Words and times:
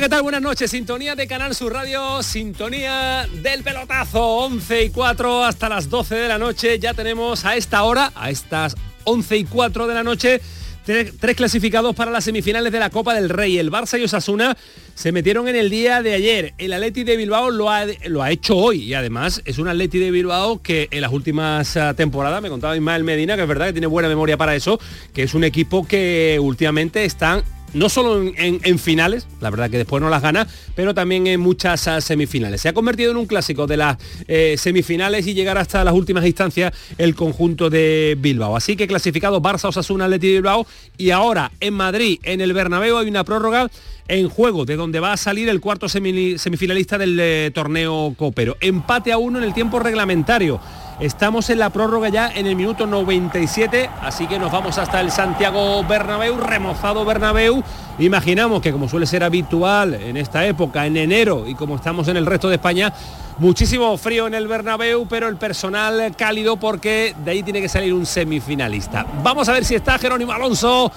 ¿Qué 0.00 0.08
tal? 0.08 0.22
Buenas 0.22 0.42
noches. 0.42 0.70
Sintonía 0.70 1.16
de 1.16 1.26
Canal 1.26 1.56
Sur 1.56 1.72
Radio, 1.72 2.22
sintonía 2.22 3.26
del 3.42 3.64
pelotazo. 3.64 4.20
11 4.44 4.84
y 4.84 4.90
4 4.90 5.44
hasta 5.44 5.68
las 5.68 5.90
12 5.90 6.14
de 6.14 6.28
la 6.28 6.38
noche. 6.38 6.78
Ya 6.78 6.94
tenemos 6.94 7.44
a 7.44 7.56
esta 7.56 7.82
hora, 7.82 8.12
a 8.14 8.30
estas 8.30 8.76
11 9.02 9.38
y 9.38 9.44
4 9.44 9.88
de 9.88 9.94
la 9.94 10.04
noche, 10.04 10.40
tres, 10.84 11.12
clasificados 11.34 11.96
para 11.96 12.12
las 12.12 12.22
semifinales 12.22 12.70
de 12.70 12.78
la 12.78 12.90
Copa 12.90 13.12
del 13.12 13.28
Rey. 13.28 13.58
El 13.58 13.72
Barça 13.72 13.98
y 13.98 14.04
Osasuna 14.04 14.56
se 14.94 15.10
metieron 15.10 15.48
en 15.48 15.56
el 15.56 15.68
día 15.68 16.00
de 16.00 16.14
ayer. 16.14 16.54
El 16.58 16.74
Atleti 16.74 17.02
de 17.02 17.16
Bilbao 17.16 17.50
lo 17.50 17.68
ha, 17.68 17.84
lo 18.06 18.22
ha 18.22 18.30
hecho 18.30 18.56
hoy 18.56 18.84
y 18.84 18.94
además 18.94 19.42
es 19.46 19.58
un 19.58 19.66
Atleti 19.66 19.98
de 19.98 20.12
Bilbao 20.12 20.62
que 20.62 20.86
en 20.92 21.00
las 21.00 21.10
últimas 21.10 21.76
ah, 21.76 21.94
temporadas, 21.94 22.40
me 22.40 22.50
contaba 22.50 22.76
Ismael 22.76 23.02
Medina, 23.02 23.34
que 23.34 23.42
es 23.42 23.48
verdad 23.48 23.66
que 23.66 23.72
tiene 23.72 23.88
buena 23.88 24.08
memoria 24.08 24.36
para 24.36 24.54
eso, 24.54 24.78
que 25.12 25.24
es 25.24 25.34
un 25.34 25.42
equipo 25.42 25.84
que 25.88 26.38
últimamente 26.40 27.04
están 27.04 27.42
no 27.74 27.88
solo 27.88 28.22
en, 28.36 28.78
finales, 28.78 29.26
la 29.40 29.50
verdad 29.50 29.70
que 29.70 29.78
después 29.78 30.02
no 30.02 30.08
las 30.08 30.22
gana, 30.22 30.46
pero 30.74 30.94
también 30.94 31.26
en 31.26 31.40
muchas 31.40 31.88
semifinales. 32.00 32.60
Se 32.60 32.68
ha 32.68 32.72
convertido 32.72 33.10
en 33.10 33.16
un 33.16 33.26
clásico 33.26 33.66
de 33.66 33.76
las 33.76 33.98
eh, 34.26 34.56
semifinales 34.58 35.26
y 35.26 35.34
llegar 35.34 35.58
hasta 35.58 35.84
las 35.84 35.94
últimas 35.94 36.24
instancias 36.24 36.72
el 36.96 37.14
conjunto 37.14 37.70
de 37.70 38.16
Bilbao. 38.18 38.56
Así 38.56 38.76
que 38.76 38.86
clasificado 38.86 39.42
Barça, 39.42 39.68
Osasuna, 39.68 40.06
Atleti 40.06 40.28
Bilbao 40.28 40.66
y 40.96 41.10
ahora 41.10 41.52
en 41.60 41.74
Madrid, 41.74 42.18
en 42.22 42.40
el 42.40 42.52
Bernabéu, 42.52 42.96
hay 42.96 43.08
una 43.08 43.24
prórroga 43.24 43.68
en 44.08 44.28
juego, 44.28 44.64
de 44.64 44.76
donde 44.76 45.00
va 45.00 45.12
a 45.12 45.16
salir 45.16 45.48
el 45.48 45.60
cuarto 45.60 45.88
semifinalista 45.88 46.96
del 46.98 47.18
eh, 47.20 47.50
torneo 47.54 48.14
Copero. 48.16 48.56
Empate 48.60 49.12
a 49.12 49.18
uno 49.18 49.38
en 49.38 49.44
el 49.44 49.54
tiempo 49.54 49.78
reglamentario. 49.78 50.60
Estamos 51.00 51.48
en 51.48 51.60
la 51.60 51.70
prórroga 51.70 52.08
ya 52.08 52.28
en 52.34 52.48
el 52.48 52.56
minuto 52.56 52.84
97, 52.84 53.88
así 54.02 54.26
que 54.26 54.36
nos 54.36 54.50
vamos 54.50 54.78
hasta 54.78 55.00
el 55.00 55.12
Santiago 55.12 55.84
Bernabéu, 55.84 56.36
remozado 56.36 57.04
Bernabéu. 57.04 57.62
Imaginamos 58.00 58.60
que 58.60 58.72
como 58.72 58.88
suele 58.88 59.06
ser 59.06 59.22
habitual 59.22 59.94
en 59.94 60.16
esta 60.16 60.44
época, 60.44 60.86
en 60.86 60.96
enero, 60.96 61.44
y 61.46 61.54
como 61.54 61.76
estamos 61.76 62.08
en 62.08 62.16
el 62.16 62.26
resto 62.26 62.48
de 62.48 62.56
España, 62.56 62.92
muchísimo 63.38 63.96
frío 63.96 64.26
en 64.26 64.34
el 64.34 64.48
Bernabéu, 64.48 65.06
pero 65.08 65.28
el 65.28 65.36
personal 65.36 66.16
cálido 66.16 66.56
porque 66.56 67.14
de 67.24 67.30
ahí 67.30 67.42
tiene 67.44 67.60
que 67.60 67.68
salir 67.68 67.94
un 67.94 68.04
semifinalista. 68.04 69.06
Vamos 69.22 69.48
a 69.48 69.52
ver 69.52 69.64
si 69.64 69.76
está 69.76 69.98
Jerónimo 69.98 70.32
Alonso 70.32 70.90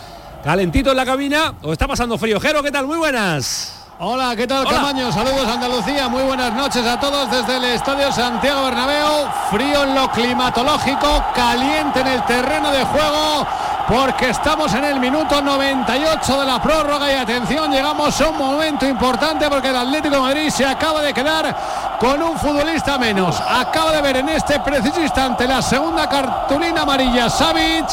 calentito 0.44 0.90
en 0.90 0.98
la 0.98 1.06
cabina 1.06 1.54
o 1.62 1.72
está 1.72 1.88
pasando 1.88 2.18
frío. 2.18 2.40
Jero, 2.40 2.64
¿qué 2.64 2.72
tal? 2.72 2.88
Muy 2.88 2.98
buenas. 2.98 3.81
Hola, 4.04 4.36
¿qué 4.36 4.48
tal 4.48 4.68
Camaño? 4.68 5.12
Saludos 5.12 5.48
Andalucía, 5.48 6.10
muy 6.10 6.24
buenas 6.24 6.52
noches 6.54 6.84
a 6.88 7.00
todos 7.00 7.30
desde 7.30 7.58
el 7.58 7.66
Estadio 7.66 8.12
Santiago 8.12 8.64
Bernabéu. 8.64 9.28
Frío 9.52 9.84
en 9.84 9.94
lo 9.94 10.10
climatológico, 10.10 11.24
caliente 11.36 12.00
en 12.00 12.08
el 12.08 12.24
terreno 12.24 12.72
de 12.72 12.84
juego, 12.84 13.46
porque 13.88 14.32
estamos 14.32 14.74
en 14.74 14.86
el 14.86 15.00
minuto 15.00 15.40
98 15.40 16.40
de 16.40 16.46
la 16.48 16.60
prórroga 16.60 17.12
y 17.12 17.16
atención, 17.16 17.72
llegamos 17.72 18.20
a 18.20 18.30
un 18.30 18.40
momento 18.40 18.88
importante 18.88 19.48
porque 19.48 19.70
el 19.70 19.76
Atlético 19.76 20.16
de 20.16 20.22
Madrid 20.22 20.50
se 20.50 20.66
acaba 20.66 21.04
de 21.04 21.14
quedar 21.14 21.56
con 22.00 22.23
un 22.23 22.36
futbolista 22.40 22.98
menos. 22.98 23.40
Acaba 23.40 23.92
de 23.92 24.02
ver 24.02 24.17
en 24.17 24.30
este 24.30 24.60
preciso 24.61 25.00
instante 25.00 25.48
la 25.48 25.61
segunda 25.61 26.10
cartulina 26.10 26.82
amarilla 26.82 27.30
Savic 27.30 27.86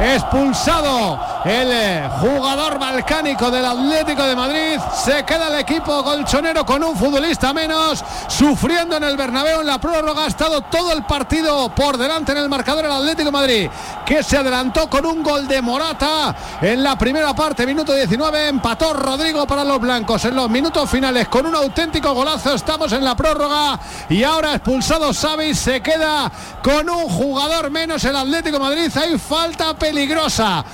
expulsado 0.00 1.18
el 1.44 1.70
eh, 1.70 2.08
jugador 2.20 2.78
balcánico 2.78 3.50
del 3.50 3.64
Atlético 3.64 4.24
de 4.24 4.34
Madrid. 4.34 4.80
Se 4.92 5.24
queda 5.24 5.48
el 5.48 5.60
equipo 5.60 6.02
colchonero 6.02 6.66
con 6.66 6.82
un 6.82 6.96
futbolista 6.96 7.52
menos, 7.52 8.04
sufriendo 8.26 8.96
en 8.96 9.04
el 9.04 9.16
Bernabéu 9.16 9.60
en 9.60 9.66
la 9.66 9.78
prórroga. 9.78 10.24
Ha 10.24 10.28
estado 10.28 10.62
todo 10.62 10.92
el 10.92 11.04
partido 11.04 11.68
por 11.74 11.96
delante 11.96 12.32
en 12.32 12.38
el 12.38 12.48
marcador 12.48 12.84
el 12.84 12.92
Atlético 12.92 13.30
Madrid, 13.30 13.70
que 14.04 14.22
se 14.22 14.36
adelantó 14.36 14.90
con 14.90 15.06
un 15.06 15.22
gol 15.22 15.46
de 15.46 15.62
Morata 15.62 16.34
en 16.60 16.82
la 16.82 16.96
primera 16.98 17.34
parte, 17.34 17.66
minuto 17.66 17.94
19. 17.94 18.48
Empató 18.48 18.92
Rodrigo 18.92 19.46
para 19.46 19.64
los 19.64 19.80
blancos 19.80 20.24
en 20.24 20.34
los 20.34 20.50
minutos 20.50 20.90
finales 20.90 21.28
con 21.28 21.46
un 21.46 21.54
auténtico 21.54 22.12
golazo. 22.14 22.54
Estamos 22.54 22.92
en 22.92 23.04
la 23.04 23.14
prórroga 23.14 23.78
y 24.08 24.24
ahora 24.24 24.54
expulsado 24.54 25.12
Xavi 25.12 25.54
se 25.54 25.80
queda 25.80 26.30
con 26.62 26.88
un 26.90 27.08
jugador 27.08 27.70
menos 27.70 28.04
el 28.04 28.16
Atlético 28.16 28.58
Madrid. 28.58 28.90
Hay 28.96 29.18
falta 29.18 29.74
peligrosa 29.74 30.64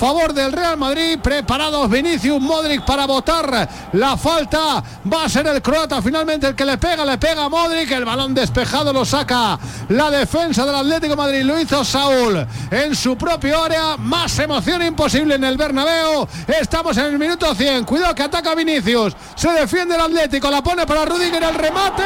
favor 0.00 0.32
del 0.32 0.50
Real 0.50 0.78
Madrid. 0.78 1.18
Preparados 1.22 1.90
Vinicius 1.90 2.40
Modric 2.40 2.86
para 2.86 3.04
votar 3.04 3.68
la 3.92 4.16
falta. 4.16 4.82
Va 5.12 5.24
a 5.24 5.28
ser 5.28 5.46
el 5.46 5.60
croata 5.60 6.00
finalmente 6.00 6.46
el 6.46 6.54
que 6.54 6.64
le 6.64 6.78
pega, 6.78 7.04
le 7.04 7.18
pega 7.18 7.44
a 7.44 7.48
Modric. 7.50 7.90
El 7.90 8.06
balón 8.06 8.32
despejado 8.32 8.94
lo 8.94 9.04
saca 9.04 9.58
la 9.90 10.10
defensa 10.10 10.64
del 10.64 10.74
Atlético 10.74 11.16
Madrid. 11.16 11.42
Lo 11.42 11.60
hizo 11.60 11.84
Saúl 11.84 12.46
en 12.70 12.96
su 12.96 13.14
propio 13.18 13.62
área. 13.62 13.98
Más 13.98 14.38
emoción 14.38 14.82
imposible 14.82 15.34
en 15.34 15.44
el 15.44 15.58
Bernabéu. 15.58 16.26
Estamos 16.48 16.96
en 16.96 17.04
el 17.04 17.18
minuto 17.18 17.54
100. 17.54 17.84
Cuidado 17.84 18.14
que 18.14 18.22
ataca 18.22 18.54
Vinicius. 18.54 19.14
Se 19.34 19.50
defiende 19.50 19.96
el 19.96 20.00
Atlético. 20.00 20.50
La 20.50 20.62
pone 20.62 20.86
para 20.86 21.04
Rudiger. 21.04 21.42
El 21.42 21.54
remate. 21.54 22.04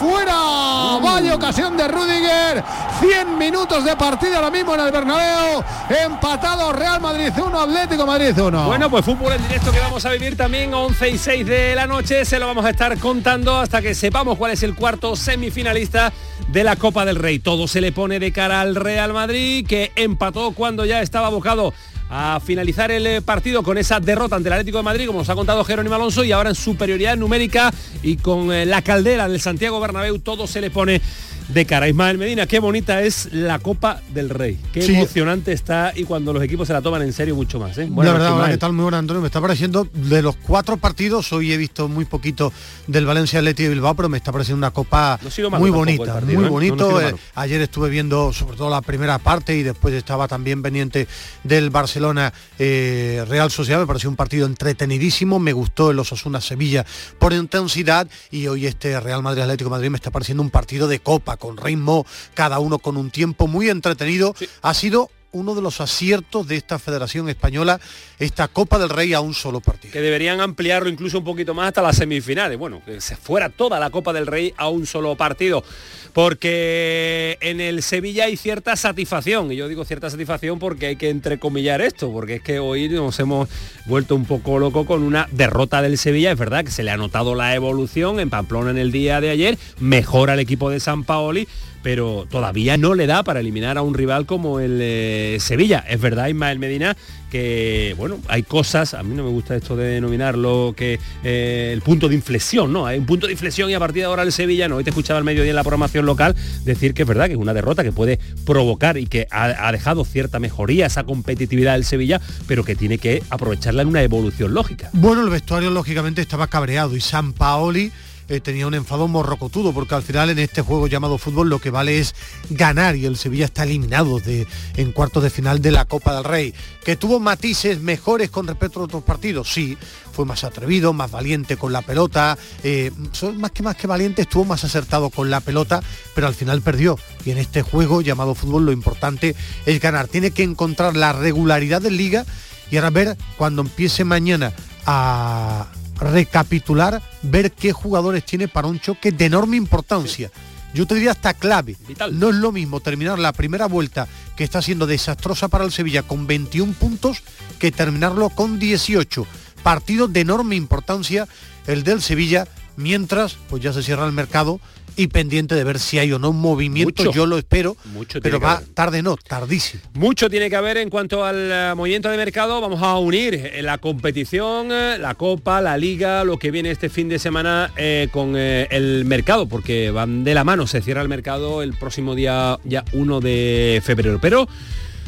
Fuera. 0.00 1.00
Vaya 1.02 1.34
ocasión 1.34 1.76
de 1.76 1.88
Rudiger. 1.88 2.62
100 3.00 3.36
minutos 3.36 3.84
de 3.84 3.96
partida 3.96 4.36
ahora 4.36 4.50
mismo 4.50 4.76
en 4.76 4.80
el 4.80 4.92
Bernabéu. 4.92 5.64
Empatado 5.88 6.72
Real 6.72 7.00
Madrid 7.00 7.31
1, 7.38 7.60
Atlético 7.60 8.06
Madrid 8.06 8.38
1. 8.38 8.66
Bueno, 8.66 8.90
pues 8.90 9.04
fútbol 9.04 9.32
en 9.32 9.42
directo 9.42 9.70
que 9.70 9.78
vamos 9.78 10.04
a 10.04 10.10
vivir 10.10 10.36
también 10.36 10.72
11 10.74 11.10
y 11.10 11.18
6 11.18 11.46
de 11.46 11.74
la 11.74 11.86
noche. 11.86 12.24
Se 12.24 12.38
lo 12.38 12.46
vamos 12.46 12.64
a 12.64 12.70
estar 12.70 12.98
contando 12.98 13.58
hasta 13.58 13.80
que 13.80 13.94
sepamos 13.94 14.38
cuál 14.38 14.52
es 14.52 14.62
el 14.62 14.74
cuarto 14.74 15.16
semifinalista 15.16 16.12
de 16.48 16.64
la 16.64 16.76
Copa 16.76 17.04
del 17.04 17.16
Rey. 17.16 17.38
Todo 17.38 17.68
se 17.68 17.80
le 17.80 17.92
pone 17.92 18.18
de 18.18 18.32
cara 18.32 18.60
al 18.60 18.74
Real 18.74 19.12
Madrid, 19.12 19.66
que 19.66 19.92
empató 19.96 20.52
cuando 20.52 20.84
ya 20.84 21.00
estaba 21.00 21.28
abocado 21.28 21.72
a 22.14 22.40
finalizar 22.44 22.90
el 22.90 23.06
eh, 23.06 23.22
partido 23.22 23.62
con 23.62 23.78
esa 23.78 23.98
derrota 23.98 24.36
ante 24.36 24.50
el 24.50 24.52
Atlético 24.52 24.78
de 24.78 24.84
Madrid, 24.84 25.06
como 25.06 25.20
nos 25.20 25.30
ha 25.30 25.34
contado 25.34 25.64
Jerónimo 25.64 25.94
Alonso, 25.94 26.24
y 26.24 26.32
ahora 26.32 26.50
en 26.50 26.54
superioridad 26.54 27.16
numérica 27.16 27.72
y 28.02 28.16
con 28.16 28.52
eh, 28.52 28.66
la 28.66 28.82
caldera 28.82 29.28
del 29.28 29.40
Santiago 29.40 29.80
Bernabéu, 29.80 30.18
todo 30.18 30.46
se 30.46 30.60
le 30.60 30.70
pone 30.70 31.00
de 31.48 31.66
cara. 31.66 31.88
Ismael 31.88 32.18
Medina, 32.18 32.46
qué 32.46 32.58
bonita 32.58 33.02
es 33.02 33.32
la 33.32 33.58
Copa 33.58 34.00
del 34.12 34.30
Rey. 34.30 34.58
Qué 34.72 34.84
emocionante 34.84 35.52
está 35.52 35.92
y 35.94 36.04
cuando 36.04 36.32
los 36.32 36.42
equipos 36.42 36.66
se 36.68 36.72
la 36.72 36.82
toman 36.82 37.02
en 37.02 37.12
serio 37.12 37.34
mucho 37.34 37.58
más. 37.58 37.76
¿eh? 37.78 37.88
la 37.94 38.12
verdad, 38.12 38.50
¿qué 38.50 38.58
tal? 38.58 38.72
Muy 38.72 38.84
buena, 38.84 38.98
Antonio. 38.98 39.20
Me 39.20 39.26
está 39.26 39.40
pareciendo 39.40 39.86
de 39.92 40.22
los 40.22 40.36
cuatro 40.36 40.76
partidos, 40.76 41.32
hoy 41.32 41.52
he 41.52 41.56
visto 41.56 41.88
muy 41.88 42.04
poquito 42.04 42.52
del 42.86 43.06
Valencia 43.06 43.40
Atleti 43.40 43.64
de 43.64 43.68
Bilbao, 43.70 43.94
pero 43.94 44.08
me 44.08 44.18
está 44.18 44.32
pareciendo 44.32 44.58
una 44.58 44.70
copa 44.70 45.18
muy 45.58 45.70
bonita, 45.70 46.20
muy 46.20 46.44
¿eh? 46.44 46.48
bonito. 46.48 47.00
Eh, 47.00 47.14
ayer 47.34 47.60
estuve 47.60 47.90
viendo 47.90 48.32
sobre 48.32 48.56
todo 48.56 48.70
la 48.70 48.82
primera 48.82 49.18
parte 49.18 49.56
y 49.56 49.62
después 49.62 49.94
estaba 49.94 50.28
también 50.28 50.62
pendiente 50.62 51.06
del 51.44 51.70
Barcelona 51.70 52.32
Real 52.58 53.50
Sociedad. 53.50 53.80
Me 53.80 53.86
pareció 53.86 54.08
un 54.08 54.16
partido 54.16 54.46
entretenidísimo. 54.46 55.38
Me 55.38 55.52
gustó 55.52 55.90
el 55.90 55.98
Osasuna 55.98 56.40
Sevilla 56.40 56.84
por 57.18 57.32
intensidad 57.32 58.08
y 58.30 58.46
hoy 58.46 58.66
este 58.66 58.98
Real 59.00 59.22
Madrid 59.22 59.42
Atlético 59.42 59.70
Madrid 59.70 59.90
me 59.90 59.96
está 59.96 60.10
pareciendo 60.10 60.42
un 60.42 60.50
partido 60.50 60.88
de 60.88 61.00
copa 61.00 61.31
con 61.36 61.56
ritmo, 61.56 62.06
cada 62.34 62.58
uno 62.58 62.78
con 62.78 62.96
un 62.96 63.10
tiempo 63.10 63.46
muy 63.46 63.68
entretenido. 63.68 64.34
Ha 64.62 64.74
sido 64.74 65.10
uno 65.32 65.54
de 65.54 65.62
los 65.62 65.80
aciertos 65.80 66.46
de 66.46 66.56
esta 66.56 66.78
Federación 66.78 67.28
Española, 67.28 67.80
esta 68.18 68.48
Copa 68.48 68.78
del 68.78 68.90
Rey 68.90 69.14
a 69.14 69.20
un 69.20 69.34
solo 69.34 69.60
partido. 69.60 69.92
Que 69.92 70.00
deberían 70.00 70.40
ampliarlo 70.40 70.88
incluso 70.88 71.18
un 71.18 71.24
poquito 71.24 71.54
más 71.54 71.68
hasta 71.68 71.82
las 71.82 71.96
semifinales. 71.96 72.58
Bueno, 72.58 72.82
que 72.84 73.00
se 73.00 73.16
fuera 73.16 73.48
toda 73.48 73.80
la 73.80 73.90
Copa 73.90 74.12
del 74.12 74.26
Rey 74.26 74.54
a 74.56 74.68
un 74.68 74.86
solo 74.86 75.16
partido. 75.16 75.64
Porque 76.12 77.38
en 77.40 77.60
el 77.60 77.82
Sevilla 77.82 78.24
hay 78.24 78.36
cierta 78.36 78.76
satisfacción. 78.76 79.50
Y 79.50 79.56
yo 79.56 79.68
digo 79.68 79.84
cierta 79.84 80.10
satisfacción 80.10 80.58
porque 80.58 80.86
hay 80.86 80.96
que 80.96 81.08
entrecomillar 81.08 81.80
esto. 81.80 82.12
Porque 82.12 82.36
es 82.36 82.42
que 82.42 82.58
hoy 82.58 82.88
nos 82.90 83.18
hemos 83.18 83.48
vuelto 83.86 84.14
un 84.14 84.26
poco 84.26 84.58
loco 84.58 84.84
con 84.84 85.02
una 85.02 85.26
derrota 85.32 85.80
del 85.80 85.96
Sevilla. 85.96 86.32
Es 86.32 86.38
verdad 86.38 86.64
que 86.64 86.70
se 86.70 86.82
le 86.82 86.90
ha 86.90 86.96
notado 86.98 87.34
la 87.34 87.54
evolución 87.54 88.20
en 88.20 88.28
Pamplona 88.28 88.70
en 88.70 88.78
el 88.78 88.92
día 88.92 89.20
de 89.22 89.30
ayer. 89.30 89.58
Mejora 89.80 90.34
el 90.34 90.40
equipo 90.40 90.68
de 90.68 90.80
San 90.80 91.04
Paoli 91.04 91.48
pero 91.82 92.26
todavía 92.30 92.76
no 92.76 92.94
le 92.94 93.06
da 93.06 93.22
para 93.22 93.40
eliminar 93.40 93.78
a 93.78 93.82
un 93.82 93.94
rival 93.94 94.26
como 94.26 94.60
el 94.60 94.78
eh, 94.80 95.38
Sevilla. 95.40 95.84
Es 95.88 96.00
verdad, 96.00 96.28
Ismael 96.28 96.58
Medina, 96.58 96.96
que 97.30 97.94
bueno, 97.98 98.18
hay 98.28 98.42
cosas, 98.42 98.94
a 98.94 99.02
mí 99.02 99.14
no 99.14 99.24
me 99.24 99.30
gusta 99.30 99.56
esto 99.56 99.74
de 99.74 99.86
denominarlo 99.86 100.74
que 100.76 101.00
eh, 101.24 101.70
el 101.72 101.80
punto 101.80 102.08
de 102.08 102.14
inflexión, 102.14 102.72
¿no? 102.72 102.86
Hay 102.86 102.98
un 102.98 103.06
punto 103.06 103.26
de 103.26 103.32
inflexión 103.32 103.70
y 103.70 103.74
a 103.74 103.78
partir 103.78 104.02
de 104.02 104.06
ahora 104.06 104.22
el 104.22 104.32
Sevilla, 104.32 104.68
no, 104.68 104.76
hoy 104.76 104.84
te 104.84 104.90
escuchaba 104.90 105.18
al 105.18 105.24
mediodía 105.24 105.50
en 105.50 105.56
la 105.56 105.62
programación 105.62 106.06
local 106.06 106.36
decir 106.64 106.94
que 106.94 107.02
es 107.02 107.08
verdad 107.08 107.26
que 107.26 107.32
es 107.32 107.38
una 107.38 107.54
derrota 107.54 107.82
que 107.82 107.92
puede 107.92 108.18
provocar 108.44 108.98
y 108.98 109.06
que 109.06 109.28
ha, 109.30 109.66
ha 109.66 109.72
dejado 109.72 110.04
cierta 110.04 110.38
mejoría, 110.40 110.86
esa 110.86 111.04
competitividad 111.04 111.72
del 111.72 111.84
Sevilla, 111.84 112.20
pero 112.46 112.64
que 112.64 112.76
tiene 112.76 112.98
que 112.98 113.22
aprovecharla 113.30 113.82
en 113.82 113.88
una 113.88 114.02
evolución 114.02 114.54
lógica. 114.54 114.90
Bueno, 114.92 115.22
el 115.22 115.30
vestuario 115.30 115.70
lógicamente 115.70 116.20
estaba 116.20 116.46
cabreado 116.48 116.96
y 116.96 117.00
San 117.00 117.32
Paoli 117.32 117.92
eh, 118.32 118.40
tenía 118.40 118.66
un 118.66 118.72
enfado 118.72 119.08
morrocotudo, 119.08 119.74
porque 119.74 119.94
al 119.94 120.02
final 120.02 120.30
en 120.30 120.38
este 120.38 120.62
juego 120.62 120.86
llamado 120.86 121.18
fútbol 121.18 121.50
lo 121.50 121.58
que 121.58 121.68
vale 121.68 121.98
es 121.98 122.14
ganar 122.48 122.96
y 122.96 123.04
el 123.04 123.18
Sevilla 123.18 123.44
está 123.44 123.64
eliminado 123.64 124.20
de, 124.20 124.46
en 124.76 124.92
cuartos 124.92 125.22
de 125.22 125.28
final 125.28 125.60
de 125.60 125.70
la 125.70 125.84
Copa 125.84 126.14
del 126.14 126.24
Rey. 126.24 126.54
Que 126.82 126.96
tuvo 126.96 127.20
matices 127.20 127.82
mejores 127.82 128.30
con 128.30 128.46
respecto 128.46 128.80
a 128.80 128.84
otros 128.84 129.02
partidos, 129.02 129.52
sí, 129.52 129.76
fue 130.12 130.24
más 130.24 130.44
atrevido, 130.44 130.94
más 130.94 131.10
valiente 131.10 131.58
con 131.58 131.74
la 131.74 131.82
pelota, 131.82 132.38
eh, 132.62 132.90
más 133.36 133.50
que 133.50 133.62
más 133.62 133.76
que 133.76 133.86
valiente, 133.86 134.22
estuvo 134.22 134.46
más 134.46 134.64
acertado 134.64 135.10
con 135.10 135.28
la 135.28 135.40
pelota, 135.40 135.82
pero 136.14 136.26
al 136.26 136.34
final 136.34 136.62
perdió. 136.62 136.98
Y 137.26 137.32
en 137.32 137.38
este 137.38 137.60
juego 137.60 138.00
llamado 138.00 138.34
fútbol 138.34 138.64
lo 138.64 138.72
importante 138.72 139.36
es 139.66 139.78
ganar. 139.78 140.08
Tiene 140.08 140.30
que 140.30 140.42
encontrar 140.42 140.96
la 140.96 141.12
regularidad 141.12 141.82
de 141.82 141.90
liga 141.90 142.24
y 142.70 142.76
ahora 142.76 142.88
ver 142.88 143.16
cuando 143.36 143.60
empiece 143.60 144.04
mañana 144.04 144.54
a 144.86 145.66
recapitular, 146.02 147.02
ver 147.22 147.52
qué 147.52 147.72
jugadores 147.72 148.24
tiene 148.24 148.48
para 148.48 148.68
un 148.68 148.80
choque 148.80 149.12
de 149.12 149.26
enorme 149.26 149.56
importancia. 149.56 150.30
Yo 150.74 150.86
te 150.86 150.94
diría 150.94 151.10
hasta 151.10 151.34
clave. 151.34 151.76
No 152.12 152.30
es 152.30 152.34
lo 152.36 152.50
mismo 152.50 152.80
terminar 152.80 153.18
la 153.18 153.32
primera 153.32 153.66
vuelta, 153.66 154.08
que 154.36 154.44
está 154.44 154.62
siendo 154.62 154.86
desastrosa 154.86 155.48
para 155.48 155.64
el 155.64 155.72
Sevilla, 155.72 156.02
con 156.02 156.26
21 156.26 156.72
puntos, 156.72 157.22
que 157.58 157.70
terminarlo 157.70 158.30
con 158.30 158.58
18. 158.58 159.26
Partido 159.62 160.08
de 160.08 160.20
enorme 160.20 160.56
importancia 160.56 161.28
el 161.66 161.84
del 161.84 162.02
Sevilla, 162.02 162.48
mientras 162.76 163.36
pues 163.48 163.62
ya 163.62 163.72
se 163.72 163.82
cierra 163.82 164.06
el 164.06 164.12
mercado 164.12 164.60
y 164.96 165.08
pendiente 165.08 165.54
de 165.54 165.64
ver 165.64 165.78
si 165.78 165.98
hay 165.98 166.12
o 166.12 166.18
no 166.18 166.30
un 166.30 166.40
movimiento, 166.40 167.10
yo 167.12 167.26
lo 167.26 167.38
espero, 167.38 167.76
Mucho 167.92 168.20
pero 168.20 168.40
va 168.40 168.62
tarde 168.74 169.02
no, 169.02 169.16
tardísimo. 169.16 169.82
Mucho 169.94 170.28
tiene 170.28 170.50
que 170.50 170.56
haber 170.56 170.76
en 170.76 170.90
cuanto 170.90 171.24
al 171.24 171.50
eh, 171.50 171.72
movimiento 171.76 172.08
de 172.08 172.16
mercado, 172.16 172.60
vamos 172.60 172.82
a 172.82 172.96
unir 172.98 173.52
la 173.60 173.78
competición, 173.78 174.68
eh, 174.70 174.98
la 174.98 175.14
Copa, 175.14 175.60
la 175.60 175.76
Liga, 175.76 176.24
lo 176.24 176.38
que 176.38 176.50
viene 176.50 176.70
este 176.70 176.88
fin 176.88 177.08
de 177.08 177.18
semana 177.18 177.72
eh, 177.76 178.08
con 178.12 178.36
el 178.36 179.04
mercado, 179.04 179.46
porque 179.46 179.90
van 179.90 180.24
de 180.24 180.34
la 180.34 180.44
mano, 180.44 180.66
se 180.66 180.80
cierra 180.80 181.02
el 181.02 181.08
mercado 181.08 181.62
el 181.62 181.74
próximo 181.74 182.14
día 182.14 182.58
ya 182.64 182.84
1 182.92 183.20
de 183.20 183.82
febrero, 183.84 184.18
pero 184.20 184.48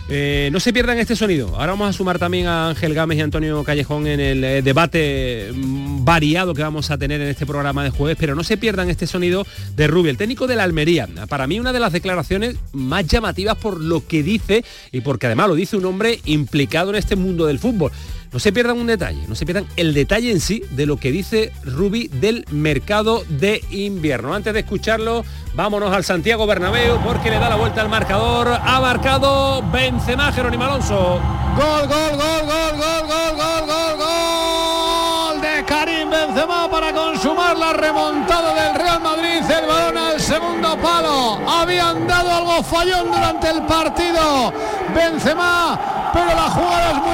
eh, 0.08 0.50
no 0.52 0.60
se 0.60 0.72
pierdan 0.72 0.98
este 0.98 1.16
sonido. 1.16 1.48
Ahora 1.54 1.72
vamos 1.72 1.88
a 1.88 1.92
sumar 1.92 2.18
también 2.18 2.46
a 2.46 2.68
Ángel 2.68 2.94
Gámez 2.94 3.18
y 3.18 3.20
Antonio 3.22 3.64
Callejón 3.64 4.06
en 4.06 4.20
el 4.20 4.44
eh, 4.44 4.62
debate 4.62 5.50
mm, 5.54 6.04
variado 6.04 6.52
que 6.52 6.62
vamos 6.62 6.90
a 6.90 6.98
tener 6.98 7.20
en 7.20 7.28
este 7.28 7.46
programa 7.46 7.82
de 7.84 7.90
jueves, 7.90 8.16
pero 8.20 8.34
no 8.34 8.44
se 8.44 8.56
pierdan 8.56 8.90
este 8.90 9.06
sonido 9.06 9.46
de 9.76 9.86
Rubio, 9.86 10.10
el 10.10 10.18
técnico 10.18 10.46
de 10.46 10.56
la 10.56 10.64
Almería. 10.64 11.08
Para 11.28 11.46
mí 11.46 11.58
una 11.58 11.72
de 11.72 11.80
las 11.80 11.92
declaraciones 11.92 12.56
más 12.72 13.06
llamativas 13.06 13.56
por 13.56 13.80
lo 13.80 14.06
que 14.06 14.22
dice 14.22 14.64
y 14.92 15.00
porque 15.00 15.26
además 15.26 15.48
lo 15.48 15.54
dice 15.54 15.76
un 15.76 15.86
hombre 15.86 16.20
implicado 16.26 16.90
en 16.90 16.96
este 16.96 17.16
mundo 17.16 17.46
del 17.46 17.58
fútbol. 17.58 17.90
No 18.34 18.40
se 18.40 18.50
pierdan 18.50 18.80
un 18.80 18.88
detalle, 18.88 19.28
no 19.28 19.36
se 19.36 19.46
pierdan 19.46 19.68
el 19.76 19.94
detalle 19.94 20.32
en 20.32 20.40
sí 20.40 20.60
de 20.70 20.86
lo 20.86 20.96
que 20.96 21.12
dice 21.12 21.52
Rubi 21.62 22.08
del 22.08 22.44
mercado 22.50 23.22
de 23.28 23.62
invierno. 23.70 24.34
Antes 24.34 24.52
de 24.52 24.58
escucharlo, 24.58 25.24
vámonos 25.54 25.94
al 25.94 26.02
Santiago 26.02 26.44
Bernabéu 26.44 26.98
porque 27.04 27.30
le 27.30 27.38
da 27.38 27.48
la 27.48 27.54
vuelta 27.54 27.80
al 27.80 27.88
marcador. 27.88 28.48
Ha 28.48 28.80
marcado 28.80 29.62
Benzema 29.70 30.32
Jerónimo 30.32 30.64
Alonso. 30.64 31.20
Gol, 31.56 31.86
gol, 31.86 32.10
gol, 32.10 32.42
gol, 32.44 32.72
gol, 32.76 33.06
gol, 33.06 33.36
gol, 33.36 33.66
gol, 33.68 33.98
gol 33.98 35.40
de 35.40 35.64
Karim 35.64 36.10
Benzema 36.10 36.68
para 36.68 36.92
consumar 36.92 37.56
la 37.56 37.72
remontada 37.72 38.52
del 38.52 38.74
Real 38.74 39.00
Madrid. 39.00 39.48
El 39.48 39.66
balón 39.68 39.96
al 39.96 40.20
segundo 40.20 40.76
palo. 40.78 41.38
Habían 41.48 42.04
dado 42.08 42.32
algo 42.32 42.64
fallón 42.64 43.12
durante 43.12 43.48
el 43.50 43.62
partido. 43.62 44.52
Benzema 44.92 45.94
pero 46.14 46.26
la 46.26 46.48
jugada 46.48 46.90
es 46.92 46.96
muy 46.98 47.13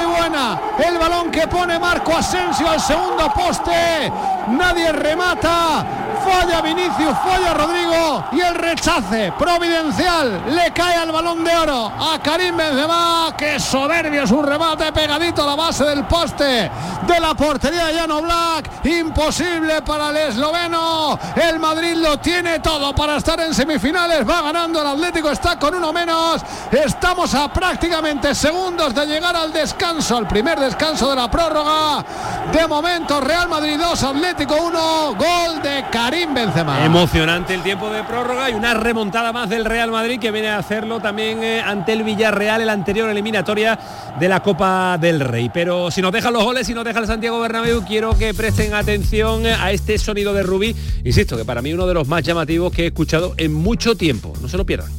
que 1.31 1.47
pone 1.47 1.79
Marco 1.79 2.15
Asensio 2.15 2.69
al 2.69 2.79
segundo 2.79 3.31
poste. 3.33 4.11
Nadie 4.49 4.91
remata. 4.91 6.10
Falla 6.23 6.61
Vinicius, 6.61 7.17
falla 7.25 7.53
Rodrigo 7.53 8.25
y 8.31 8.41
el 8.41 8.55
rechace 8.55 9.33
providencial 9.37 10.43
le 10.53 10.71
cae 10.71 10.95
al 10.95 11.11
balón 11.11 11.43
de 11.43 11.55
oro 11.55 11.91
a 11.99 12.19
Karim 12.21 12.55
Benzema. 12.55 13.33
Que 13.37 13.59
soberbio 13.59 14.23
es 14.23 14.31
un 14.31 14.45
remate 14.45 14.91
pegadito 14.91 15.43
a 15.43 15.47
la 15.47 15.55
base 15.55 15.83
del 15.83 16.05
poste 16.05 16.69
de 17.07 17.19
la 17.19 17.33
portería 17.33 17.87
de 17.87 17.93
Llano 17.93 18.21
Black. 18.21 18.85
Imposible 18.85 19.81
para 19.81 20.09
el 20.09 20.17
esloveno. 20.17 21.17
El 21.35 21.59
Madrid 21.59 21.95
lo 21.95 22.17
tiene 22.17 22.59
todo 22.59 22.93
para 22.93 23.17
estar 23.17 23.39
en 23.39 23.53
semifinales. 23.53 24.27
Va 24.27 24.41
ganando 24.41 24.81
el 24.81 24.87
Atlético, 24.87 25.31
está 25.31 25.57
con 25.57 25.75
uno 25.75 25.91
menos. 25.91 26.41
Estamos 26.71 27.33
a 27.33 27.51
prácticamente 27.51 28.35
segundos 28.35 28.93
de 28.93 29.05
llegar 29.07 29.35
al 29.35 29.51
descanso, 29.51 30.17
al 30.17 30.27
primer 30.27 30.59
descanso 30.59 31.09
de 31.09 31.15
la 31.15 31.29
prórroga. 31.31 32.05
De 32.51 32.67
momento, 32.67 33.19
Real 33.21 33.49
Madrid 33.49 33.79
2, 33.79 34.03
Atlético 34.03 34.55
1, 34.55 35.15
gol 35.15 35.61
de 35.61 35.85
Karim 35.91 36.10
Benzema. 36.11 36.85
Emocionante 36.85 37.53
el 37.53 37.63
tiempo 37.63 37.89
de 37.89 38.03
prórroga 38.03 38.49
y 38.49 38.53
una 38.53 38.73
remontada 38.73 39.31
más 39.31 39.49
del 39.49 39.63
Real 39.63 39.91
Madrid 39.91 40.19
que 40.19 40.31
viene 40.31 40.49
a 40.49 40.57
hacerlo 40.57 40.99
también 40.99 41.41
eh, 41.41 41.61
ante 41.61 41.93
el 41.93 42.03
Villarreal, 42.03 42.61
el 42.61 42.69
anterior 42.69 43.09
eliminatoria 43.09 43.79
de 44.19 44.27
la 44.27 44.41
Copa 44.41 44.97
del 44.99 45.21
Rey. 45.21 45.49
Pero 45.53 45.89
si 45.89 46.01
nos 46.01 46.11
dejan 46.11 46.33
los 46.33 46.43
goles, 46.43 46.67
si 46.67 46.73
nos 46.73 46.83
deja 46.83 46.99
el 46.99 47.07
Santiago 47.07 47.39
Bernabéu, 47.39 47.83
quiero 47.85 48.17
que 48.17 48.33
presten 48.33 48.73
atención 48.73 49.45
a 49.45 49.71
este 49.71 49.97
sonido 49.97 50.33
de 50.33 50.43
Rubí. 50.43 50.75
Insisto, 51.05 51.37
que 51.37 51.45
para 51.45 51.61
mí 51.61 51.73
uno 51.73 51.87
de 51.87 51.93
los 51.93 52.07
más 52.07 52.23
llamativos 52.23 52.73
que 52.73 52.83
he 52.83 52.87
escuchado 52.87 53.33
en 53.37 53.53
mucho 53.53 53.95
tiempo. 53.95 54.33
No 54.41 54.49
se 54.49 54.57
lo 54.57 54.65
pierdan 54.65 54.91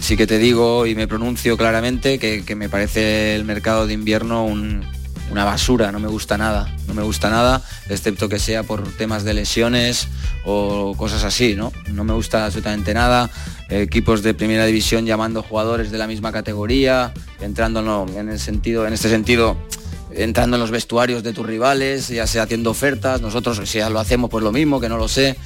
sí 0.00 0.16
que 0.16 0.26
te 0.26 0.38
digo 0.38 0.86
y 0.86 0.94
me 0.94 1.06
pronuncio 1.06 1.58
claramente 1.58 2.18
que, 2.18 2.56
me 2.56 2.68
parece 2.68 3.36
el 3.36 3.44
mercado 3.44 3.86
de 3.86 3.92
invierno 3.92 4.44
una 5.30 5.44
basura, 5.44 5.92
no 5.92 5.98
me 6.00 6.08
gusta 6.08 6.36
nada, 6.36 6.74
no 6.86 6.94
me 6.94 7.02
gusta 7.02 7.30
nada, 7.30 7.62
excepto 7.88 8.28
que 8.28 8.38
sea 8.38 8.62
por 8.62 8.86
temas 8.96 9.24
de 9.24 9.34
lesiones 9.34 10.08
o 10.44 10.94
cosas 10.96 11.24
así, 11.24 11.54
¿no? 11.54 11.72
No 11.92 12.04
me 12.04 12.12
gusta 12.12 12.44
absolutamente 12.44 12.94
nada, 12.94 13.30
equipos 13.68 14.22
de 14.22 14.34
primera 14.34 14.66
división 14.66 15.06
llamando 15.06 15.42
jugadores 15.42 15.90
de 15.90 15.98
la 15.98 16.06
misma 16.06 16.32
categoría, 16.32 17.12
entrando 17.40 18.06
en 18.14 18.28
el 18.28 18.40
sentido, 18.40 18.86
en 18.86 18.92
este 18.92 19.08
sentido, 19.08 19.56
entrando 20.12 20.56
en 20.56 20.60
los 20.60 20.70
vestuarios 20.70 21.22
de 21.22 21.32
tus 21.32 21.46
rivales, 21.46 22.08
ya 22.08 22.26
sea 22.26 22.42
haciendo 22.42 22.70
ofertas, 22.70 23.20
nosotros 23.20 23.60
si 23.64 23.78
ya 23.78 23.88
lo 23.88 24.00
hacemos 24.00 24.30
pues 24.30 24.42
lo 24.42 24.52
mismo, 24.52 24.80
que 24.80 24.88
no 24.88 24.98
lo 24.98 25.08
sé, 25.08 25.36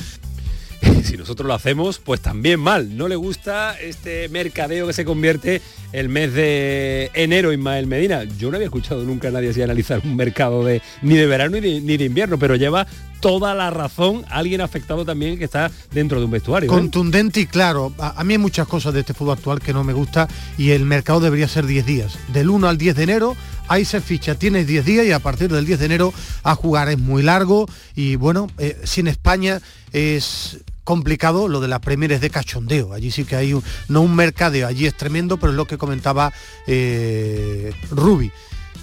si 1.04 1.16
nosotros 1.16 1.46
lo 1.46 1.54
hacemos, 1.54 1.98
pues 1.98 2.20
también 2.20 2.60
mal. 2.60 2.96
No 2.96 3.08
le 3.08 3.16
gusta 3.16 3.78
este 3.80 4.28
mercadeo 4.28 4.86
que 4.86 4.92
se 4.92 5.04
convierte 5.04 5.60
el 5.92 6.08
mes 6.08 6.32
de 6.32 7.10
enero, 7.14 7.52
Ismael 7.52 7.86
Medina. 7.86 8.24
Yo 8.24 8.50
no 8.50 8.56
había 8.56 8.66
escuchado 8.66 9.04
nunca 9.04 9.28
a 9.28 9.30
nadie 9.30 9.50
así 9.50 9.62
analizar 9.62 10.00
un 10.04 10.16
mercado 10.16 10.64
de 10.64 10.82
ni 11.02 11.14
de 11.16 11.26
verano 11.26 11.58
ni 11.60 11.96
de, 11.96 12.04
invierno, 12.04 12.38
pero 12.38 12.56
lleva 12.56 12.86
toda 13.20 13.54
la 13.54 13.70
razón 13.70 14.24
alguien 14.28 14.60
afectado 14.60 15.04
también 15.04 15.38
que 15.38 15.44
está 15.44 15.70
dentro 15.92 16.18
de 16.18 16.24
un 16.24 16.30
vestuario. 16.30 16.68
¿eh? 16.68 16.74
Contundente 16.74 17.40
y 17.40 17.46
claro. 17.46 17.92
A, 17.98 18.22
mí 18.24 18.34
hay 18.34 18.38
muchas 18.38 18.66
cosas 18.66 18.92
de 18.94 19.00
este 19.00 19.14
fútbol 19.14 19.36
actual 19.38 19.60
que 19.60 19.72
no 19.72 19.84
me 19.84 19.92
gusta 19.92 20.28
y 20.58 20.70
el 20.70 20.84
mercado 20.84 21.20
debería 21.20 21.48
ser 21.48 21.66
10 21.66 21.86
días. 21.86 22.18
Del 22.32 22.50
1 22.50 22.68
al 22.68 22.78
10 22.78 22.96
de 22.96 23.02
enero 23.02 23.36
ahí 23.68 23.84
se 23.84 24.00
ficha, 24.00 24.34
tienes 24.34 24.66
10 24.66 24.84
días 24.84 25.06
y 25.06 25.12
a 25.12 25.20
partir 25.20 25.50
del 25.50 25.64
10 25.64 25.78
de 25.78 25.86
enero 25.86 26.12
a 26.42 26.54
jugar 26.54 26.88
es 26.88 26.98
muy 26.98 27.22
largo 27.22 27.66
y 27.94 28.16
bueno, 28.16 28.48
eh, 28.58 28.78
si 28.84 29.00
España 29.00 29.60
es 29.92 30.58
complicado, 30.84 31.48
lo 31.48 31.60
de 31.60 31.68
la 31.68 31.80
Premier 31.80 32.12
es 32.12 32.20
de 32.20 32.30
cachondeo. 32.30 32.92
Allí 32.92 33.10
sí 33.10 33.24
que 33.24 33.36
hay 33.36 33.54
un, 33.54 33.62
no 33.88 34.02
un 34.02 34.14
mercadeo, 34.14 34.66
allí 34.66 34.86
es 34.86 34.94
tremendo, 34.94 35.38
pero 35.38 35.50
es 35.50 35.56
lo 35.56 35.66
que 35.66 35.78
comentaba 35.78 36.32
eh, 36.66 37.72
Rubi. 37.90 38.30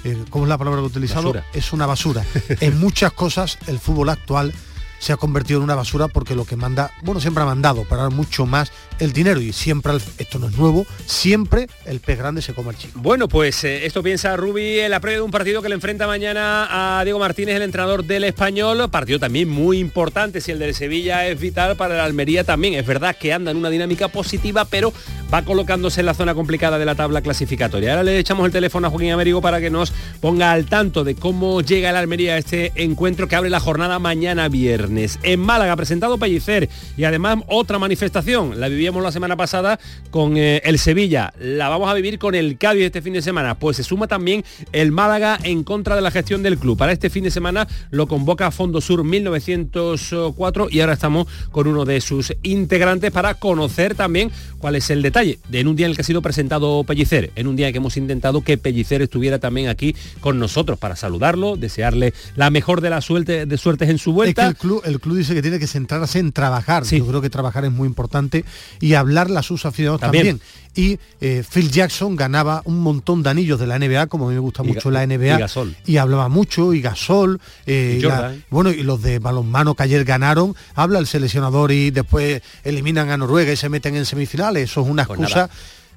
Eh, 0.03 0.17
¿Cómo 0.29 0.45
es 0.45 0.49
la 0.49 0.57
palabra 0.57 0.79
que 0.79 0.85
he 0.85 0.89
utilizado? 0.89 1.33
Es 1.53 1.73
una 1.73 1.85
basura. 1.85 2.25
en 2.59 2.79
muchas 2.79 3.13
cosas 3.13 3.57
el 3.67 3.79
fútbol 3.79 4.09
actual 4.09 4.53
se 5.01 5.11
ha 5.11 5.17
convertido 5.17 5.57
en 5.57 5.63
una 5.63 5.75
basura 5.75 6.07
porque 6.07 6.35
lo 6.35 6.45
que 6.45 6.55
manda, 6.55 6.91
bueno, 7.01 7.19
siempre 7.19 7.41
ha 7.41 7.45
mandado, 7.47 7.83
para 7.85 8.09
mucho 8.09 8.45
más 8.45 8.71
el 8.99 9.13
dinero 9.13 9.41
y 9.41 9.51
siempre, 9.51 9.93
esto 10.19 10.37
no 10.37 10.47
es 10.47 10.57
nuevo, 10.57 10.85
siempre 11.07 11.67
el 11.85 11.99
pez 11.99 12.19
grande 12.19 12.43
se 12.43 12.53
come 12.53 12.69
al 12.69 12.77
chico. 12.77 12.99
Bueno, 13.01 13.27
pues 13.27 13.63
eh, 13.63 13.87
esto 13.87 14.03
piensa 14.03 14.37
Rubi 14.37 14.79
en 14.79 14.91
la 14.91 14.99
de 14.99 15.19
un 15.19 15.31
partido 15.31 15.63
que 15.63 15.69
le 15.69 15.75
enfrenta 15.75 16.05
mañana 16.05 16.99
a 16.99 17.03
Diego 17.03 17.17
Martínez, 17.17 17.55
el 17.55 17.63
entrenador 17.63 18.05
del 18.05 18.23
español, 18.23 18.87
partido 18.91 19.17
también 19.17 19.49
muy 19.49 19.79
importante, 19.79 20.39
si 20.39 20.51
el 20.51 20.59
del 20.59 20.75
Sevilla 20.75 21.27
es 21.27 21.39
vital 21.39 21.75
para 21.75 21.97
la 21.97 22.05
Almería 22.05 22.43
también, 22.43 22.75
es 22.75 22.85
verdad 22.85 23.15
que 23.19 23.33
anda 23.33 23.49
en 23.49 23.57
una 23.57 23.71
dinámica 23.71 24.07
positiva, 24.07 24.65
pero 24.65 24.93
va 25.33 25.41
colocándose 25.43 26.01
en 26.01 26.05
la 26.05 26.13
zona 26.13 26.35
complicada 26.35 26.77
de 26.77 26.85
la 26.85 26.93
tabla 26.93 27.21
clasificatoria. 27.21 27.91
Ahora 27.91 28.03
le 28.03 28.19
echamos 28.19 28.45
el 28.45 28.51
teléfono 28.51 28.87
a 28.87 28.89
Joaquín 28.91 29.11
Américo 29.11 29.41
para 29.41 29.59
que 29.59 29.71
nos 29.71 29.91
ponga 30.19 30.51
al 30.51 30.65
tanto 30.65 31.03
de 31.03 31.15
cómo 31.15 31.61
llega 31.61 31.91
la 31.91 31.99
Almería 31.99 32.35
a 32.35 32.37
este 32.37 32.71
encuentro 32.75 33.27
que 33.27 33.35
abre 33.35 33.49
la 33.49 33.59
jornada 33.59 33.97
mañana 33.97 34.47
viernes. 34.47 34.90
Viernes. 34.91 35.19
En 35.23 35.39
Málaga 35.39 35.75
presentado 35.75 36.17
Pellicer 36.17 36.69
y 36.97 37.03
además 37.03 37.39
otra 37.47 37.79
manifestación. 37.79 38.59
La 38.59 38.67
vivíamos 38.67 39.01
la 39.03 39.11
semana 39.11 39.35
pasada 39.35 39.79
con 40.09 40.37
eh, 40.37 40.61
el 40.65 40.79
Sevilla. 40.79 41.33
La 41.39 41.69
vamos 41.69 41.89
a 41.89 41.93
vivir 41.93 42.19
con 42.19 42.35
el 42.35 42.57
Cádiz 42.57 42.85
este 42.85 43.01
fin 43.01 43.13
de 43.13 43.21
semana. 43.21 43.57
Pues 43.57 43.77
se 43.77 43.83
suma 43.83 44.07
también 44.07 44.43
el 44.71 44.91
Málaga 44.91 45.39
en 45.43 45.63
contra 45.63 45.95
de 45.95 46.01
la 46.01 46.11
gestión 46.11 46.43
del 46.43 46.57
club. 46.57 46.77
Para 46.77 46.91
este 46.91 47.09
fin 47.09 47.23
de 47.23 47.31
semana 47.31 47.67
lo 47.89 48.07
convoca 48.07 48.51
Fondo 48.51 48.81
Sur 48.81 49.03
1904 49.03 50.67
y 50.69 50.81
ahora 50.81 50.93
estamos 50.93 51.27
con 51.51 51.67
uno 51.67 51.85
de 51.85 52.01
sus 52.01 52.33
integrantes 52.43 53.11
para 53.11 53.35
conocer 53.35 53.95
también 53.95 54.31
cuál 54.57 54.75
es 54.75 54.89
el 54.89 55.01
detalle 55.01 55.39
de 55.49 55.61
en 55.61 55.67
un 55.67 55.75
día 55.75 55.85
en 55.85 55.91
el 55.91 55.95
que 55.95 56.01
ha 56.01 56.05
sido 56.05 56.23
presentado 56.23 56.83
Pellicer, 56.83 57.31
en 57.35 57.45
un 57.47 57.55
día 57.55 57.67
en 57.67 57.73
que 57.73 57.77
hemos 57.77 57.95
intentado 57.97 58.41
que 58.41 58.57
Pellicer 58.57 59.03
estuviera 59.03 59.37
también 59.37 59.69
aquí 59.69 59.95
con 60.19 60.39
nosotros 60.39 60.79
para 60.79 60.95
saludarlo, 60.95 61.55
desearle 61.55 62.13
la 62.35 62.49
mejor 62.49 62.81
de 62.81 62.89
las 62.89 63.05
suerte, 63.05 63.45
de 63.45 63.57
suertes 63.57 63.89
en 63.89 63.99
su 63.99 64.11
vuelta. 64.11 64.47
el, 64.47 64.55
club, 64.55 64.80
el 64.83 64.99
club 64.99 65.17
dice 65.17 65.33
que 65.33 65.41
tiene 65.41 65.59
que 65.59 65.67
centrarse 65.67 66.19
en 66.19 66.31
trabajar. 66.31 66.83
Yo 66.83 67.05
creo 67.05 67.21
que 67.21 67.29
trabajar 67.29 67.65
es 67.65 67.71
muy 67.71 67.87
importante 67.87 68.45
y 68.79 68.93
hablar 68.93 69.29
a 69.35 69.43
sus 69.43 69.65
aficionados 69.65 70.01
también. 70.01 70.41
Y 70.73 70.99
eh, 71.19 71.43
Phil 71.49 71.69
Jackson 71.69 72.15
ganaba 72.15 72.61
un 72.65 72.79
montón 72.79 73.23
de 73.23 73.29
anillos 73.29 73.59
de 73.59 73.67
la 73.67 73.77
NBA, 73.77 74.07
como 74.07 74.25
a 74.25 74.29
mí 74.29 74.35
me 74.35 74.39
gusta 74.39 74.63
mucho 74.63 74.89
la 74.89 75.05
NBA. 75.05 75.47
Y, 75.85 75.97
hablaba 75.97 76.29
mucho, 76.29 76.73
y 76.73 76.81
Gasol. 76.81 77.41
Eh, 77.65 78.01
bueno, 78.49 78.71
y 78.71 78.83
los 78.83 79.01
de 79.01 79.19
balonmano 79.19 79.75
que 79.75 79.83
ayer 79.83 80.05
ganaron, 80.05 80.55
habla 80.75 80.99
el 80.99 81.07
seleccionador 81.07 81.71
y 81.71 81.91
después 81.91 82.41
eliminan 82.63 83.09
a 83.09 83.17
Noruega 83.17 83.51
y 83.51 83.57
se 83.57 83.69
meten 83.69 83.95
en 83.95 84.05
semifinales. 84.05 84.71
Eso 84.71 84.81
es 84.81 84.87
una 84.87 85.05
pues 85.05 85.19
excusa 85.19 85.49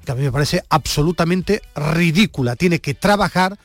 que 0.03 0.11
a 0.11 0.15
mí 0.15 0.23
me 0.23 0.31
parece 0.31 0.63
absolutamente 0.69 1.61
ridícula. 1.75 2.55
Tiene 2.55 2.79
que 2.79 2.93
trabajar 2.93 3.57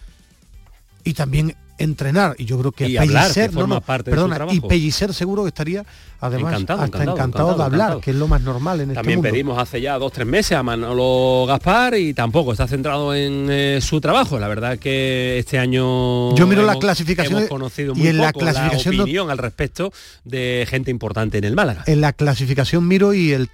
y 1.05 1.15
también 1.15 1.57
entrenar. 1.81 2.35
Y 2.39 2.45
yo 2.45 2.59
creo 2.59 2.73
que 2.73 2.89
y 2.89 2.97
Pellicer, 2.97 3.53
no, 3.53 3.81
parte 3.81 4.11
perdona, 4.11 4.47
y 4.51 4.61
Pellicer 4.61 5.13
seguro 5.15 5.43
que 5.43 5.49
estaría 5.49 5.85
además 6.21 6.53
encantado, 6.53 6.83
hasta 6.83 7.03
encantado, 7.03 7.55
de 7.57 7.65
hablar 7.65 8.01
que 8.01 8.11
es 8.11 8.17
lo 8.17 8.29
más 8.29 8.43
normal 8.43 8.81
en 8.81 8.91
este 8.91 8.97
también 8.97 9.21
este 9.21 9.31
pedimos 9.31 9.59
hace 9.59 9.81
ya 9.81 9.99
dos 9.99 10.13
tres 10.13 10.27
meses 10.27 10.57
a 10.57 10.63
Manolo 10.63 11.47
Gaspar 11.47 11.95
y 11.97 12.13
tampoco 12.13 12.53
está 12.53 12.67
centrado 12.69 13.15
en 13.15 13.49
eh, 13.51 13.79
su 13.81 14.01
trabajo. 14.01 14.39
La 14.39 14.49
verdad 14.49 14.79
que 14.79 15.39
este 15.39 15.59
año 15.59 16.35
yo 16.35 16.47
miro 16.47 16.63
la 16.63 16.79
clasificación 16.79 17.39
hemos 17.39 17.49
conocido 17.49 17.95
muy 17.95 18.05
y 18.05 18.09
en 18.09 18.19
la 18.19 18.33
clasificación 18.33 18.97
la 18.97 19.03
opinión 19.03 19.31
al 19.31 19.39
respecto 19.39 19.93
de 20.25 20.67
gente 20.69 20.91
importante 20.91 21.39
en 21.39 21.45
el 21.45 21.55
Málaga. 21.55 21.85
En 21.87 22.01
la 22.01 22.13
clasificación 22.13 22.87
miro 22.87 23.15
y 23.15 23.33
el 23.33 23.49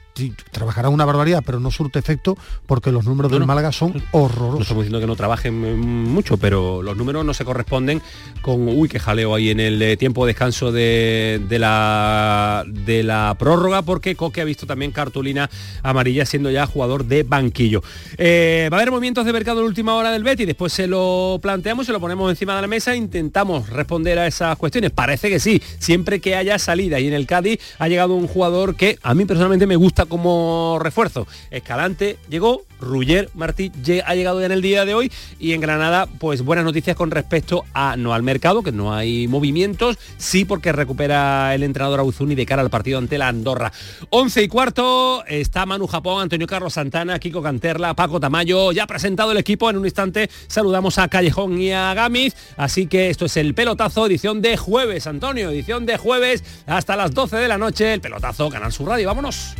trabajará 0.51 0.89
una 0.89 1.05
barbaridad, 1.05 1.43
pero 1.45 1.61
no 1.61 1.71
surte 1.71 1.99
efecto 1.99 2.37
porque 2.67 2.91
los 2.91 3.05
números 3.05 3.31
del 3.31 3.47
Málaga 3.47 3.73
son 3.73 4.03
horrorosos. 4.13 4.55
No 4.57 4.63
estamos 4.63 4.85
diciendo 4.85 5.01
que 5.01 5.07
no 5.07 5.17
trabajen 5.17 5.79
mucho, 6.05 6.37
pero 6.37 6.83
los 6.83 6.97
números 6.97 7.25
no 7.25 7.35
se 7.35 7.45
corresponden 7.45 8.01
con, 8.47 8.69
uy, 8.69 8.89
qué 8.89 9.01
jaleo 9.01 9.35
ahí 9.35 9.51
en 9.51 9.59
el 9.59 9.83
eh, 9.83 9.97
tiempo 9.97 10.25
de 10.25 10.31
descanso 10.31 10.71
de, 10.71 11.41
la, 11.51 12.65
de 12.65 13.03
la 13.03 13.35
prórroga, 13.37 13.83
porque 13.83 14.15
Coque 14.15 14.41
ha 14.41 14.45
visto 14.45 14.67
también 14.67 14.93
cartulina 14.93 15.51
amarilla 15.83 16.25
siendo 16.25 16.49
ya 16.51 16.65
jugador 16.67 17.07
de 17.07 17.25
banquillo. 17.25 17.83
Eh, 18.17 18.69
va 18.73 18.77
a 18.77 18.81
haber 18.81 18.93
movimientos 18.93 19.27
de 19.27 19.33
mercado 19.33 19.63
en 19.63 19.67
última 19.67 19.97
hora 19.97 20.13
del 20.13 20.23
Betty, 20.23 20.45
después 20.45 20.73
se 20.73 20.87
lo 20.87 21.41
planteamos, 21.43 21.87
se 21.87 21.93
lo 21.93 21.99
ponemos 21.99 22.31
encima 22.31 22.55
de 22.55 22.63
la 22.63 22.69
mesa, 22.69 22.95
intentamos 22.95 23.69
responder 23.69 24.19
a 24.21 24.29
esas 24.29 24.57
cuestiones. 24.57 24.93
Parece 24.93 25.29
que 25.29 25.41
sí, 25.41 25.61
siempre 25.81 26.21
que 26.21 26.37
haya 26.37 26.59
salida 26.61 27.01
y 27.01 27.09
en 27.09 27.15
el 27.15 27.27
Cádiz 27.27 27.59
ha 27.79 27.89
llegado 27.89 28.15
un 28.15 28.29
jugador 28.29 28.77
que 28.77 28.99
a 29.03 29.15
mí 29.15 29.25
personalmente 29.25 29.67
me 29.67 29.75
gusta 29.77 30.07
como 30.07 30.79
refuerzo. 30.81 31.27
Escalante 31.51 32.19
llegó, 32.29 32.63
Ruller 32.81 33.31
Martí 33.35 33.73
ha 34.05 34.15
llegado 34.15 34.41
ya 34.41 34.47
en 34.47 34.53
el 34.53 34.63
día 34.63 34.85
de 34.85 34.95
hoy 34.95 35.11
y 35.39 35.53
en 35.53 35.61
Granada 35.61 36.07
pues 36.07 36.43
buenas 36.43 36.65
noticias 36.65 36.97
con 36.97 37.11
respecto 37.11 37.65
a 37.75 37.97
al 38.13 38.23
mercado, 38.23 38.63
que 38.63 38.73
no 38.73 38.95
hay 38.95 39.29
movimientos, 39.29 39.99
sí 40.17 40.45
porque 40.45 40.73
recupera 40.73 41.55
el 41.55 41.63
entrenador 41.63 42.01
Auzuni 42.01 42.35
de 42.35 42.47
cara 42.47 42.63
al 42.63 42.71
partido 42.71 42.99
ante 42.99 43.19
la 43.19 43.29
Andorra. 43.29 43.73
11 44.11 44.43
y 44.43 44.49
cuarto 44.49 45.25
está 45.27 45.67
Manu 45.67 45.87
Japón, 45.87 46.23
Antonio 46.23 46.47
Carlos 46.47 46.75
Santana, 46.75 47.19
Kiko 47.19 47.43
Canterla, 47.43 47.95
Paco 47.95 48.21
Tamayo, 48.21 48.73
ya 48.73 48.87
presentado 48.87 49.33
el 49.33 49.39
equipo, 49.39 49.71
en 49.71 49.79
un 49.79 49.85
instante 49.85 50.31
saludamos 50.47 50.99
a 50.99 51.09
Callejón 51.09 51.61
y 51.61 51.73
a 51.73 51.95
Gamiz, 51.95 52.35
así 52.57 52.87
que 52.87 53.11
esto 53.11 53.27
es 53.27 53.37
el 53.37 53.55
pelotazo, 53.55 54.07
edición 54.07 54.43
de 54.43 54.57
jueves, 54.57 55.07
Antonio, 55.07 55.51
edición 55.51 55.87
de 55.87 55.97
jueves 55.97 56.45
hasta 56.67 56.97
las 56.97 57.13
12 57.13 57.37
de 57.37 57.49
la 57.49 57.59
noche, 57.59 57.95
el 57.95 58.01
pelotazo, 58.01 58.49
Canal 58.49 58.73
Sur 58.73 58.89
Radio, 58.89 59.09
vámonos. 59.09 59.55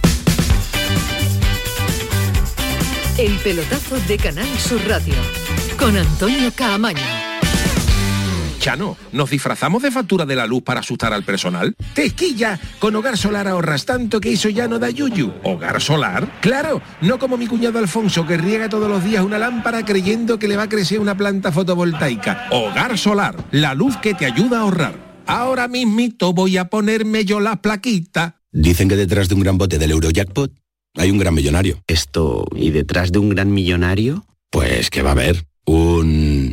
El 3.19 3.39
pelotazo 3.39 3.99
de 4.01 4.19
Canal 4.19 4.59
Sur 4.59 4.87
Radio 4.87 5.15
con 5.79 5.97
Antonio 5.97 6.53
Caamaño. 6.55 7.36
Chano, 8.67 8.97
¿nos 9.13 9.31
disfrazamos 9.31 9.81
de 9.81 9.93
factura 9.93 10.27
de 10.27 10.35
la 10.35 10.45
luz 10.45 10.61
para 10.65 10.81
asustar 10.81 11.13
al 11.13 11.23
personal? 11.23 11.77
¡Tequilla! 11.95 12.59
Con 12.81 12.97
Hogar 12.97 13.17
Solar 13.17 13.47
ahorras 13.47 13.87
tanto 13.87 14.21
que 14.21 14.33
eso 14.33 14.49
ya 14.49 14.67
no 14.67 14.81
da 14.81 14.91
yuyu. 14.91 15.33
¿Hogar 15.45 15.81
Solar? 15.81 16.41
Claro, 16.41 16.83
no 17.01 17.17
como 17.21 17.37
mi 17.37 17.47
cuñado 17.47 17.79
Alfonso 17.79 18.27
que 18.27 18.37
riega 18.37 18.69
todos 18.69 18.91
los 18.91 19.05
días 19.05 19.23
una 19.23 19.39
lámpara 19.39 19.85
creyendo 19.85 20.41
que 20.41 20.49
le 20.49 20.57
va 20.57 20.65
a 20.65 20.69
crecer 20.69 20.99
una 20.99 21.17
planta 21.17 21.53
fotovoltaica. 21.53 22.49
Hogar 22.51 22.99
Solar, 22.99 23.37
la 23.53 23.73
luz 23.73 23.99
que 23.99 24.15
te 24.15 24.27
ayuda 24.27 24.59
a 24.59 24.63
ahorrar. 24.63 25.23
Ahora 25.29 25.69
mismito 25.69 26.33
voy 26.33 26.57
a 26.57 26.65
ponerme 26.65 27.25
yo 27.25 27.39
la 27.39 27.63
plaquita. 27.63 28.41
Dicen 28.51 28.89
que 28.89 28.97
detrás 28.97 29.29
de 29.29 29.37
un 29.37 29.43
gran 29.43 29.59
bote 29.59 29.79
del 29.79 29.93
Eurojackpot 29.93 30.51
hay 30.97 31.13
un 31.13 31.19
gran 31.19 31.35
millonario. 31.35 31.85
Esto, 31.87 32.49
¿y 32.57 32.73
detrás 32.73 33.13
de 33.13 33.21
un 33.21 33.29
gran 33.29 33.53
millonario? 33.53 34.27
Pues 34.51 34.91
que 34.91 35.03
va 35.03 35.11
a 35.11 35.13
haber 35.13 35.47
un... 35.67 36.53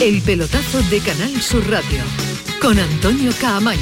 El 0.00 0.22
pelotazo 0.22 0.80
de 0.90 1.00
Canal 1.00 1.42
Sur 1.42 1.68
Radio 1.68 2.00
con 2.62 2.78
Antonio 2.78 3.32
Caamaño. 3.40 3.80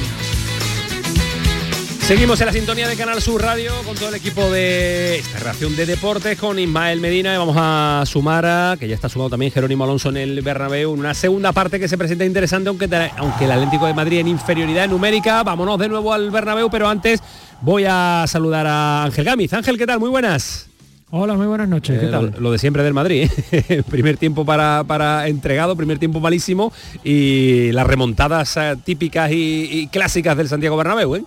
Seguimos 2.00 2.40
en 2.40 2.46
la 2.46 2.52
sintonía 2.54 2.88
de 2.88 2.96
Canal 2.96 3.20
Sur 3.20 3.42
Radio 3.42 3.72
con 3.84 3.94
todo 3.96 4.08
el 4.08 4.14
equipo 4.14 4.50
de 4.50 5.18
esta 5.18 5.40
relación 5.40 5.76
de 5.76 5.84
deportes 5.84 6.38
con 6.38 6.58
Ismael 6.58 7.00
Medina 7.02 7.34
y 7.34 7.36
vamos 7.36 7.56
a 7.58 8.02
sumar 8.06 8.46
a, 8.46 8.76
que 8.80 8.88
ya 8.88 8.94
está 8.94 9.10
sumado 9.10 9.28
también 9.28 9.52
Jerónimo 9.52 9.84
Alonso 9.84 10.08
en 10.08 10.16
el 10.16 10.40
Bernabéu, 10.40 10.90
una 10.90 11.12
segunda 11.12 11.52
parte 11.52 11.78
que 11.78 11.86
se 11.86 11.98
presenta 11.98 12.24
interesante 12.24 12.70
aunque, 12.70 12.88
aunque 13.18 13.44
el 13.44 13.52
Atlético 13.52 13.86
de 13.86 13.92
Madrid 13.92 14.20
en 14.20 14.28
inferioridad 14.28 14.88
numérica. 14.88 15.42
Vámonos 15.42 15.78
de 15.78 15.88
nuevo 15.90 16.14
al 16.14 16.30
Bernabéu, 16.30 16.70
pero 16.70 16.88
antes 16.88 17.20
voy 17.60 17.84
a 17.86 18.24
saludar 18.26 18.66
a 18.66 19.04
Ángel 19.04 19.26
Gámez. 19.26 19.52
Ángel, 19.52 19.76
¿qué 19.76 19.86
tal? 19.86 20.00
Muy 20.00 20.08
buenas. 20.08 20.66
Hola, 21.10 21.34
muy 21.34 21.46
buenas 21.46 21.68
noches. 21.68 22.00
¿Qué 22.00 22.06
eh, 22.06 22.10
tal? 22.10 22.34
Lo, 22.38 22.50
de 22.50 22.58
siempre 22.58 22.82
del 22.82 22.92
Madrid. 22.92 23.30
¿eh? 23.52 23.82
primer 23.90 24.16
tiempo 24.16 24.44
para, 24.44 24.82
para, 24.84 25.28
entregado, 25.28 25.76
primer 25.76 26.00
tiempo 26.00 26.18
malísimo 26.18 26.72
y 27.04 27.70
las 27.70 27.86
remontadas 27.86 28.56
eh, 28.56 28.74
típicas 28.82 29.30
y, 29.30 29.68
y, 29.70 29.86
clásicas 29.86 30.36
del 30.36 30.48
Santiago 30.48 30.76
Bernabéu. 30.76 31.14
¿eh? 31.14 31.24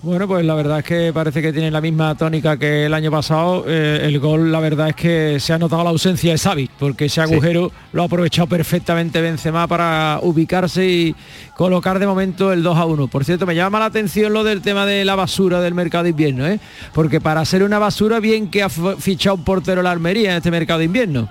Bueno, 0.00 0.28
pues 0.28 0.44
la 0.44 0.54
verdad 0.54 0.78
es 0.78 0.84
que 0.84 1.12
parece 1.12 1.42
que 1.42 1.52
tiene 1.52 1.72
la 1.72 1.80
misma 1.80 2.14
tónica 2.14 2.56
que 2.56 2.86
el 2.86 2.94
año 2.94 3.10
pasado. 3.10 3.64
Eh, 3.66 4.02
el 4.04 4.20
gol, 4.20 4.52
la 4.52 4.60
verdad 4.60 4.90
es 4.90 4.94
que 4.94 5.40
se 5.40 5.52
ha 5.52 5.58
notado 5.58 5.82
la 5.82 5.90
ausencia 5.90 6.30
de 6.30 6.38
Xavi, 6.38 6.70
porque 6.78 7.06
ese 7.06 7.20
agujero 7.20 7.72
lo 7.92 8.02
ha 8.02 8.04
aprovechado 8.06 8.46
perfectamente 8.46 9.20
Benzema 9.20 9.66
para 9.66 10.20
ubicarse 10.22 10.86
y 10.86 11.16
colocar 11.56 11.98
de 11.98 12.06
momento 12.06 12.52
el 12.52 12.62
2 12.62 12.78
a 12.78 12.84
1. 12.84 13.08
Por 13.08 13.24
cierto, 13.24 13.44
me 13.44 13.56
llama 13.56 13.80
la 13.80 13.86
atención 13.86 14.32
lo 14.32 14.44
del 14.44 14.62
tema 14.62 14.86
de 14.86 15.04
la 15.04 15.16
basura 15.16 15.60
del 15.60 15.74
mercado 15.74 16.04
de 16.04 16.10
invierno, 16.10 16.46
¿eh? 16.46 16.60
porque 16.94 17.20
para 17.20 17.40
hacer 17.40 17.64
una 17.64 17.80
basura 17.80 18.20
bien 18.20 18.50
que 18.50 18.62
ha 18.62 18.68
fichado 18.68 19.34
un 19.34 19.42
portero 19.42 19.82
la 19.82 19.90
Almería 19.90 20.30
en 20.30 20.36
este 20.36 20.52
mercado 20.52 20.78
de 20.78 20.84
invierno. 20.84 21.28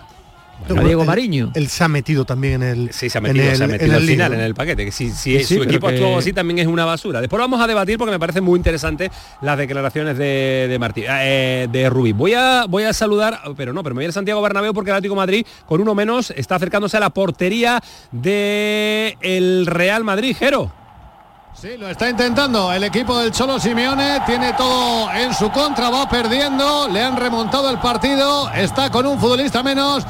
Diego 0.83 1.05
Mariño. 1.05 1.51
Él 1.53 1.67
se 1.67 1.83
ha 1.83 1.87
metido 1.87 2.25
también 2.25 2.61
en 2.61 2.63
el. 2.63 2.93
Sí, 2.93 3.09
se 3.09 3.17
ha 3.17 3.21
metido, 3.21 3.55
se 3.55 3.63
ha 3.63 3.67
metido 3.67 3.95
al 3.95 4.03
final 4.03 4.33
en 4.33 4.39
el 4.41 4.55
paquete. 4.55 4.85
Que 4.85 4.91
si, 4.91 5.09
si 5.11 5.43
su 5.43 5.63
equipo 5.63 5.87
actuó 5.87 6.17
así 6.17 6.33
también 6.33 6.59
es 6.59 6.67
una 6.67 6.85
basura. 6.85 7.21
Después 7.21 7.39
vamos 7.39 7.61
a 7.61 7.67
debatir 7.67 7.97
porque 7.97 8.11
me 8.11 8.19
parece 8.19 8.41
muy 8.41 8.57
interesante 8.57 9.11
las 9.41 9.57
declaraciones 9.57 10.17
de, 10.17 10.67
de 10.69 10.79
Martí, 10.79 11.03
eh, 11.07 11.67
de 11.71 11.89
Rubí. 11.89 12.11
Voy 12.11 12.33
a 12.33 12.65
voy 12.67 12.83
a 12.83 12.93
saludar, 12.93 13.39
pero 13.55 13.73
no, 13.73 13.83
pero 13.83 13.95
me 13.95 14.03
voy 14.03 14.09
a 14.09 14.11
Santiago 14.11 14.41
Bernabéu 14.41 14.73
porque 14.73 14.91
el 14.91 14.97
Atlético 14.97 15.15
Madrid 15.15 15.45
con 15.65 15.81
uno 15.81 15.95
menos 15.95 16.31
está 16.31 16.55
acercándose 16.55 16.97
a 16.97 16.99
la 16.99 17.09
portería 17.09 17.81
de 18.11 19.17
el 19.21 19.65
Real 19.65 20.03
Madrid, 20.03 20.35
Jero. 20.37 20.71
Sí, 21.59 21.75
lo 21.75 21.89
está 21.89 22.07
intentando 22.07 22.71
el 22.71 22.83
equipo 22.83 23.17
del 23.17 23.31
Cholo 23.31 23.59
Simeone, 23.59 24.21
tiene 24.27 24.53
todo 24.53 25.11
en 25.11 25.33
su 25.33 25.49
contra, 25.49 25.89
va 25.89 26.07
perdiendo, 26.07 26.87
le 26.87 27.03
han 27.03 27.17
remontado 27.17 27.71
el 27.71 27.79
partido, 27.79 28.47
está 28.51 28.91
con 28.91 29.07
un 29.07 29.19
futbolista 29.19 29.63
menos 29.63 30.05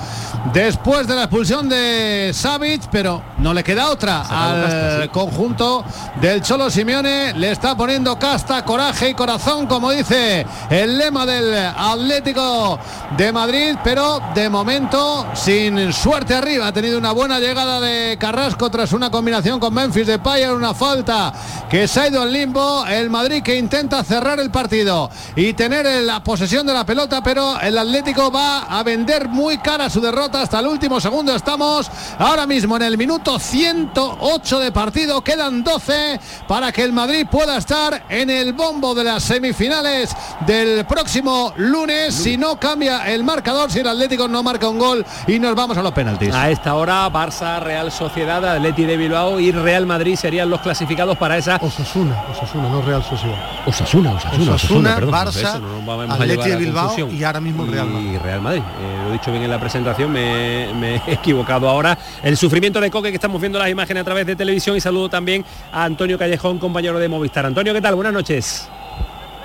después 0.51 1.07
de 1.07 1.15
la 1.15 1.23
expulsión 1.23 1.69
de 1.69 2.31
Savic, 2.33 2.87
pero 2.91 3.23
no 3.37 3.53
le 3.53 3.63
queda 3.63 3.89
otra 3.89 4.23
al 4.23 5.09
conjunto 5.09 5.85
del 6.19 6.41
Cholo 6.41 6.69
Simeone, 6.69 7.33
le 7.33 7.51
está 7.51 7.77
poniendo 7.77 8.19
casta, 8.19 8.65
coraje 8.65 9.11
y 9.11 9.13
corazón, 9.13 9.67
como 9.67 9.91
dice 9.91 10.45
el 10.69 10.97
lema 10.97 11.25
del 11.25 11.55
Atlético 11.55 12.77
de 13.15 13.31
Madrid, 13.31 13.77
pero 13.85 14.21
de 14.35 14.49
momento 14.49 15.25
sin 15.33 15.93
suerte 15.93 16.35
arriba, 16.35 16.67
ha 16.67 16.73
tenido 16.73 16.97
una 16.97 17.13
buena 17.13 17.39
llegada 17.39 17.79
de 17.79 18.17
Carrasco 18.19 18.69
tras 18.69 18.91
una 18.91 19.09
combinación 19.09 19.61
con 19.61 19.73
Memphis 19.73 20.07
de 20.07 20.19
Payer, 20.19 20.51
una 20.51 20.73
falta 20.73 21.33
que 21.69 21.87
se 21.87 22.01
ha 22.01 22.07
ido 22.07 22.21
al 22.21 22.31
limbo. 22.31 22.85
El 22.85 23.09
Madrid 23.09 23.43
que 23.43 23.57
intenta 23.57 24.03
cerrar 24.03 24.39
el 24.39 24.51
partido 24.51 25.09
y 25.35 25.53
tener 25.53 25.85
la 26.03 26.23
posesión 26.23 26.65
de 26.65 26.73
la 26.73 26.85
pelota, 26.85 27.21
pero 27.21 27.59
el 27.59 27.77
Atlético 27.77 28.31
va 28.31 28.63
a 28.63 28.83
vender 28.83 29.27
muy 29.27 29.57
cara 29.57 29.89
su 29.89 30.01
derrota 30.01 30.41
hasta 30.41 30.59
el 30.59 30.67
último 30.67 30.99
segundo. 30.99 31.35
Estamos 31.35 31.89
ahora 32.17 32.47
mismo 32.47 32.75
en 32.77 32.83
el 32.83 32.97
minuto 32.97 33.39
108 33.39 34.59
de 34.59 34.71
partido. 34.71 35.21
Quedan 35.21 35.63
12 35.63 36.19
para 36.47 36.71
que 36.71 36.83
el 36.83 36.93
Madrid 36.93 37.27
pueda 37.29 37.57
estar 37.57 38.05
en 38.09 38.29
el 38.29 38.53
bombo 38.53 38.95
de 38.95 39.03
las 39.03 39.23
semifinales 39.23 40.15
del 40.45 40.85
próximo 40.85 41.53
lunes. 41.57 42.13
Si 42.13 42.37
no 42.37 42.59
cambia 42.59 43.07
el 43.11 43.23
marcador, 43.23 43.71
si 43.71 43.79
el 43.79 43.87
Atlético 43.87 44.27
no 44.27 44.43
marca 44.43 44.69
un 44.69 44.79
gol 44.79 45.05
y 45.27 45.39
nos 45.39 45.55
vamos 45.55 45.77
a 45.77 45.81
los 45.81 45.93
penaltis. 45.93 46.33
A 46.33 46.49
esta 46.49 46.75
hora, 46.75 47.09
Barça, 47.11 47.59
Real 47.59 47.91
Sociedad, 47.91 48.43
Atleti 48.45 48.85
de 48.85 48.97
Bilbao 48.97 49.39
y 49.39 49.51
Real 49.51 49.85
Madrid 49.85 50.15
serían 50.15 50.49
los 50.49 50.61
clasificados 50.61 51.17
para 51.17 51.26
esa 51.35 51.57
Osasuna, 51.59 52.23
Osasuna, 52.31 52.69
no 52.69 52.81
Real 52.81 53.03
Sociedad. 53.03 53.35
Osasuna, 53.65 54.13
Osasuna, 54.13 54.53
Osasuna, 54.53 54.95
perdón, 54.95 55.13
Barça, 55.13 55.59
no 55.59 56.13
Atleti 56.13 56.49
de 56.49 56.55
Bilbao 56.55 57.09
y 57.11 57.23
ahora 57.23 57.41
mismo 57.41 57.65
Real 57.65 57.89
Madrid. 57.89 58.11
Y 58.13 58.17
Real 58.19 58.41
Madrid. 58.41 58.61
Eh, 58.61 58.97
lo 59.03 59.09
he 59.09 59.13
dicho 59.13 59.31
bien 59.31 59.43
en 59.43 59.49
la 59.49 59.59
presentación, 59.59 60.11
me, 60.11 60.71
me, 60.75 61.01
he 61.07 61.13
equivocado 61.13 61.67
ahora. 61.67 61.97
El 62.23 62.37
sufrimiento 62.37 62.79
de 62.79 62.91
Coque 62.91 63.09
que 63.09 63.15
estamos 63.15 63.41
viendo 63.41 63.59
las 63.59 63.69
imágenes 63.69 64.01
a 64.01 64.05
través 64.05 64.25
de 64.27 64.35
televisión 64.35 64.77
y 64.77 64.79
saludo 64.79 65.09
también 65.09 65.43
a 65.71 65.83
Antonio 65.83 66.17
Callejón, 66.17 66.59
compañero 66.59 66.99
de 66.99 67.09
Movistar. 67.09 67.45
Antonio, 67.45 67.73
¿qué 67.73 67.81
tal? 67.81 67.95
Buenas 67.95 68.13
noches. 68.13 68.69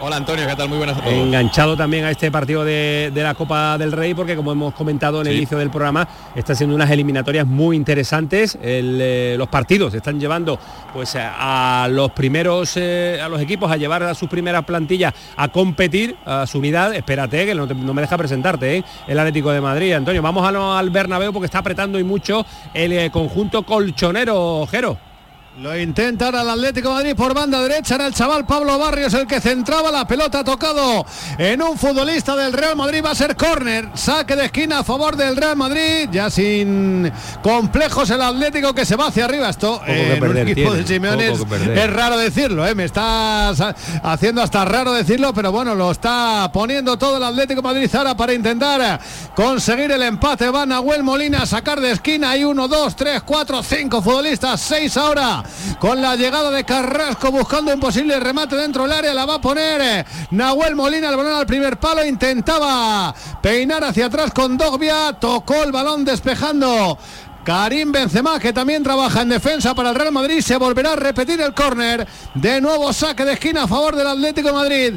Hola 0.05 0.17
Antonio, 0.17 0.49
¿qué 0.49 0.57
tal? 0.57 0.69
Muy 0.69 0.79
buenas 0.79 0.99
a 0.99 1.01
todos. 1.01 1.15
Enganchado 1.15 1.77
también 1.77 2.05
a 2.05 2.11
este 2.11 2.29
partido 2.33 2.65
de, 2.65 3.13
la 3.15 3.35
Copa 3.35 3.79
del 3.79 3.93
Rey 3.93 4.15
porque 4.15 4.35
como 4.35 4.51
hemos 4.51 4.75
comentado 4.75 5.21
en 5.21 5.29
el 5.29 5.37
inicio 5.37 5.57
del 5.59 5.71
programa, 5.71 6.09
están 6.35 6.57
siendo 6.57 6.75
unas 6.75 6.91
eliminatorias 6.91 7.47
muy 7.47 7.77
interesantes. 7.77 8.59
Eh, 8.61 9.37
los 9.39 9.47
partidos 9.47 9.95
están 9.95 10.19
llevando 10.19 10.59
pues 10.93 11.17
a, 11.17 11.87
los 11.89 12.11
primeros, 12.11 12.77
eh, 12.79 13.21
a 13.23 13.29
los 13.29 13.41
equipos 13.41 13.71
a 13.71 13.77
llevar 13.77 14.03
a 14.03 14.13
sus 14.17 14.29
primeras 14.29 14.65
plantillas 14.65 15.15
a 15.37 15.47
competir 15.47 16.17
a 16.27 16.49
su 16.49 16.59
unidad. 16.59 16.93
Espérate, 16.95 17.47
que 17.47 17.55
no, 17.55 17.95
me 17.95 18.03
deja 18.03 18.19
presentarte, 18.19 18.79
¿eh? 18.79 18.85
el 19.07 19.17
Atlético 19.21 19.53
de 19.53 19.61
Madrid. 19.61 19.93
Antonio, 19.93 20.21
vamos 20.21 20.45
a, 20.45 20.79
al 20.81 20.91
Bernabéu 20.91 21.33
porque 21.33 21.47
está 21.47 21.59
apretando 21.59 22.01
y 22.01 22.03
mucho 22.03 22.45
el 22.75 23.09
conjunto 23.13 23.63
colchonero, 23.63 24.67
Jero. 24.69 25.12
Lo 25.61 25.79
intenta 25.79 26.27
ahora 26.27 26.41
el 26.41 26.49
Atlético 26.49 26.89
de 26.89 26.95
Madrid 26.95 27.15
por 27.15 27.35
banda 27.35 27.61
derecha. 27.61 27.97
Era 27.97 28.07
el 28.07 28.15
chaval 28.15 28.47
Pablo 28.47 28.79
Barrios 28.79 29.13
el 29.13 29.27
que 29.27 29.39
centraba 29.39 29.91
la 29.91 30.07
pelota 30.07 30.43
tocado 30.43 31.05
en 31.37 31.61
un 31.61 31.77
futbolista 31.77 32.35
del 32.35 32.55
Real 32.55 32.75
Madrid. 32.75 33.03
Va 33.05 33.11
a 33.11 33.15
ser 33.15 33.37
córner. 33.37 33.91
Saque 33.93 34.35
de 34.35 34.47
esquina 34.47 34.79
a 34.79 34.85
favor 34.85 35.15
del 35.15 35.37
Real 35.37 35.55
Madrid. 35.55 36.09
Ya 36.11 36.31
sin 36.31 37.13
complejos 37.43 38.09
el 38.09 38.23
Atlético 38.23 38.75
que 38.75 38.87
se 38.87 38.97
va 38.97 39.09
hacia 39.09 39.27
arriba. 39.27 39.51
Esto 39.51 39.83
en 39.87 40.25
un 40.25 40.39
equipo 40.39 40.73
de 40.73 40.81
es, 40.83 41.93
raro 41.93 42.17
decirlo. 42.17 42.67
¿eh? 42.67 42.75
Me 42.75 42.85
estás 42.85 43.61
haciendo 44.03 44.41
hasta 44.41 44.65
raro 44.65 44.91
decirlo, 44.93 45.35
pero 45.35 45.53
bueno, 45.53 45.75
lo 45.75 45.91
está 45.91 46.49
poniendo 46.51 46.97
todo 46.97 47.19
el 47.19 47.25
Atlético 47.25 47.61
de 47.61 47.69
Madrid 47.69 47.95
ahora 47.95 48.17
para 48.17 48.33
intentar 48.33 48.99
conseguir 49.35 49.93
el 49.93 50.01
empate. 50.01 50.49
Va 50.49 50.65
Nahuel 50.65 51.03
Molina 51.03 51.43
a 51.43 51.47
sacar 51.47 51.79
de 51.79 51.91
esquina. 51.91 52.31
Hay 52.31 52.43
uno, 52.43 52.69
dos, 52.69 52.97
tres, 52.97 53.23
cuatro, 53.23 53.63
cinco 53.63 54.01
futbolistas. 54.01 54.59
Seis 54.59 54.97
ahora 54.97 55.42
con 55.79 56.01
la 56.01 56.17
llegada 56.17 56.51
de 56.51 56.65
Carrasco 56.65 57.31
buscando 57.31 57.73
un 57.73 57.81
posible 57.81 58.19
remate 58.21 58.57
dentro 58.57 58.83
del 58.83 58.93
área. 58.93 59.15
La 59.15 59.27
va 59.27 59.35
a 59.35 59.41
poner 59.41 59.81
eh, 59.81 60.05
Nahuel 60.31 60.75
Molina, 60.75 61.11
el 61.11 61.17
balón 61.17 61.35
al 61.35 61.47
primer 61.47 61.79
palo. 61.79 62.05
Intentaba 62.05 63.15
peinar 63.41 63.85
hacia 63.85 64.07
atrás 64.07 64.33
con 64.33 64.57
Dogbia. 64.57 65.13
Tocó 65.15 65.63
el 65.63 65.73
balón 65.73 66.05
despejando. 66.05 66.99
Karim 67.45 67.91
Benzema, 67.91 68.39
que 68.39 68.53
también 68.53 68.83
trabaja 68.83 69.23
en 69.23 69.31
defensa 69.31 69.75
para 69.75 69.91
el 69.91 69.97
Real 69.97 70.13
Madrid, 70.13 70.41
se 70.41 70.57
volverá 70.57 70.93
a 70.93 70.97
repetir 70.97 71.41
el 71.41 71.55
córner. 71.55 72.07
De 72.35 72.61
nuevo 72.61 72.93
saque 72.93 73.25
de 73.25 73.33
esquina 73.33 73.65
a 73.65 73.69
favor 73.69 73.97
del 73.97 74.07
Atlético 74.07 74.49
de 74.49 74.55
Madrid. 74.55 74.95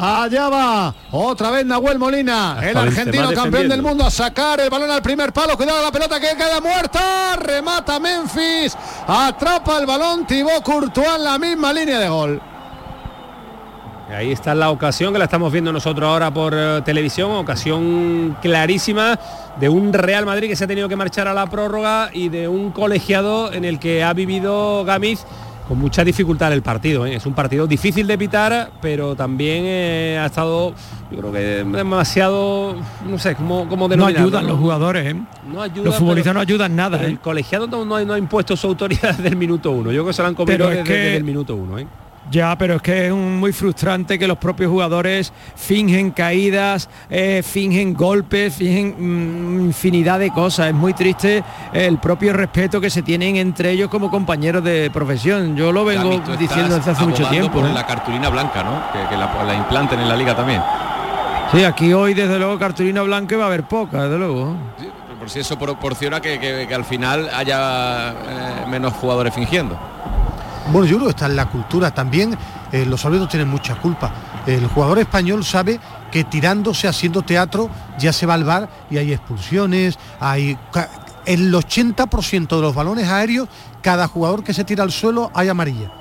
Allá 0.00 0.48
va. 0.48 0.94
Otra 1.10 1.50
vez 1.50 1.66
Nahuel 1.66 1.98
Molina, 1.98 2.58
el 2.62 2.76
argentino 2.76 3.32
campeón 3.32 3.68
del 3.68 3.82
mundo, 3.82 4.06
a 4.06 4.10
sacar 4.10 4.60
el 4.60 4.70
balón 4.70 4.90
al 4.90 5.02
primer 5.02 5.32
palo. 5.32 5.56
Cuidado 5.56 5.82
la 5.82 5.90
pelota 5.90 6.20
que 6.20 6.36
queda 6.36 6.60
muerta. 6.60 7.36
Remata 7.36 7.98
Memphis. 7.98 8.76
Atrapa 9.06 9.78
el 9.78 9.86
balón 9.86 10.24
Thibaut 10.24 10.62
Courtois 10.62 11.16
en 11.16 11.24
la 11.24 11.38
misma 11.38 11.72
línea 11.72 11.98
de 11.98 12.08
gol. 12.08 12.40
Ahí 14.08 14.32
está 14.32 14.54
la 14.54 14.70
ocasión 14.70 15.12
que 15.12 15.18
la 15.18 15.26
estamos 15.26 15.52
viendo 15.52 15.70
nosotros 15.70 16.08
ahora 16.08 16.32
por 16.32 16.54
eh, 16.56 16.80
televisión, 16.82 17.30
ocasión 17.32 18.38
clarísima 18.40 19.18
de 19.60 19.68
un 19.68 19.92
Real 19.92 20.24
Madrid 20.24 20.48
que 20.48 20.56
se 20.56 20.64
ha 20.64 20.66
tenido 20.66 20.88
que 20.88 20.96
marchar 20.96 21.28
a 21.28 21.34
la 21.34 21.46
prórroga 21.46 22.08
y 22.12 22.30
de 22.30 22.48
un 22.48 22.70
colegiado 22.70 23.52
en 23.52 23.66
el 23.66 23.78
que 23.78 24.02
ha 24.02 24.14
vivido 24.14 24.82
Gamiz 24.84 25.26
con 25.68 25.78
mucha 25.78 26.02
dificultad 26.02 26.52
el 26.52 26.62
partido. 26.62 27.04
¿eh? 27.04 27.14
Es 27.16 27.26
un 27.26 27.34
partido 27.34 27.66
difícil 27.66 28.06
de 28.06 28.16
pitar, 28.16 28.70
pero 28.80 29.14
también 29.14 29.64
eh, 29.66 30.18
ha 30.20 30.26
estado, 30.26 30.72
yo 31.10 31.18
creo 31.18 31.32
que 31.32 31.38
demasiado, 31.76 32.74
no 33.06 33.18
sé, 33.18 33.34
cómo, 33.34 33.68
cómo 33.68 33.86
No 33.88 34.06
ayudan 34.06 34.46
los 34.46 34.58
jugadores, 34.58 35.14
¿eh? 35.14 35.20
no 35.46 35.66
los 35.84 35.96
futbolistas 35.96 36.32
no 36.32 36.40
ayudan 36.40 36.74
nada. 36.74 37.04
El 37.04 37.20
colegiado 37.20 37.66
no, 37.66 37.94
ha, 37.94 38.18
impuesto 38.18 38.56
su 38.56 38.66
autoridad 38.66 39.14
desde 39.16 39.28
el 39.28 39.36
minuto 39.36 39.70
uno. 39.70 39.92
Yo 39.92 40.02
creo 40.02 40.06
que 40.06 40.12
se 40.14 40.22
lo 40.22 40.28
han 40.28 40.34
comido 40.34 40.68
desde, 40.68 41.16
el 41.16 41.24
minuto 41.24 41.54
uno. 41.54 41.78
¿eh? 41.78 41.86
Ya, 42.30 42.56
pero 42.58 42.76
es 42.76 42.82
que 42.82 43.06
es 43.06 43.14
muy 43.14 43.52
frustrante 43.52 44.18
que 44.18 44.26
los 44.26 44.36
propios 44.36 44.70
jugadores 44.70 45.32
fingen 45.56 46.10
caídas, 46.10 46.88
eh, 47.08 47.42
fingen 47.42 47.94
golpes, 47.94 48.54
fingen 48.54 48.94
mm, 48.98 49.60
infinidad 49.66 50.18
de 50.18 50.30
cosas. 50.30 50.68
Es 50.68 50.74
muy 50.74 50.92
triste 50.92 51.42
el 51.72 51.98
propio 51.98 52.34
respeto 52.34 52.80
que 52.80 52.90
se 52.90 53.02
tienen 53.02 53.36
entre 53.36 53.70
ellos 53.70 53.88
como 53.88 54.10
compañeros 54.10 54.62
de 54.62 54.90
profesión. 54.92 55.56
Yo 55.56 55.72
lo 55.72 55.84
vengo 55.84 56.20
diciendo 56.38 56.76
desde 56.76 56.90
hace 56.90 57.06
mucho 57.06 57.26
tiempo. 57.28 57.60
Por 57.60 57.70
la 57.70 57.86
cartulina 57.86 58.28
blanca, 58.28 58.62
¿no? 58.62 59.08
Que, 59.08 59.16
la, 59.16 59.54
implanten 59.54 60.00
en 60.00 60.08
la 60.08 60.16
liga 60.16 60.36
también. 60.36 60.62
Sí, 61.52 61.64
aquí 61.64 61.94
hoy 61.94 62.12
desde 62.12 62.38
luego 62.38 62.58
cartulina 62.58 63.02
blanca 63.02 63.36
va 63.38 63.44
a 63.44 63.46
haber 63.46 63.62
poca, 63.62 64.04
desde 64.04 64.18
luego. 64.18 64.54
por 65.18 65.30
si 65.30 65.40
eso 65.40 65.58
proporciona 65.58 66.20
que, 66.20 66.68
al 66.74 66.84
final 66.84 67.30
haya 67.34 68.10
eh, 68.10 68.14
menos 68.68 68.92
jugadores 68.94 69.32
fingiendo. 69.34 69.78
Bueno, 70.72 70.86
yo 70.86 70.96
creo 70.96 71.06
que 71.06 71.10
está 71.10 71.26
en 71.26 71.36
la 71.36 71.48
cultura 71.48 71.92
también. 71.92 72.36
Eh, 72.72 72.84
los 72.86 73.04
árbitros 73.04 73.28
tienen 73.28 73.48
mucha 73.48 73.76
culpa. 73.76 74.12
El 74.46 74.66
jugador 74.66 74.98
español 74.98 75.44
sabe 75.44 75.80
que 76.10 76.24
tirándose, 76.24 76.88
haciendo 76.88 77.22
teatro, 77.22 77.70
ya 77.98 78.12
se 78.12 78.26
va 78.26 78.34
al 78.34 78.44
bar 78.44 78.68
y 78.90 78.98
hay 78.98 79.12
expulsiones, 79.12 79.98
hay... 80.20 80.58
El 81.26 81.52
80% 81.52 82.56
de 82.56 82.62
los 82.62 82.74
balones 82.74 83.06
aéreos, 83.06 83.50
cada 83.82 84.08
jugador 84.08 84.42
que 84.42 84.54
se 84.54 84.64
tira 84.64 84.82
al 84.82 84.90
suelo 84.90 85.30
hay 85.34 85.48
amarilla 85.48 85.92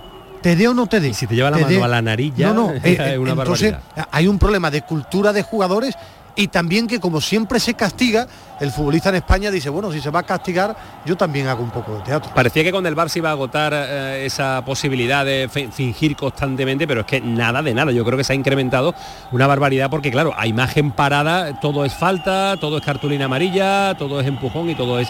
te 0.41 0.56
dé 0.56 0.67
o 0.67 0.73
no 0.73 0.88
te 0.88 0.99
dé. 0.99 1.13
si 1.13 1.27
te 1.27 1.36
lleva 1.36 1.49
la 1.49 1.58
mano 1.58 1.84
a 1.84 1.88
la 1.88 2.01
nariz 2.01 2.34
no, 2.38 2.53
no, 2.53 2.73
eh, 2.84 3.17
una 3.17 3.32
entonces 3.32 3.75
hay 4.12 4.27
un 4.27 4.39
problema 4.39 4.71
de 4.71 4.84
cultura 4.84 5.34
de 5.34 5.41
jugadores 5.41 5.95
y 6.38 6.47
también 6.47 6.88
que 6.88 6.99
como 6.99 7.19
siempre 7.19 7.60
se 7.60 7.73
castiga, 7.73 8.27
el 8.60 8.72
futbolista 8.72 9.10
en 9.10 9.15
España 9.15 9.52
dice, 9.52 9.70
bueno, 9.70 9.91
si 9.91 10.02
se 10.02 10.10
va 10.10 10.20
a 10.20 10.24
castigar, 10.24 10.76
yo 11.06 11.15
también 11.15 11.48
hago 11.48 11.63
un 11.63 11.72
poco 11.72 11.96
de 11.96 12.02
teatro. 12.02 12.32
Parecía 12.34 12.63
que 12.63 12.72
con 12.72 12.86
el 12.86 12.96
Bar 12.96 13.08
iba 13.15 13.30
a 13.30 13.32
agotar 13.34 13.74
eh, 13.76 14.24
esa 14.26 14.63
posibilidad 14.65 15.26
de 15.26 15.50
fingir 15.72 16.15
constantemente, 16.15 16.88
pero 16.88 17.02
es 17.02 17.08
que 17.08 17.22
nada 17.22 17.62
de 17.62 17.74
nada. 17.74 17.91
Yo 17.91 18.04
creo 18.04 18.17
que 18.17 18.24
se 18.24 18.34
ha 18.34 18.36
incrementado 18.36 18.93
una 19.32 19.48
barbaridad 19.48 19.89
porque, 19.89 20.12
claro, 20.12 20.34
a 20.36 20.48
imagen 20.48 20.91
parada 20.91 21.60
todo 21.60 21.86
es 21.86 21.93
falta, 21.93 22.56
todo 22.60 22.78
es 22.78 22.84
cartulina 22.84 23.26
amarilla, 23.26 23.96
todo 23.98 24.20
es 24.20 24.28
empujón 24.28 24.70
y 24.70 24.76
todo 24.76 25.00
es 25.00 25.10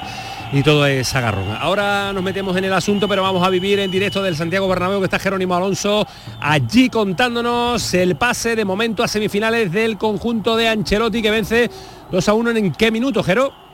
y 0.51 0.63
todo 0.63 0.85
es 0.85 1.13
agarrón. 1.13 1.57
Ahora 1.59 2.13
nos 2.13 2.23
metemos 2.23 2.55
en 2.55 2.63
el 2.63 2.73
asunto, 2.73 3.07
pero 3.07 3.21
vamos 3.21 3.45
a 3.45 3.49
vivir 3.49 3.79
en 3.79 3.91
directo 3.91 4.23
del 4.23 4.35
Santiago 4.35 4.67
Bernabéu, 4.67 4.99
que 4.99 5.05
está 5.05 5.19
Jerónimo 5.19 5.55
Alonso 5.55 6.07
allí 6.39 6.89
contándonos 6.89 7.93
el 7.93 8.15
pase 8.15 8.55
de 8.55 8.63
momento 8.63 9.03
a 9.03 9.07
semifinales 9.07 9.71
del 9.71 9.97
conjunto 9.97 10.55
de 10.55 10.69
Ancelotti 10.69 11.21
que 11.21 11.31
vence 11.31 11.69
2 12.11 12.29
a 12.29 12.33
1 12.33 12.51
en 12.51 12.71
qué 12.71 12.91
minuto, 12.91 13.21
Jero? 13.23 13.66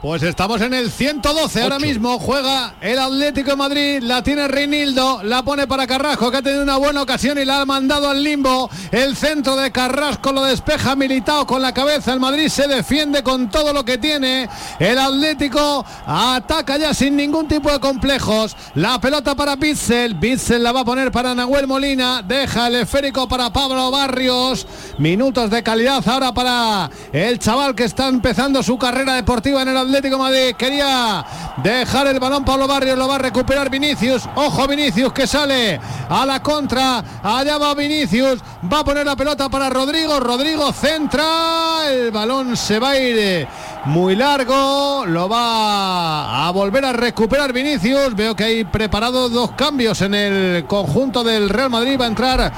Pues 0.00 0.22
estamos 0.22 0.60
en 0.60 0.74
el 0.74 0.92
112 0.92 1.60
ahora 1.60 1.80
mismo. 1.80 2.20
Juega 2.20 2.76
el 2.80 3.00
Atlético 3.00 3.50
de 3.50 3.56
Madrid. 3.56 3.98
La 4.00 4.22
tiene 4.22 4.46
Reinildo. 4.46 5.24
La 5.24 5.42
pone 5.42 5.66
para 5.66 5.88
Carrasco, 5.88 6.30
que 6.30 6.36
ha 6.36 6.42
tenido 6.42 6.62
una 6.62 6.76
buena 6.76 7.02
ocasión 7.02 7.36
y 7.36 7.44
la 7.44 7.62
ha 7.62 7.64
mandado 7.64 8.08
al 8.08 8.22
limbo. 8.22 8.70
El 8.92 9.16
centro 9.16 9.56
de 9.56 9.72
Carrasco 9.72 10.30
lo 10.30 10.44
despeja 10.44 10.94
militado 10.94 11.44
con 11.48 11.60
la 11.62 11.74
cabeza. 11.74 12.12
El 12.12 12.20
Madrid 12.20 12.46
se 12.46 12.68
defiende 12.68 13.24
con 13.24 13.50
todo 13.50 13.72
lo 13.72 13.84
que 13.84 13.98
tiene. 13.98 14.48
El 14.78 14.98
Atlético 14.98 15.84
ataca 16.06 16.76
ya 16.76 16.94
sin 16.94 17.16
ningún 17.16 17.48
tipo 17.48 17.68
de 17.72 17.80
complejos. 17.80 18.54
La 18.76 19.00
pelota 19.00 19.34
para 19.34 19.56
Bitzel. 19.56 20.14
Bitzel 20.14 20.62
la 20.62 20.70
va 20.70 20.82
a 20.82 20.84
poner 20.84 21.10
para 21.10 21.34
Nahuel 21.34 21.66
Molina. 21.66 22.22
Deja 22.22 22.68
el 22.68 22.76
esférico 22.76 23.26
para 23.26 23.52
Pablo 23.52 23.90
Barrios. 23.90 24.64
Minutos 24.98 25.50
de 25.50 25.64
calidad 25.64 26.08
ahora 26.08 26.32
para 26.32 26.88
el 27.12 27.40
chaval 27.40 27.74
que 27.74 27.82
está 27.82 28.06
empezando 28.06 28.62
su 28.62 28.78
carrera 28.78 29.14
deportiva 29.14 29.62
en 29.62 29.68
el 29.68 29.87
Atlético 29.88 30.18
Madrid. 30.18 30.54
Quería 30.56 31.24
dejar 31.62 32.06
el 32.08 32.20
balón 32.20 32.44
Pablo 32.44 32.66
Barrios, 32.66 32.98
lo 32.98 33.08
va 33.08 33.16
a 33.16 33.18
recuperar 33.18 33.70
Vinicius. 33.70 34.28
Ojo 34.34 34.66
Vinicius 34.68 35.12
que 35.12 35.26
sale 35.26 35.80
a 36.08 36.26
la 36.26 36.40
contra. 36.42 37.02
Allá 37.22 37.58
va 37.58 37.74
Vinicius. 37.74 38.40
Va 38.70 38.80
a 38.80 38.84
poner 38.84 39.06
la 39.06 39.16
pelota 39.16 39.48
para 39.48 39.70
Rodrigo. 39.70 40.20
Rodrigo 40.20 40.72
centra. 40.72 41.88
El 41.90 42.10
balón 42.10 42.56
se 42.56 42.78
va 42.78 42.90
a 42.90 42.98
ir 42.98 43.48
muy 43.88 44.14
largo. 44.14 45.04
Lo 45.06 45.28
va 45.28 46.46
a 46.46 46.50
volver 46.50 46.84
a 46.84 46.92
recuperar 46.92 47.52
Vinicius. 47.52 48.14
Veo 48.14 48.36
que 48.36 48.44
hay 48.44 48.64
preparado 48.64 49.28
dos 49.28 49.52
cambios 49.52 50.02
en 50.02 50.14
el 50.14 50.64
conjunto 50.66 51.24
del 51.24 51.48
Real 51.48 51.70
Madrid. 51.70 51.98
Va 51.98 52.04
a 52.04 52.08
entrar 52.08 52.52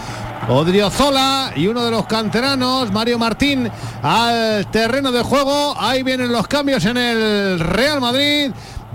Odriozola 0.49 1.53
y 1.55 1.69
uno 1.69 1.85
de 1.85 1.90
los 1.93 2.07
canteranos, 2.07 2.90
Mario 2.93 3.19
Martín, 3.19 3.71
al 4.03 4.66
terreno 4.71 5.12
de 5.12 5.23
juego. 5.23 5.75
Ahí 5.79 6.03
vienen 6.03 6.33
los 6.33 6.49
cambios 6.49 6.85
en 6.85 6.97
el 6.97 7.61
Real 7.61 8.01
Madrid. 8.01 8.51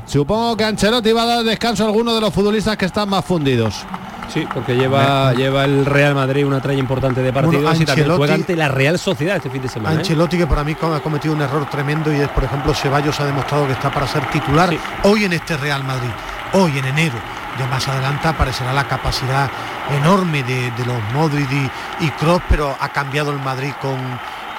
Supongo 0.06 0.58
que 0.58 0.66
Ancelotti 0.66 1.12
va 1.14 1.24
a 1.24 1.28
dar 1.28 1.44
descanso 1.44 1.84
a 1.84 1.88
alguno 1.88 2.14
de 2.14 2.22
los 2.22 2.34
futbolistas 2.34 2.78
que 2.78 2.86
están 2.86 3.10
más 3.10 3.24
fundidos. 3.24 3.86
Sí, 4.30 4.48
porque 4.54 4.76
lleva, 4.76 5.34
lleva 5.34 5.66
el 5.66 5.86
Real 5.86 6.16
Madrid 6.16 6.46
una 6.46 6.60
tralla 6.60 6.80
importante 6.80 7.22
de 7.22 7.32
partidos 7.32 7.64
Bueno, 7.64 7.82
y 7.82 7.86
también 7.86 8.16
juega 8.16 8.34
ante 8.34 8.56
la 8.56 8.68
Real 8.68 9.00
Sociedad 9.00 9.38
este 9.38 9.50
fin 9.50 9.62
de 9.62 9.70
semana. 9.70 9.96
¿eh? 9.96 10.00
Ancelotti 10.00 10.38
que 10.38 10.48
para 10.48 10.64
mí 10.64 10.76
ha 10.82 11.00
cometido 11.00 11.34
un 11.34 11.42
error 11.42 11.70
tremendo 11.70 12.14
y 12.14 12.20
es 12.20 12.30
por 12.30 12.44
ejemplo 12.44 12.74
Ceballos 12.74 13.20
ha 13.20 13.26
demostrado 13.26 13.66
que 13.68 13.74
está 13.74 13.92
para 13.92 14.08
ser 14.08 14.26
titular 14.30 14.70
hoy 15.04 15.26
en 15.26 15.34
este 15.34 15.58
Real 15.58 15.84
Madrid, 15.84 16.10
hoy 16.54 16.78
en 16.78 16.86
enero. 16.86 17.16
Ya 17.58 17.68
más 17.68 17.88
adelante 17.88 18.28
aparecerá 18.28 18.74
la 18.74 18.86
capacidad 18.86 19.50
enorme 19.98 20.44
de, 20.44 20.72
de 20.72 20.86
los 20.86 21.02
Modric 21.14 21.50
y, 21.52 22.06
y 22.06 22.10
Kroos, 22.12 22.42
pero 22.50 22.76
ha 22.78 22.90
cambiado 22.90 23.32
el 23.32 23.40
Madrid 23.40 23.72
con, 23.82 23.98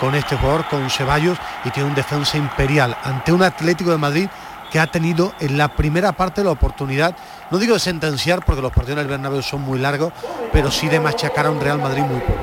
con 0.01 0.15
este 0.15 0.37
jugador, 0.37 0.65
con 0.71 0.89
Ceballos, 0.89 1.37
y 1.65 1.71
tiene 1.71 1.91
un 1.91 1.95
defensa 1.95 2.39
imperial 2.39 2.97
ante 3.05 3.33
un 3.33 3.43
Atlético 3.43 3.91
de 3.91 3.99
Madrid 3.99 4.29
que 4.71 4.81
ha 4.81 4.87
tenido 4.87 5.33
en 5.41 5.57
la 5.59 5.69
primera 5.69 6.13
parte 6.13 6.43
la 6.45 6.51
oportunidad, 6.51 7.15
no 7.51 7.59
digo 7.59 7.75
de 7.75 7.81
sentenciar 7.81 8.45
porque 8.45 8.63
los 8.63 8.73
partidos 8.73 8.99
en 8.99 9.03
el 9.05 9.09
Bernabéu 9.11 9.43
son 9.43 9.63
muy 9.63 9.79
largos, 9.79 10.13
pero 10.53 10.71
sí 10.71 10.89
de 10.89 11.01
machacar 11.01 11.47
a 11.47 11.51
un 11.51 11.61
Real 11.61 11.79
Madrid 11.79 12.03
muy 12.03 12.21
poco. 12.21 12.41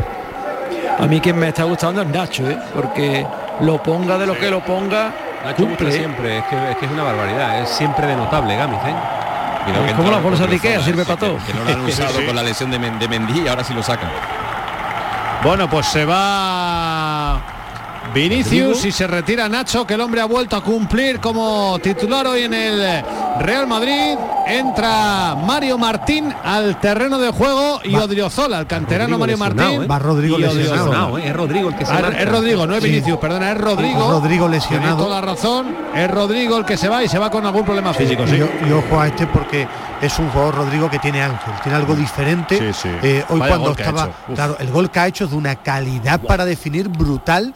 A 0.99 1.05
mí 1.07 1.19
quien 1.19 1.37
me 1.37 1.49
está 1.49 1.63
gustando 1.63 2.01
es 2.01 2.07
Nacho, 2.07 2.49
¿eh? 2.49 2.57
porque 2.75 3.25
lo 3.61 3.81
ponga 3.81 4.17
de 4.17 4.27
lo 4.27 4.37
que 4.37 4.49
lo 4.49 4.63
ponga, 4.63 5.11
Nacho 5.43 5.65
cumple. 5.65 5.91
siempre, 5.91 6.37
es 6.39 6.43
que, 6.45 6.71
es 6.71 6.77
que 6.77 6.85
es 6.85 6.91
una 6.91 7.03
barbaridad, 7.03 7.59
es 7.61 7.69
siempre 7.69 8.07
de 8.07 8.15
notable 8.15 8.55
Gámez, 8.55 8.79
¿eh? 8.85 8.95
Cuidado 9.65 9.83
que 9.85 9.89
Es 9.91 9.95
como 9.95 10.07
entra 10.09 10.11
las 10.11 10.23
bolsas 10.23 10.47
de 10.49 10.53
Ikea, 10.55 10.81
sirve 10.81 11.05
para 11.05 11.19
todo. 11.19 11.37
Que 11.45 11.53
no 11.53 11.63
lo 11.63 11.69
han 11.71 11.81
usado 11.81 12.19
sí. 12.19 12.23
con 12.27 12.35
la 12.35 12.43
lesión 12.43 12.69
de, 12.69 12.79
Men- 12.79 12.99
de 12.99 13.07
Mendy 13.07 13.41
y 13.41 13.47
ahora 13.47 13.63
sí 13.63 13.73
lo 13.73 13.81
sacan. 13.81 14.09
Bueno, 15.43 15.69
pues 15.69 15.85
se 15.87 16.05
va 16.05 17.02
Vinicius 18.13 18.85
y 18.85 18.91
se 18.91 19.07
retira 19.07 19.49
Nacho, 19.49 19.87
que 19.87 19.95
el 19.95 20.01
hombre 20.01 20.21
ha 20.21 20.25
vuelto 20.25 20.55
a 20.55 20.63
cumplir 20.63 21.19
como 21.19 21.79
titular 21.81 22.27
hoy 22.27 22.43
en 22.43 22.53
el 22.53 23.03
Real 23.39 23.65
Madrid. 23.67 24.15
Entra 24.45 25.35
Mario 25.35 25.77
Martín 25.77 26.31
al 26.43 26.79
terreno 26.79 27.17
de 27.17 27.31
juego 27.31 27.79
y 27.83 27.95
Odriozola, 27.95 28.59
el 28.59 28.67
canterano 28.67 29.17
Mario 29.17 29.37
Martín. 29.37 29.87
Va 29.89 29.97
Rodrigo 29.99 30.37
lesionado. 30.37 31.17
¿eh? 31.17 31.27
Es 31.29 31.33
Rodrigo 31.35 31.69
el 31.69 31.75
que 31.75 31.85
se 31.85 31.93
Ah. 31.93 32.11
Es 32.17 32.29
Rodrigo, 32.29 32.67
no 32.67 32.75
es 32.75 32.83
Sí. 32.83 32.89
Vinicius, 32.89 33.17
perdona, 33.19 33.51
es 33.51 33.57
Rodrigo. 33.57 34.11
Rodrigo 34.11 34.47
Tienes 34.49 34.69
lesionado. 34.69 34.97
toda 35.05 35.21
razón. 35.21 35.75
Es 35.95 36.11
Rodrigo 36.11 36.57
el 36.57 36.65
que 36.65 36.75
se 36.77 36.89
va 36.89 37.03
y 37.03 37.07
se 37.07 37.17
va 37.17 37.31
con 37.31 37.45
algún 37.45 37.63
problema 37.63 37.93
físico. 37.93 38.27
sí. 38.27 38.35
Y, 38.35 38.69
y 38.69 38.71
ojo 38.73 38.99
a 38.99 39.07
este 39.07 39.25
porque 39.27 39.67
es 40.01 40.19
un 40.19 40.29
jugador 40.29 40.55
Rodrigo 40.55 40.89
que 40.89 40.99
tiene 40.99 41.23
ángel, 41.23 41.53
tiene 41.63 41.77
algo 41.77 41.95
diferente. 41.95 42.57
Sí, 42.59 42.73
sí. 42.83 42.89
Eh, 43.01 43.23
hoy 43.29 43.39
Vaya 43.39 43.57
cuando 43.57 43.71
estaba, 43.71 44.09
claro, 44.35 44.57
el 44.59 44.69
gol 44.71 44.91
que 44.91 44.99
ha 44.99 45.07
hecho 45.07 45.23
es 45.25 45.31
de 45.31 45.37
una 45.37 45.55
calidad 45.55 46.19
para 46.21 46.45
definir 46.45 46.89
brutal. 46.89 47.53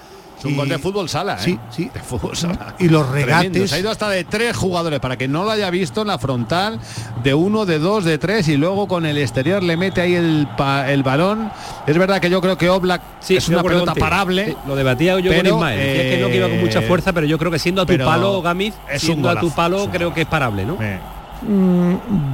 Un 0.47 0.55
gol 0.57 0.69
de 0.69 0.77
fútbol 0.79 1.09
sala, 1.09 1.35
¿eh? 1.35 1.39
Sí, 1.43 1.59
sí. 1.69 1.89
De 1.93 1.99
fútbol 1.99 2.35
sala. 2.35 2.75
Y 2.79 2.89
los 2.89 3.09
Tremendo. 3.11 3.37
regates. 3.37 3.69
Se 3.69 3.75
ha 3.75 3.79
ido 3.79 3.91
hasta 3.91 4.09
de 4.09 4.23
tres 4.23 4.55
jugadores 4.55 4.99
para 4.99 5.17
que 5.17 5.27
no 5.27 5.43
lo 5.43 5.51
haya 5.51 5.69
visto 5.69 6.01
en 6.01 6.07
la 6.07 6.17
frontal 6.17 6.79
de 7.23 7.33
uno, 7.33 7.65
de 7.65 7.79
dos, 7.79 8.03
de 8.05 8.17
tres 8.17 8.47
y 8.47 8.57
luego 8.57 8.87
con 8.87 9.05
el 9.05 9.17
exterior 9.17 9.61
le 9.63 9.77
mete 9.77 10.01
ahí 10.01 10.15
el, 10.15 10.47
pa- 10.57 10.91
el 10.91 11.03
balón. 11.03 11.51
Es 11.85 11.97
verdad 11.97 12.19
que 12.21 12.29
yo 12.29 12.41
creo 12.41 12.57
que 12.57 12.69
Oblak 12.69 13.01
Sí, 13.19 13.35
es 13.37 13.47
una 13.49 13.61
pelota 13.63 13.85
contigo. 13.87 14.05
parable. 14.05 14.45
Sí, 14.45 14.55
lo 14.67 14.75
debatía 14.75 15.19
yo 15.19 15.29
pero, 15.31 15.49
con 15.51 15.57
Ismael. 15.59 15.79
Que 15.79 16.19
no 16.21 16.27
que 16.27 16.35
iba 16.37 16.47
con 16.49 16.59
mucha 16.59 16.79
eh, 16.79 16.87
fuerza, 16.87 17.13
pero 17.13 17.25
yo 17.27 17.37
creo 17.37 17.51
que 17.51 17.59
siendo 17.59 17.81
a 17.81 17.85
tu 17.85 17.97
palo, 17.97 18.41
Gamiz, 18.41 18.73
siendo 18.97 19.29
a 19.29 19.39
tu 19.39 19.51
palo, 19.51 19.89
creo 19.91 20.13
que 20.13 20.21
es 20.21 20.27
parable, 20.27 20.65
¿no? 20.65 20.77
Eh, 20.81 20.99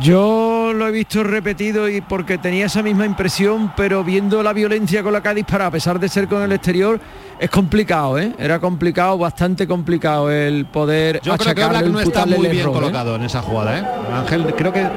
Yo 0.01 0.71
lo 0.73 0.87
he 0.87 0.91
visto 0.91 1.23
repetido 1.23 1.87
y 1.89 2.01
porque 2.01 2.37
tenía 2.37 2.65
esa 2.65 2.81
misma 2.83 3.05
impresión, 3.05 3.71
pero 3.75 4.03
viendo 4.03 4.43
la 4.43 4.53
violencia 4.53 5.03
con 5.03 5.13
la 5.13 5.21
que 5.21 5.29
ha 5.29 5.33
disparado, 5.33 5.69
a 5.69 5.71
pesar 5.71 5.99
de 5.99 6.09
ser 6.09 6.27
con 6.27 6.41
el 6.41 6.51
exterior, 6.51 6.99
es 7.39 7.49
complicado, 7.49 8.17
¿eh? 8.19 8.33
Era 8.37 8.59
complicado, 8.59 9.17
bastante 9.17 9.67
complicado 9.67 10.31
el 10.31 10.65
poder 10.65 11.19
Yo 11.23 11.35
creo 11.37 11.55
que 11.55 11.65
Oblak 11.65 11.85
no 11.87 11.99
está 11.99 12.25
muy 12.25 12.47
bien 12.47 12.59
error, 12.59 12.75
¿eh? 12.75 12.79
colocado 12.79 13.15
en 13.15 13.23
esa 13.23 13.41
jugada, 13.41 13.79
¿eh? 13.79 13.83
Ángel 14.13 14.53
creo 14.55 14.71
que 14.71 14.87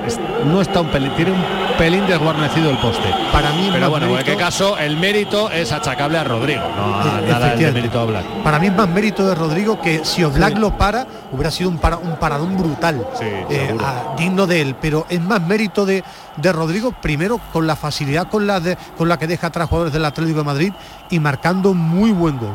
no 0.45 0.61
está 0.61 0.81
un 0.83 0.89
pelín, 0.89 1.13
tiene 1.17 1.33
un 1.33 1.43
pelín 1.79 2.07
desguarnecido 2.07 2.71
el 2.71 2.79
poste. 2.79 3.09
Para 3.33 3.51
mí 3.53 3.69
Pero 3.73 3.91
bueno, 3.91 4.07
en 4.07 4.13
cualquier 4.13 4.37
caso, 4.37 4.79
el 4.79 4.97
mérito 4.97 5.51
es 5.51 5.73
achacable 5.73 6.19
a 6.19 6.25
Rodrigo, 6.25 6.63
no 6.77 6.95
a 7.01 7.21
nada 7.21 7.57
mérito 7.57 7.99
a 7.99 8.05
Oblak. 8.05 8.25
Para 8.45 8.59
mí 8.59 8.67
es 8.69 8.77
más 8.77 8.89
mérito 8.89 9.27
de 9.27 9.35
Rodrigo 9.35 9.81
que 9.81 10.05
si 10.05 10.23
Oblak 10.23 10.57
lo 10.59 10.77
para, 10.77 11.07
hubiera 11.33 11.51
sido 11.51 11.71
un, 11.71 11.79
para- 11.79 11.97
un 11.97 12.17
paradón 12.17 12.57
brutal, 12.57 13.05
eh, 13.21 13.45
seguro. 13.67 13.85
Digno 14.17 14.47
de 14.47 14.61
él. 14.61 14.77
Pero 14.81 15.07
es 15.09 15.21
más 15.21 15.41
mérito 15.41 15.87
de, 15.87 16.05
de 16.37 16.53
Rodrigo, 16.53 16.93
primero 16.93 17.41
con 17.53 17.67
la 17.67 17.77
facilidad 17.77 18.29
con 18.29 18.47
la, 18.47 18.61
con 18.97 19.09
la 19.09 19.19
que 19.19 19.27
deja 19.27 19.49
atrás 19.49 19.69
jugadores 19.69 19.93
del 19.93 20.05
Atlético 20.05 20.39
de 20.39 20.45
Madrid 20.45 20.73
y 21.11 21.21
marcando 21.21 21.75
muy 21.75 22.11
buen 22.11 22.39
gol. 22.39 22.55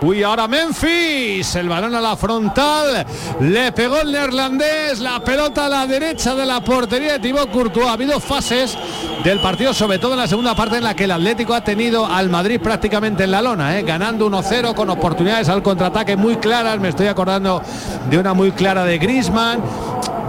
Uy, 0.00 0.22
ahora 0.22 0.46
Memphis, 0.48 1.54
el 1.54 1.66
balón 1.66 1.94
a 1.94 2.00
la 2.00 2.14
frontal, 2.14 3.06
le 3.40 3.72
pegó 3.72 4.00
el 4.00 4.12
neerlandés, 4.12 5.00
la 5.00 5.20
pelota 5.20 5.64
a 5.64 5.68
la 5.68 5.86
derecha 5.86 6.34
de 6.34 6.44
la 6.44 6.60
portería 6.60 7.14
de 7.14 7.18
Thibaut 7.20 7.50
Courtois. 7.50 7.86
Ha 7.86 7.92
habido 7.92 8.20
fases 8.20 8.76
del 9.22 9.40
partido, 9.40 9.72
sobre 9.72 9.98
todo 9.98 10.12
en 10.12 10.18
la 10.18 10.28
segunda 10.28 10.54
parte 10.54 10.76
en 10.76 10.84
la 10.84 10.94
que 10.94 11.04
el 11.04 11.10
Atlético 11.10 11.54
ha 11.54 11.64
tenido 11.64 12.04
al 12.04 12.28
Madrid 12.28 12.60
prácticamente 12.60 13.24
en 13.24 13.30
la 13.30 13.40
lona, 13.40 13.78
¿eh? 13.78 13.82
ganando 13.82 14.28
1-0 14.28 14.74
con 14.74 14.90
oportunidades 14.90 15.48
al 15.48 15.62
contraataque 15.62 16.16
muy 16.16 16.36
claras. 16.36 16.78
Me 16.80 16.90
estoy 16.90 17.06
acordando 17.06 17.62
de 18.10 18.18
una 18.18 18.34
muy 18.34 18.52
clara 18.52 18.84
de 18.84 18.98
Griezmann. 18.98 19.62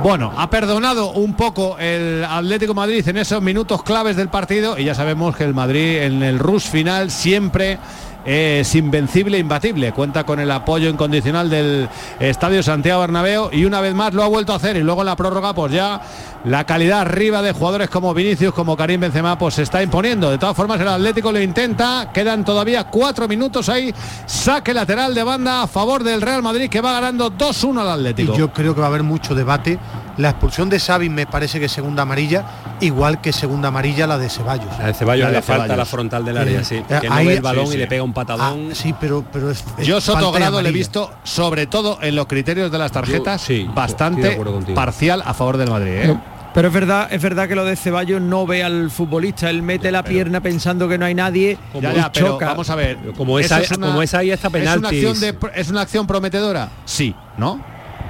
Bueno, 0.06 0.32
ha 0.38 0.52
perdonado 0.52 1.14
un 1.14 1.34
poco 1.34 1.80
el 1.80 2.24
Atlético 2.24 2.76
Madrid 2.76 3.04
en 3.08 3.18
esos 3.18 3.42
minutos 3.42 3.82
claves 3.82 4.16
del 4.16 4.30
partido 4.30 4.78
y 4.78 4.84
ya 4.84 4.94
sabemos 4.94 5.36
que 5.36 5.44
el 5.44 5.56
Madrid 5.56 6.04
en 6.04 6.22
el 6.22 6.38
rush 6.38 6.70
final 6.70 7.10
siempre 7.10 7.80
es 8.24 8.76
invencible, 8.76 9.40
imbatible. 9.40 9.94
Cuenta 9.94 10.24
con 10.24 10.40
el 10.40 10.52
apoyo 10.52 10.90
incondicional 10.90 11.50
del 11.50 11.90
Estadio 12.20 12.62
Santiago 12.62 13.02
Bernabéu 13.02 13.50
y 13.52 13.66
una 13.66 13.82
vez 13.82 13.96
más 13.96 14.14
lo 14.14 14.22
ha 14.22 14.28
vuelto 14.28 14.54
a 14.54 14.58
hacer 14.58 14.78
y 14.78 14.82
luego 14.82 15.02
en 15.02 15.08
la 15.08 15.16
prórroga 15.16 15.56
pues 15.56 15.72
ya 15.74 16.00
la 16.46 16.64
calidad 16.66 17.02
arriba 17.02 17.42
de 17.42 17.52
jugadores 17.54 17.90
como 17.90 18.14
Vinicius, 18.14 18.54
como 18.54 18.78
Karim 18.78 19.02
Benzema 19.02 19.38
pues 19.38 19.56
se 19.56 19.64
está 19.64 19.82
imponiendo. 19.82 20.30
De 20.30 20.38
todas 20.38 20.56
formas 20.56 20.80
el 20.80 20.88
Atlético 20.88 21.32
lo 21.32 21.42
intenta, 21.42 22.12
quedan 22.14 22.46
todavía 22.46 22.84
cuatro 22.86 23.28
minutos 23.28 23.68
ahí, 23.70 23.94
saque 24.26 24.74
lateral 24.74 25.14
de 25.16 25.24
banda 25.24 25.64
a 25.64 25.68
favor 25.68 26.04
del 26.04 26.22
Real 26.22 26.44
Madrid 26.44 26.70
que 26.70 26.82
va 26.82 26.94
ganando 26.94 27.32
2-1 27.32 27.80
al 27.82 27.90
Atlético. 27.90 28.34
Y 28.34 28.38
yo 28.38 28.54
creo 28.54 28.74
que 28.76 28.82
va 28.82 28.88
a 28.88 28.90
haber 28.90 29.04
mucho 29.04 29.34
debate. 29.34 29.80
La 30.18 30.30
expulsión 30.30 30.70
de 30.70 30.80
Xavi 30.80 31.10
me 31.10 31.26
parece 31.26 31.60
que 31.60 31.66
es 31.66 31.72
segunda 31.74 32.04
amarilla, 32.04 32.46
igual 32.80 33.20
que 33.20 33.34
segunda 33.34 33.68
amarilla 33.68 34.08
la 34.08 34.18
de 34.18 34.30
Ceballos. 34.30 34.72
A 34.80 34.94
Ceballos 34.94 35.26
La 35.26 35.32
le 35.32 35.36
de 35.38 35.42
falta 35.42 35.76
la 35.76 35.86
frontal 35.86 36.24
del 36.24 36.38
área, 36.38 36.62
Eh, 36.62 36.64
sí. 36.64 36.76
eh, 36.76 37.00
Que 37.02 37.10
no 37.10 37.16
ahí- 37.16 37.26
ve 37.28 37.34
el 37.34 37.42
balón 37.42 37.66
sí, 37.66 37.72
y 37.72 37.74
sí. 37.74 37.78
le 37.80 37.88
pega 37.88 38.04
un 38.04 38.14
patadón. 38.14 38.68
Ah, 38.72 38.74
sí, 38.76 38.94
pero, 38.98 39.26
pero 39.34 39.52
es, 39.52 39.66
es 39.78 39.86
Yo 39.86 40.00
Sotogrado 40.00 40.62
le 40.62 40.70
he 40.70 40.72
visto, 40.72 41.12
sobre 41.24 41.68
todo 41.68 41.98
en 42.02 42.16
los 42.16 42.28
criterios 42.28 42.72
de 42.72 42.78
las 42.78 42.94
tarjetas, 42.94 43.42
Yo- 43.42 43.48
sí, 43.48 43.64
de 43.64 43.74
bastante 43.74 44.40
parcial 44.74 45.22
a 45.26 45.34
favor 45.34 45.58
del 45.58 45.70
Madrid. 45.70 45.92
¿eh? 45.96 46.18
Pero 46.56 46.70
es 46.70 46.74
verdad, 46.74 47.08
es 47.12 47.22
verdad 47.22 47.48
que 47.50 47.54
lo 47.56 47.66
de 47.66 47.76
Ceballos 47.76 48.22
no 48.22 48.48
ve 48.48 48.64
al 48.64 48.90
futbolista, 48.90 49.50
él 49.50 49.62
mete 49.62 49.92
la 49.92 50.04
pierna 50.04 50.40
pensando 50.40 50.88
que 50.88 50.98
no 50.98 51.06
hay 51.06 51.14
nadie 51.14 51.58
Ya, 51.80 51.92
y 51.92 51.96
ya, 51.98 52.12
pero 52.12 52.28
choca. 52.30 52.46
vamos 52.48 52.70
a 52.70 52.76
ver. 52.76 52.98
Como 53.18 53.38
¿eso 53.40 53.58
esa- 53.58 53.76
como 53.76 54.02
esa 54.02 54.20
ahí 54.20 54.32
está 54.32 54.48
¿Es 54.48 54.54
una, 54.54 54.60
penaltis. 54.80 55.06
acción 55.06 55.20
de- 55.20 55.50
¿Es 55.54 55.70
una 55.70 55.82
acción 55.82 56.08
prometedora? 56.08 56.70
Sí, 56.86 57.14
¿no? 57.38 57.60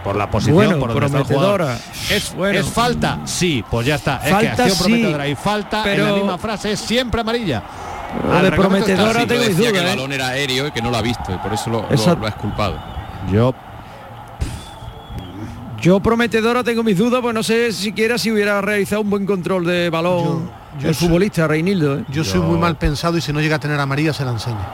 Por 0.03 0.15
la 0.15 0.29
posición, 0.29 0.55
Bueno, 0.55 0.77
por 0.77 0.89
donde 0.93 1.05
está 1.07 1.17
el 1.17 1.23
jugador. 1.23 1.55
prometedora. 1.61 2.15
¿Es, 2.15 2.35
Bueno. 2.35 2.59
¿Es 2.59 2.69
falta? 2.69 3.19
Sí, 3.25 3.63
pues 3.71 3.87
ya 3.87 3.95
está. 3.95 4.19
Falta, 4.19 4.37
es 4.41 4.41
que 4.41 4.47
acción 4.61 4.69
sí, 4.69 4.83
prometedora 4.83 5.27
y 5.27 5.35
falta 5.35 5.77
en 5.79 5.83
pero- 5.83 6.05
la 6.07 6.13
misma 6.13 6.37
frase 6.37 6.71
es 6.73 6.79
siempre 6.79 7.21
amarilla. 7.21 7.63
Pero 8.21 8.31
Al 8.37 8.43
de 8.45 8.51
prometedora 8.51 9.25
tengo 9.25 9.43
duda, 9.43 9.71
que 9.71 9.79
el 9.79 9.85
¿eh? 9.85 9.89
balón 9.89 10.13
era 10.13 10.27
aéreo 10.27 10.67
y 10.67 10.71
que 10.71 10.81
no 10.83 10.91
lo 10.91 10.97
ha 10.97 11.01
visto 11.01 11.33
y 11.33 11.37
por 11.39 11.51
eso 11.51 11.71
lo, 11.71 11.81
lo- 11.89 12.15
lo 12.15 12.25
ha 12.27 12.29
esculpado. 12.29 12.77
Yo 13.31 13.55
Yo 15.85 15.99
prometedora 15.99 16.63
tengo 16.63 16.81
mis 16.81 16.97
dudas, 16.97 17.21
pues 17.21 17.35
no 17.35 17.43
sé 17.43 17.71
siquiera 17.71 18.17
si 18.17 18.31
hubiera 18.31 18.59
realizado 18.59 19.01
un 19.01 19.09
buen 19.11 19.23
control 19.27 19.65
de 19.65 19.91
balón 19.91 20.49
yo 20.79 20.89
el 20.89 20.95
soy- 20.95 21.07
futbolista 21.07 21.47
Reinildo. 21.47 21.99
¿eh? 21.99 22.05
Yo 22.09 22.23
soy 22.23 22.39
muy 22.39 22.57
mal 22.57 22.75
pensado 22.75 23.15
y 23.17 23.21
si 23.21 23.31
no 23.31 23.39
llega 23.39 23.57
a 23.57 23.59
tener 23.59 23.79
a 23.79 23.85
María 23.85 24.11
se 24.11 24.25
la 24.25 24.31
enseña. 24.31 24.65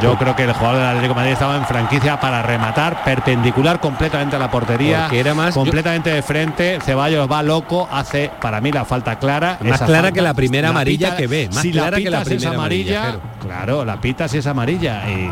Yo 0.00 0.16
creo 0.16 0.34
que 0.34 0.44
el 0.44 0.52
jugador 0.54 0.78
del 0.78 0.86
Atlético 0.86 1.10
de 1.12 1.14
Madrid 1.16 1.32
estaba 1.34 1.56
en 1.58 1.66
franquicia 1.66 2.18
para 2.18 2.42
rematar 2.42 3.04
perpendicular 3.04 3.80
completamente 3.80 4.34
a 4.34 4.38
la 4.38 4.50
portería, 4.50 5.02
Porque 5.02 5.20
era 5.20 5.34
más- 5.34 5.52
completamente 5.54 6.08
de 6.08 6.22
frente. 6.22 6.78
Ceballos 6.82 7.30
va 7.30 7.42
loco, 7.42 7.86
hace 7.92 8.30
para 8.40 8.62
mí 8.62 8.72
la 8.72 8.86
falta 8.86 9.18
clara. 9.18 9.58
Más 9.60 9.74
esa 9.74 9.84
clara 9.84 10.02
falta. 10.04 10.14
que 10.14 10.22
la 10.22 10.32
primera 10.32 10.68
La 10.68 10.70
amarilla 10.70 11.08
pita- 11.10 11.16
que 11.18 11.26
ve, 11.26 11.48
más 11.52 11.60
si 11.62 11.70
clara 11.70 11.98
que 11.98 12.08
la 12.08 12.22
es 12.22 12.28
primera 12.28 12.54
amarilla, 12.54 13.02
amarilla, 13.02 13.24
claro, 13.42 13.84
la 13.84 14.00
pita 14.00 14.26
si 14.26 14.38
es 14.38 14.46
amarilla 14.46 15.08
y 15.10 15.30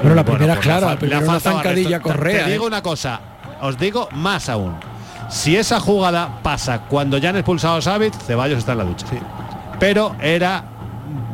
Bueno, 0.00 0.14
la 0.14 0.24
primera 0.24 0.52
es 0.52 0.58
pues 0.58 0.66
clara, 0.66 0.86
fal- 0.86 0.90
la 0.92 0.98
primera 1.00 1.20
faltado 1.22 1.56
zancadilla 1.56 2.00
correa, 2.00 2.44
Te 2.46 2.52
digo 2.52 2.64
¿eh? 2.64 2.68
una 2.68 2.82
cosa, 2.82 3.20
os 3.64 3.78
digo 3.78 4.08
más 4.12 4.48
aún. 4.48 4.74
Si 5.28 5.56
esa 5.56 5.80
jugada 5.80 6.28
pasa 6.42 6.82
cuando 6.82 7.16
ya 7.18 7.30
han 7.30 7.36
expulsado 7.36 7.76
a 7.76 7.82
Savic, 7.82 8.14
Ceballos 8.14 8.58
está 8.58 8.72
en 8.72 8.78
la 8.78 8.84
ducha. 8.84 9.06
Pero 9.80 10.14
era 10.20 10.64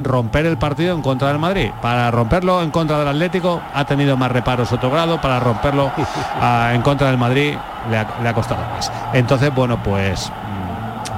romper 0.02 0.46
el 0.46 0.56
partido 0.56 0.94
en 0.94 1.02
contra 1.02 1.28
del 1.28 1.38
Madrid. 1.38 1.70
Para 1.82 2.10
romperlo 2.10 2.62
en 2.62 2.70
contra 2.70 2.98
del 2.98 3.08
Atlético 3.08 3.60
ha 3.74 3.84
tenido 3.84 4.16
más 4.16 4.30
reparos 4.30 4.72
otro 4.72 4.90
grado, 4.90 5.20
para 5.20 5.40
romperlo 5.40 5.90
ah, 6.40 6.70
en 6.72 6.82
contra 6.82 7.08
del 7.08 7.18
Madrid 7.18 7.54
le 7.90 7.98
ha, 7.98 8.20
le 8.22 8.28
ha 8.28 8.34
costado 8.34 8.62
más. 8.62 8.90
Entonces, 9.12 9.52
bueno, 9.52 9.82
pues 9.82 10.30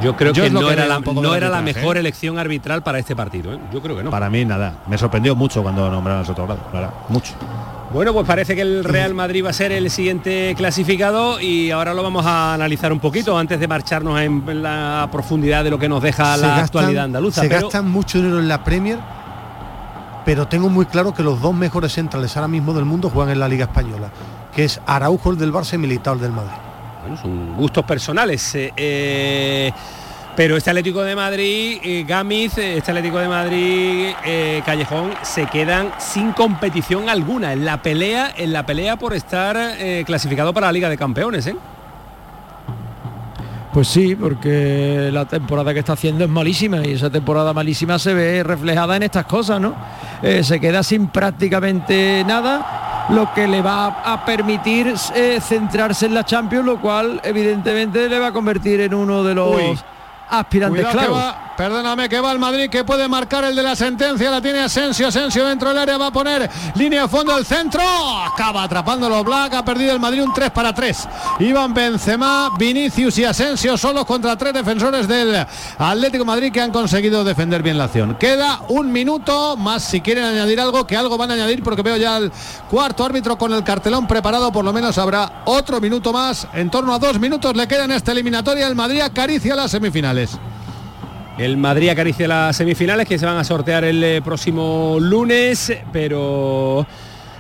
Yo 0.03 0.17
creo 0.17 0.33
Yo 0.33 0.45
que 0.45 0.51
no 0.51 0.61
que 0.61 0.73
era 0.73 0.87
la, 0.87 0.99
no 0.99 1.35
era 1.35 1.51
la 1.51 1.61
mejor 1.61 1.99
¿eh? 1.99 2.01
elección 2.01 2.39
arbitral 2.39 2.83
para 2.83 2.99
este 2.99 3.15
partido. 3.15 3.53
¿eh? 3.53 3.59
Yo 3.71 3.83
creo 3.83 3.97
que 3.97 4.03
no. 4.03 4.11
para 4.11 4.31
mí 4.31 4.47
nada. 4.47 4.77
Me 4.87 4.97
sorprendió 4.97 5.37
mucho 5.37 5.63
cuando 5.63 5.91
nombraron 5.91 6.25
a 6.27 6.31
otro 6.31 6.47
grado, 6.47 6.61
la 6.73 6.81
verdad, 6.81 6.95
mucho. 7.11 7.35
Bueno, 7.93 8.15
pues 8.15 8.27
parece 8.27 8.55
que 8.55 8.63
el 8.63 8.85
Real 8.85 9.13
Madrid 9.13 9.45
va 9.45 9.51
a 9.51 9.53
ser 9.53 9.71
el 9.71 9.91
siguiente 9.91 10.55
clasificado 10.57 11.39
y 11.41 11.71
ahora 11.71 11.93
lo 11.93 12.03
vamos 12.03 12.25
a 12.25 12.55
analizar 12.55 12.91
un 12.91 13.01
poquito 13.01 13.37
antes 13.37 13.61
de 13.61 13.69
marcharnos 13.69 14.19
en 14.21 14.63
la 14.63 15.07
profundidad 15.13 15.63
de 15.63 15.71
lo 15.71 15.79
que 15.79 15.91
nos 15.91 16.03
deja 16.03 16.37
Se 16.37 16.41
la 16.41 16.49
gastan- 16.49 16.65
actualidad 16.65 17.05
andaluza. 17.05 17.43
Se 17.43 17.49
pero- 17.49 17.63
gastan 17.69 17.91
mucho 17.91 18.17
dinero 18.19 18.39
en 18.39 18.49
la 18.49 18.65
Premier, 18.65 18.99
pero 20.25 20.49
tengo 20.49 20.71
muy 20.71 20.87
claro 20.87 21.13
que 21.13 21.23
los 21.23 21.41
dos 21.43 21.55
mejores 21.55 21.93
centrales 21.93 22.35
ahora 22.37 22.49
mismo 22.49 22.73
del 22.73 22.87
mundo 22.87 23.11
juegan 23.11 23.33
en 23.35 23.41
la 23.41 23.49
Liga 23.49 23.65
Española, 23.65 24.09
que 24.55 24.65
es 24.65 24.81
Araujo 24.87 25.31
el 25.31 25.37
del 25.39 25.53
Barça 25.53 25.75
y 25.75 25.79
Militao 25.79 26.15
el 26.15 26.21
del 26.21 26.33
Madrid. 26.33 26.51
Bueno, 27.03 27.17
son 27.21 27.57
gustos 27.57 27.85
personales. 27.85 28.55
eh, 28.55 28.73
eh, 28.75 29.73
pero 30.37 30.57
este 30.57 30.71
Atlético 30.71 31.03
de 31.03 31.15
Madrid, 31.15 31.79
eh, 31.83 32.05
Gámez, 32.07 32.57
eh, 32.59 32.79
este 32.79 32.91
Atlético 32.91 33.19
de 33.19 33.29
Madrid, 33.29 34.15
eh, 34.25 34.63
Callejón, 34.65 35.11
se 35.23 35.47
quedan 35.47 35.93
sin 35.99 36.33
competición 36.33 37.09
alguna 37.09 37.53
en 37.53 37.65
la 37.65 37.83
pelea, 37.83 38.33
en 38.37 38.53
la 38.53 38.65
pelea 38.65 38.97
por 38.97 39.15
estar 39.15 39.57
eh, 39.59 40.05
clasificado 40.07 40.53
para 40.55 40.69
la 40.69 40.73
Liga 40.73 40.89
de 40.89 40.97
Campeones, 40.97 41.47
¿eh? 41.47 41.57
Pues 43.73 43.89
sí, 43.89 44.15
porque 44.15 45.09
la 45.11 45.25
temporada 45.25 45.73
que 45.73 45.79
está 45.79 45.95
haciendo 45.95 46.25
es 46.25 46.31
malísima 46.31 46.87
y 46.87 46.93
esa 46.93 47.09
temporada 47.09 47.55
malísima 47.55 47.99
se 47.99 48.13
ve 48.13 48.43
reflejada 48.43 48.97
en 48.97 49.05
estas 49.05 49.25
cosas, 49.25 49.63
¿no? 49.63 49.75
Se 50.43 50.61
queda 50.61 50.83
sin 50.83 51.09
prácticamente 51.09 52.23
nada, 52.27 52.83
lo 53.09 53.33
que 53.33 53.47
le 53.47 53.63
va 53.63 53.87
a 54.05 54.25
permitir 54.25 54.95
eh, 55.15 55.39
centrarse 55.41 56.07
en 56.07 56.15
la 56.15 56.25
Champions, 56.25 56.65
lo 56.65 56.81
cual 56.81 57.21
evidentemente 57.25 58.09
le 58.09 58.19
va 58.19 58.29
a 58.29 58.33
convertir 58.33 58.81
en 58.81 58.95
uno 58.95 59.23
de 59.23 59.35
los 59.35 59.57
Uy. 59.57 59.79
Aspirantes 60.41 60.85
Cuidado 60.85 61.07
que 61.07 61.13
va, 61.13 61.52
perdóname 61.57 62.09
que 62.09 62.21
va 62.21 62.33
el 62.33 62.39
Madrid 62.39 62.71
que 62.71 62.85
puede 62.85 63.09
marcar 63.09 63.45
el 63.45 63.55
de 63.55 63.63
la 63.63 63.77
sentencia, 63.77 64.31
la 64.31 64.41
tiene 64.41 64.61
Asensio, 64.61 65.09
Asensio 65.09 65.47
dentro 65.47 65.69
del 65.69 65.79
área 65.79 65.99
va 65.99 66.09
a 66.09 66.13
poner 66.13 66.51
línea 66.75 67.03
de 67.03 67.09
fondo 67.09 67.35
del 67.35 67.45
centro, 67.45 67.83
acaba 67.83 68.65
atrapándolo 68.65 69.23
Black, 69.25 69.55
ha 69.55 69.65
perdido 69.65 69.93
el 69.93 70.01
Madrid 70.01 70.23
un 70.23 70.33
3 70.33 70.51
para 70.51 70.75
3. 70.75 71.09
Iván 71.41 71.75
Benzema, 71.75 72.51
Vinicius 72.59 73.19
y 73.19 73.25
Asensio 73.25 73.77
solos 73.77 74.05
contra 74.05 74.37
tres 74.37 74.55
defensores 74.55 75.09
del 75.09 75.47
Atlético 75.79 76.25
Madrid 76.25 76.53
que 76.53 76.61
han 76.61 76.71
conseguido 76.71 77.25
defender 77.25 77.63
bien 77.63 77.79
la 77.79 77.85
acción. 77.85 78.17
Queda 78.17 78.61
un 78.69 78.93
minuto 78.93 79.57
más 79.57 79.83
si 79.83 80.01
quieren 80.01 80.25
añadir 80.25 80.61
algo, 80.61 80.87
que 80.87 80.97
algo 80.97 81.17
van 81.17 81.31
a 81.31 81.35
añadir 81.35 81.63
porque 81.63 81.83
veo 81.83 81.97
ya 81.97 82.17
el 82.17 82.33
cuarto 82.71 83.05
árbitro 83.05 83.37
con 83.37 83.53
el 83.53 83.65
cartelón 83.65 84.07
preparado, 84.07 84.53
por 84.53 84.65
lo 84.65 84.73
menos 84.73 84.99
habrá 84.99 85.43
otro 85.45 85.81
minuto 85.81 86.13
más, 86.13 86.47
en 86.55 86.71
torno 86.71 86.95
a 86.95 86.99
dos 86.99 87.19
minutos 87.19 87.57
le 87.57 87.67
queda 87.67 87.85
en 87.85 87.93
esta 87.93 88.13
eliminatoria, 88.13 88.67
el 88.67 88.75
Madrid 88.75 89.01
acaricia 89.01 89.57
las 89.57 89.71
semifinales. 89.71 90.39
El 91.39 91.57
Madrid 91.57 91.89
acaricia 91.89 92.29
las 92.29 92.57
semifinales 92.57 93.09
que 93.09 93.19
se 93.19 93.25
van 93.25 93.39
a 93.39 93.45
sortear 93.45 93.85
el 93.85 94.05
eh, 94.05 94.23
próximo 94.23 94.99
lunes, 95.01 95.73
pero 95.91 96.87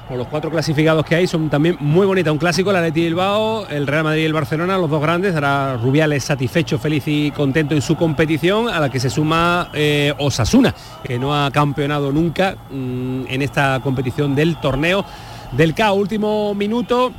con 0.08 0.18
los 0.18 0.26
cuatro 0.28 0.50
clasificados 0.50 1.04
que 1.04 1.14
hay 1.14 1.26
son 1.26 1.50
también 1.50 1.76
muy 1.78 2.06
bonitas. 2.06 2.32
Un 2.32 2.38
clásico, 2.38 2.70
el 2.70 2.76
Atleti 2.76 3.02
Bilbao, 3.02 3.66
el 3.68 3.86
Real 3.86 4.04
Madrid 4.04 4.22
y 4.22 4.24
el 4.24 4.32
Barcelona, 4.32 4.78
los 4.78 4.88
dos 4.90 5.00
grandes. 5.00 5.34
Ahora 5.34 5.76
Rubiales 5.76 6.24
satisfecho, 6.24 6.78
feliz 6.78 7.04
y 7.06 7.30
contento 7.32 7.74
en 7.74 7.82
su 7.82 7.94
competición, 7.94 8.68
a 8.68 8.80
la 8.80 8.90
que 8.90 8.98
se 8.98 9.10
suma 9.10 9.68
eh, 9.74 10.14
Osasuna, 10.18 10.74
que 11.04 11.18
no 11.18 11.34
ha 11.34 11.50
campeonado 11.50 12.10
nunca 12.12 12.56
mm, 12.70 13.24
en 13.28 13.42
esta 13.42 13.78
competición 13.80 14.34
del 14.34 14.56
torneo 14.56 15.04
del 15.52 15.74
CAO. 15.74 15.94
Último 15.94 16.54
minuto. 16.54 17.12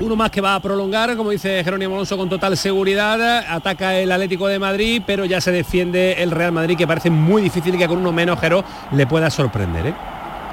Uno 0.00 0.16
más 0.16 0.30
que 0.30 0.40
va 0.40 0.54
a 0.54 0.60
prolongar, 0.60 1.16
como 1.16 1.30
dice 1.30 1.62
Jerónimo 1.62 1.94
Alonso, 1.94 2.16
con 2.16 2.28
total 2.28 2.56
seguridad. 2.56 3.44
Ataca 3.48 3.94
el 3.94 4.10
Atlético 4.10 4.48
de 4.48 4.58
Madrid, 4.58 5.02
pero 5.06 5.24
ya 5.24 5.40
se 5.40 5.52
defiende 5.52 6.22
el 6.22 6.30
Real 6.30 6.52
Madrid, 6.52 6.76
que 6.76 6.86
parece 6.86 7.10
muy 7.10 7.42
difícil 7.42 7.76
que 7.76 7.86
con 7.86 7.98
uno 7.98 8.12
menos 8.12 8.40
Jero 8.40 8.64
le 8.92 9.06
pueda 9.06 9.30
sorprender. 9.30 9.88
¿eh? 9.88 9.94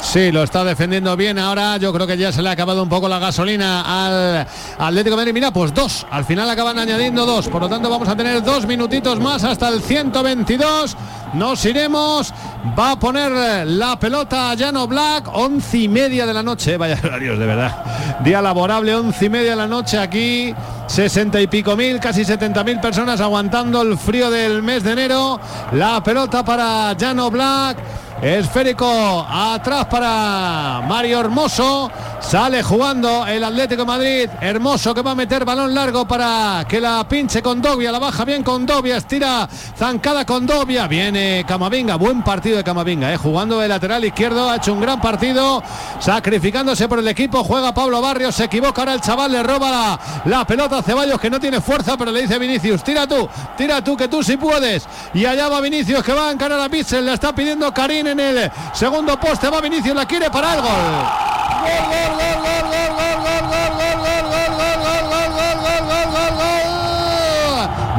Sí, 0.01 0.31
lo 0.31 0.43
está 0.43 0.63
defendiendo 0.63 1.15
bien 1.15 1.37
ahora. 1.37 1.77
Yo 1.77 1.93
creo 1.93 2.07
que 2.07 2.17
ya 2.17 2.31
se 2.31 2.41
le 2.41 2.49
ha 2.49 2.53
acabado 2.53 2.81
un 2.81 2.89
poco 2.89 3.07
la 3.07 3.19
gasolina 3.19 3.81
al 3.81 4.47
Atlético 4.79 5.11
de 5.11 5.17
Madrid. 5.17 5.33
Mira, 5.33 5.51
pues 5.51 5.73
dos. 5.73 6.05
Al 6.09 6.25
final 6.25 6.49
acaban 6.49 6.79
añadiendo 6.79 7.25
dos. 7.25 7.47
Por 7.47 7.61
lo 7.61 7.69
tanto, 7.69 7.89
vamos 7.89 8.07
a 8.07 8.15
tener 8.15 8.41
dos 8.41 8.65
minutitos 8.65 9.19
más 9.19 9.43
hasta 9.43 9.67
el 9.67 9.81
122. 9.81 10.95
Nos 11.33 11.63
iremos. 11.65 12.33
Va 12.77 12.91
a 12.91 12.99
poner 12.99 13.67
la 13.67 13.99
pelota 13.99 14.51
a 14.51 14.55
Llano 14.55 14.87
Black. 14.87 15.29
Once 15.33 15.77
y 15.77 15.87
media 15.87 16.25
de 16.25 16.33
la 16.33 16.43
noche. 16.43 16.77
Vaya 16.77 16.97
horarios, 17.03 17.37
de 17.37 17.45
verdad. 17.45 18.19
Día 18.23 18.41
laborable, 18.41 18.95
once 18.95 19.25
y 19.25 19.29
media 19.29 19.51
de 19.51 19.57
la 19.57 19.67
noche 19.67 19.97
aquí. 19.99 20.55
60 20.87 21.39
y 21.41 21.47
pico 21.47 21.75
mil, 21.75 21.99
casi 21.99 22.25
70 22.25 22.63
mil 22.63 22.79
personas 22.79 23.21
aguantando 23.21 23.83
el 23.83 23.95
frío 23.97 24.31
del 24.31 24.63
mes 24.63 24.83
de 24.83 24.93
enero. 24.93 25.39
La 25.73 26.01
pelota 26.01 26.43
para 26.43 26.93
Llano 26.93 27.29
Black. 27.29 27.77
Esférico 28.21 29.25
atrás 29.29 29.85
para 29.85 30.81
Mario 30.85 31.21
Hermoso. 31.21 31.89
Sale 32.19 32.61
jugando 32.61 33.25
el 33.25 33.41
Atlético 33.41 33.85
Madrid. 33.85 34.29
Hermoso 34.41 34.93
que 34.93 35.01
va 35.01 35.11
a 35.11 35.15
meter 35.15 35.45
balón 35.45 35.73
largo 35.73 36.05
para 36.05 36.65
que 36.67 36.81
la 36.81 37.07
pinche 37.07 37.41
con 37.41 37.61
Dobia. 37.61 37.93
La 37.93 37.99
baja 37.99 38.25
bien 38.25 38.43
con 38.43 38.65
Dobia. 38.65 38.97
Estira 38.97 39.47
zancada 39.77 40.25
con 40.25 40.45
Dobia. 40.45 40.85
Viene 40.87 41.45
Camavinga. 41.47 41.95
Buen 41.95 42.21
partido 42.21 42.57
de 42.57 42.63
Camavinga. 42.65 43.13
Eh. 43.13 43.17
Jugando 43.17 43.57
de 43.59 43.69
lateral 43.69 44.03
izquierdo. 44.03 44.49
Ha 44.49 44.57
hecho 44.57 44.73
un 44.73 44.81
gran 44.81 44.99
partido. 44.99 45.63
Sacrificándose 45.99 46.89
por 46.89 46.99
el 46.99 47.07
equipo. 47.07 47.41
Juega 47.45 47.73
Pablo 47.73 48.01
Barrios. 48.01 48.35
Se 48.35 48.43
equivoca 48.43 48.81
ahora 48.81 48.95
el 48.95 49.01
chaval. 49.01 49.31
Le 49.31 49.41
roba 49.41 49.71
la, 49.71 49.99
la 50.25 50.45
pelota 50.45 50.79
a 50.79 50.83
Ceballos 50.83 51.21
que 51.21 51.29
no 51.29 51.39
tiene 51.39 51.61
fuerza. 51.61 51.95
Pero 51.97 52.11
le 52.11 52.23
dice 52.23 52.37
Vinicius. 52.37 52.83
Tira 52.83 53.07
tú. 53.07 53.29
Tira 53.57 53.81
tú 53.81 53.95
que 53.95 54.09
tú 54.09 54.21
sí 54.21 54.35
puedes. 54.35 54.85
Y 55.13 55.25
allá 55.25 55.47
va 55.47 55.61
Vinicius 55.61 56.03
que 56.03 56.13
va 56.13 56.27
a 56.27 56.31
encarar 56.31 56.59
a 56.59 56.67
Pixel. 56.67 57.05
Le 57.05 57.13
está 57.13 57.33
pidiendo 57.33 57.73
Karim 57.73 58.08
en 58.09 58.19
el 58.19 58.51
segundo 58.73 59.19
poste. 59.19 59.49
Va 59.49 59.61
Vinicius. 59.61 59.95
La 59.95 60.05
quiere 60.05 60.29
para 60.29 60.53
el 60.55 60.61
gol. 60.61 60.71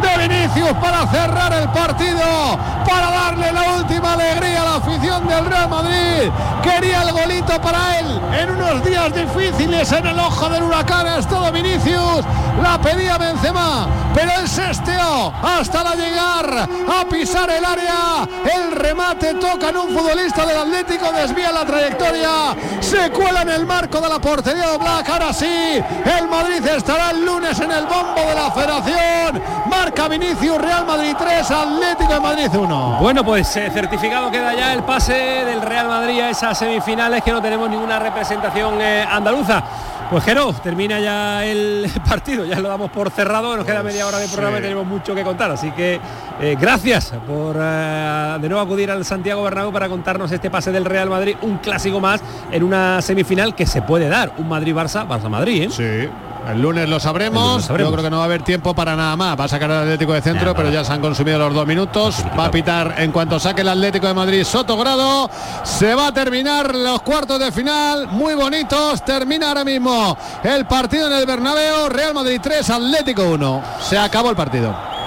De 0.03 0.29
Vinicius 0.29 0.73
para 0.81 1.07
cerrar 1.09 1.53
el 1.53 1.69
partido, 1.71 2.59
para 2.87 3.11
darle 3.11 3.53
la 3.53 3.63
última 3.77 4.15
alegría 4.15 4.63
a 4.63 4.65
la 4.65 4.77
afición 4.77 5.10
del 5.41 5.51
Real 5.51 5.69
Madrid. 5.69 6.31
Quería 6.63 7.03
el 7.03 7.13
golito 7.13 7.61
para 7.61 7.99
él 7.99 8.21
en 8.39 8.51
unos 8.51 8.85
días 8.85 9.13
difíciles 9.15 9.91
en 9.93 10.07
el 10.07 10.19
ojo 10.19 10.49
del 10.49 10.63
huracán. 10.63 11.07
Ha 11.07 11.19
estado 11.19 11.51
Vinicius, 11.53 12.25
la 12.63 12.81
pedía 12.81 13.17
Benzema, 13.19 13.87
pero 14.15 14.31
él 14.41 14.49
se 14.49 14.71
esteó 14.71 15.33
hasta 15.43 15.83
la 15.83 15.95
llegar 15.95 16.69
a 16.89 17.05
pisar 17.09 17.51
el 17.51 17.65
área. 17.65 18.29
El 18.45 18.73
remate 18.73 19.35
toca 19.35 19.71
en 19.71 19.77
un 19.79 19.89
futbolista 19.97 20.45
del 20.47 20.59
Atlético, 20.59 21.11
desvía 21.13 21.53
la 21.53 21.65
trayectoria, 21.65 22.55
se 22.81 23.11
cuela 23.11 23.43
en 23.43 23.51
el 23.51 23.67
marco 23.67 24.01
de 24.01 24.09
la 24.09 24.19
portería 24.19 24.71
de 24.71 24.79
Black. 24.79 25.09
Ahora 25.09 25.33
sí, 25.33 25.47
el 25.47 26.29
Madrid 26.29 26.65
estará 26.67 27.11
el 27.11 27.25
lunes 27.25 27.59
en 27.61 27.71
el 27.71 27.87
bombo 27.87 28.21
de 28.21 28.35
la 28.35 28.51
Federación. 28.51 29.43
Marca 29.67 30.09
Vinicius, 30.09 30.61
Real 30.61 30.85
Madrid 30.87 31.15
3, 31.19 31.51
Atlético 31.51 32.15
de 32.15 32.21
Madrid 32.21 32.49
1. 32.53 32.99
Bueno, 33.01 33.25
pues 33.25 33.57
eh, 33.57 33.71
certificado 33.73 34.31
queda 34.31 34.55
ya 34.55 34.73
el 34.75 34.83
pase 34.83 35.30
del 35.31 35.63
Real 35.63 35.87
Madrid 35.87 36.21
a 36.21 36.31
esas 36.31 36.59
semifinales 36.59 37.23
que 37.23 37.31
no 37.31 37.41
tenemos 37.41 37.71
ninguna 37.71 37.99
representación 37.99 38.81
eh, 38.81 39.07
andaluza. 39.09 39.63
Pues 40.11 40.25
Jero, 40.25 40.53
termina 40.53 40.99
ya 40.99 41.45
el 41.45 41.89
partido, 42.09 42.45
ya 42.45 42.59
lo 42.59 42.69
damos 42.69 42.91
por 42.91 43.11
cerrado, 43.11 43.57
nos 43.57 43.65
queda 43.65 43.83
media 43.83 44.07
hora 44.07 44.19
de 44.19 44.27
programa 44.27 44.59
y 44.59 44.63
tenemos 44.63 44.85
mucho 44.85 45.15
que 45.15 45.23
contar, 45.23 45.53
así 45.53 45.71
que 45.71 46.01
eh, 46.41 46.57
gracias 46.61 47.13
por 47.27 47.57
eh, 47.61 48.37
de 48.41 48.49
nuevo 48.49 48.61
acudir 48.61 48.91
al 48.91 49.05
Santiago 49.05 49.45
Bernabéu 49.45 49.73
para 49.73 49.89
contarnos 49.89 50.33
este 50.33 50.51
pase 50.51 50.73
del 50.73 50.85
Real 50.85 51.09
Madrid, 51.09 51.37
un 51.43 51.59
clásico 51.59 52.01
más 52.01 52.21
en 52.51 52.65
una 52.65 53.01
semifinal 53.03 53.55
que 53.55 53.67
se 53.67 53.83
puede 53.83 54.09
dar, 54.09 54.33
un 54.39 54.49
Madrid-Barça, 54.49 55.07
Barça-Madrid. 55.07 55.69
¿eh? 55.69 55.71
Sí. 55.71 56.30
El 56.49 56.63
lunes 56.63 56.89
lo 56.89 56.99
sabremos. 56.99 57.69
Yo 57.69 57.75
creo 57.75 58.03
que 58.03 58.11
no 58.11 58.17
va 58.17 58.23
a 58.23 58.27
haber 58.27 58.43
tiempo 58.43 58.75
para 58.75 58.97
nada 58.97 59.17
más. 59.17 59.39
Va 59.39 59.45
a 59.45 59.49
sacar 59.49 59.71
el 59.71 59.77
Atlético 59.79 60.13
de 60.13 60.23
Centro, 60.23 60.55
pero 60.55 60.71
ya 60.71 60.85
se 60.85 60.93
han 60.93 61.01
consumido 61.01 61.39
los 61.39 61.55
dos 61.55 61.67
minutos. 61.67 62.25
Va 62.39 62.47
a 62.47 62.51
pitar 62.51 62.95
en 62.99 63.13
cuanto 63.13 63.39
saque 63.39 63.61
el 63.61 63.69
Atlético 63.69 64.07
de 64.07 64.15
Madrid 64.15 64.45
Sotogrado. 64.45 65.31
Se 65.65 65.95
va 65.95 66.09
a 66.09 66.13
terminar 66.13 66.75
los 66.75 67.03
cuartos 67.03 67.39
de 67.39 67.53
final. 67.53 68.09
Muy 68.09 68.35
bonitos. 68.35 69.05
Termina 69.05 69.49
ahora 69.49 69.65
mismo 69.65 70.17
el 70.43 70.67
partido 70.67 71.07
en 71.07 71.13
el 71.13 71.27
Bernabéu. 71.27 71.89
Real 71.89 72.15
Madrid 72.15 72.41
3, 72.43 72.69
Atlético 72.71 73.25
1. 73.25 73.63
Se 73.81 73.99
acabó 73.99 74.31
el 74.31 74.37
partido. 74.37 75.00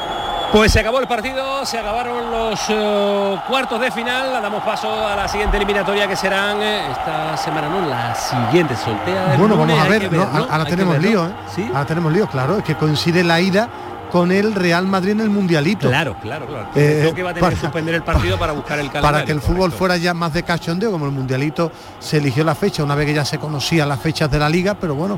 Pues 0.54 0.72
se 0.72 0.82
acabó 0.82 1.00
el 1.00 1.08
partido, 1.08 1.66
se 1.66 1.80
acabaron 1.80 2.30
los 2.30 2.60
eh, 2.70 3.38
cuartos 3.48 3.82
de 3.82 3.90
final, 3.90 4.40
damos 4.40 4.62
paso 4.62 5.08
a 5.08 5.16
la 5.16 5.28
siguiente 5.28 5.58
eliminatoria 5.58 6.08
que 6.08 6.16
serán 6.16 6.62
eh, 6.62 6.92
esta 6.92 7.36
semana, 7.38 7.68
no, 7.70 7.90
la 7.90 8.14
siguiente 8.14 8.76
soltea. 8.76 9.34
Bueno, 9.36 9.58
vamos 9.58 9.80
a 9.80 9.88
ver, 9.88 10.12
ahora 10.16 10.66
tenemos 10.66 11.00
lío, 11.00 11.26
¿eh? 11.26 11.32
Ahora 11.70 11.86
tenemos 11.86 12.14
lío, 12.14 12.28
claro, 12.28 12.60
es 12.60 12.64
que 12.64 12.76
coincide 12.76 13.24
la 13.24 13.42
ida 13.42 13.68
con 14.12 14.32
el 14.32 14.54
Real 14.54 14.86
Madrid 14.86 15.14
en 15.14 15.22
el 15.22 15.32
Mundialito. 15.32 15.90
Claro, 15.90 16.18
claro, 16.22 16.46
claro. 16.46 16.68
que 16.72 17.24
va 17.24 17.32
a 17.32 17.34
tener 17.34 17.50
que 17.50 17.56
suspender 17.56 17.96
el 17.96 18.04
partido 18.04 18.38
para, 18.38 18.54
buscar 18.54 18.78
el 18.78 18.86
calendario. 18.92 19.12
Para 19.12 19.26
que 19.26 19.32
el 19.32 19.42
fútbol 19.42 19.72
fuera 19.72 19.98
ya 19.98 20.14
más 20.14 20.34
de 20.34 20.44
cachondeo, 20.44 20.92
como 20.92 21.08
el 21.08 21.12
Mundialito 21.12 21.72
se 21.98 22.18
eligió 22.18 22.44
la 22.44 22.54
fecha, 22.54 22.84
una 22.84 22.94
vez 22.94 23.08
que 23.08 23.16
ya 23.16 23.26
se 23.26 23.40
conocían 23.40 23.90
las 23.90 24.00
fechas 24.00 24.30
de 24.30 24.38
la 24.38 24.50
liga, 24.50 24.76
pero 24.76 24.94
bueno, 24.94 25.18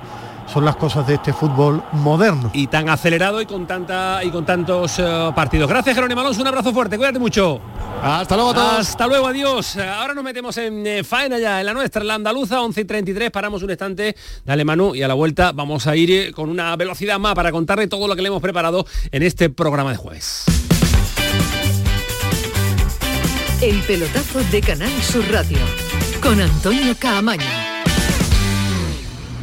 son 0.52 0.66
las 0.66 0.76
cosas 0.76 1.06
de 1.08 1.16
este 1.16 1.34
fútbol 1.34 1.84
moderno. 1.92 2.52
Y 2.54 2.68
tan 2.68 2.90
acelerado 2.90 3.42
y 3.42 3.46
con 3.46 3.66
tanta 3.66 4.24
y 4.24 4.30
con 4.30 4.46
tantos 4.46 5.00
eh, 5.00 5.32
partidos. 5.36 5.70
Gracias, 5.70 5.96
Jerónimo 5.96 6.22
Alonso, 6.22 6.42
un 6.42 6.48
abrazo 6.48 6.74
fuerte, 6.74 6.98
cuídate 6.98 7.20
mucho. 7.20 7.60
Hasta 8.02 8.36
luego 8.36 8.52
a 8.52 8.54
todos. 8.54 8.80
Hasta 8.80 9.08
luego, 9.08 9.28
adiós. 9.28 9.78
Ahora 9.78 10.14
nos 10.14 10.24
metemos 10.24 10.58
en 10.58 10.86
eh, 10.86 11.04
faena 11.04 11.40
ya, 11.40 11.60
en 11.60 11.66
la 11.66 11.74
nuestra, 11.74 12.02
en 12.02 12.08
la 12.08 12.16
andaluza, 12.16 12.62
11 12.62 12.82
y 12.82 12.86
33, 12.86 13.32
paramos 13.32 13.64
un 13.64 13.70
instante, 13.70 14.16
dale 14.46 14.64
Manu, 14.64 14.96
y 14.96 15.02
a 15.02 15.08
la 15.08 15.14
vuelta 15.14 15.52
vamos 15.52 15.88
a 15.88 15.96
ir 15.96 16.12
eh, 16.12 16.32
con 16.32 16.50
una 16.50 16.76
velocidad 16.76 17.20
más 17.20 17.34
para 17.36 17.52
contarle 17.52 17.88
todo 17.88 18.08
lo 18.08 18.16
que 18.16 18.22
le 18.22 18.28
hemos 18.28 18.42
preparado 18.42 18.86
en 19.12 19.24
este 19.24 19.50
programa 19.50 19.92
de 19.92 19.98
jueves. 19.98 20.46
El 23.62 23.80
pelotazo 23.82 24.44
de 24.52 24.62
Canal 24.62 24.92
Sur 25.02 25.24
Radio, 25.32 25.58
con 26.22 26.40
Antonio 26.40 26.94
Caamaño. 27.00 27.65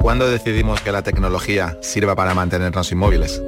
¿Cuándo 0.00 0.30
decidimos 0.30 0.80
que 0.80 0.92
la 0.92 1.02
tecnología 1.02 1.76
sirva 1.82 2.14
para 2.14 2.34
mantenernos 2.34 2.90
inmóviles? 2.92 3.42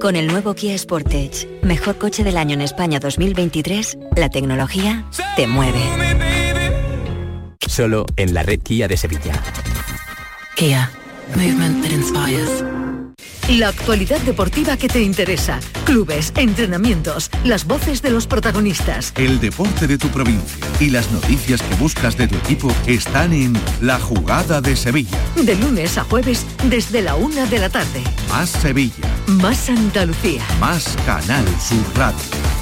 Con 0.00 0.16
el 0.16 0.26
nuevo 0.26 0.54
Kia 0.54 0.76
Sportage, 0.76 1.48
mejor 1.62 1.96
coche 1.96 2.24
del 2.24 2.36
año 2.36 2.54
en 2.54 2.60
España 2.60 2.98
2023, 3.00 3.98
la 4.16 4.28
tecnología 4.28 5.04
te 5.36 5.46
mueve. 5.46 5.80
Solo 7.66 8.04
en 8.16 8.34
la 8.34 8.42
red 8.42 8.60
Kia 8.60 8.88
de 8.88 8.96
Sevilla. 8.96 9.32
Kia, 10.56 10.90
movement 11.36 11.82
that 11.82 11.92
inspires. 11.92 12.64
La 13.48 13.68
actualidad 13.68 14.20
deportiva 14.20 14.76
que 14.76 14.88
te 14.88 15.02
interesa. 15.02 15.58
Clubes, 15.84 16.32
entrenamientos, 16.36 17.28
las 17.44 17.66
voces 17.66 18.00
de 18.00 18.10
los 18.10 18.26
protagonistas. 18.26 19.12
El 19.16 19.40
deporte 19.40 19.86
de 19.88 19.98
tu 19.98 20.08
provincia 20.08 20.64
y 20.78 20.90
las 20.90 21.10
noticias 21.10 21.60
que 21.60 21.74
buscas 21.74 22.16
de 22.16 22.28
tu 22.28 22.36
equipo 22.36 22.72
están 22.86 23.32
en 23.32 23.52
La 23.80 23.98
Jugada 23.98 24.60
de 24.60 24.76
Sevilla. 24.76 25.18
De 25.36 25.56
lunes 25.56 25.98
a 25.98 26.04
jueves 26.04 26.46
desde 26.68 27.02
la 27.02 27.16
una 27.16 27.44
de 27.46 27.58
la 27.58 27.68
tarde. 27.68 28.02
Más 28.28 28.48
Sevilla. 28.48 28.94
Más 29.26 29.68
Andalucía. 29.68 30.42
Más 30.60 30.96
Canal 31.04 31.44
Sur 31.60 31.84
Radio. 31.96 32.61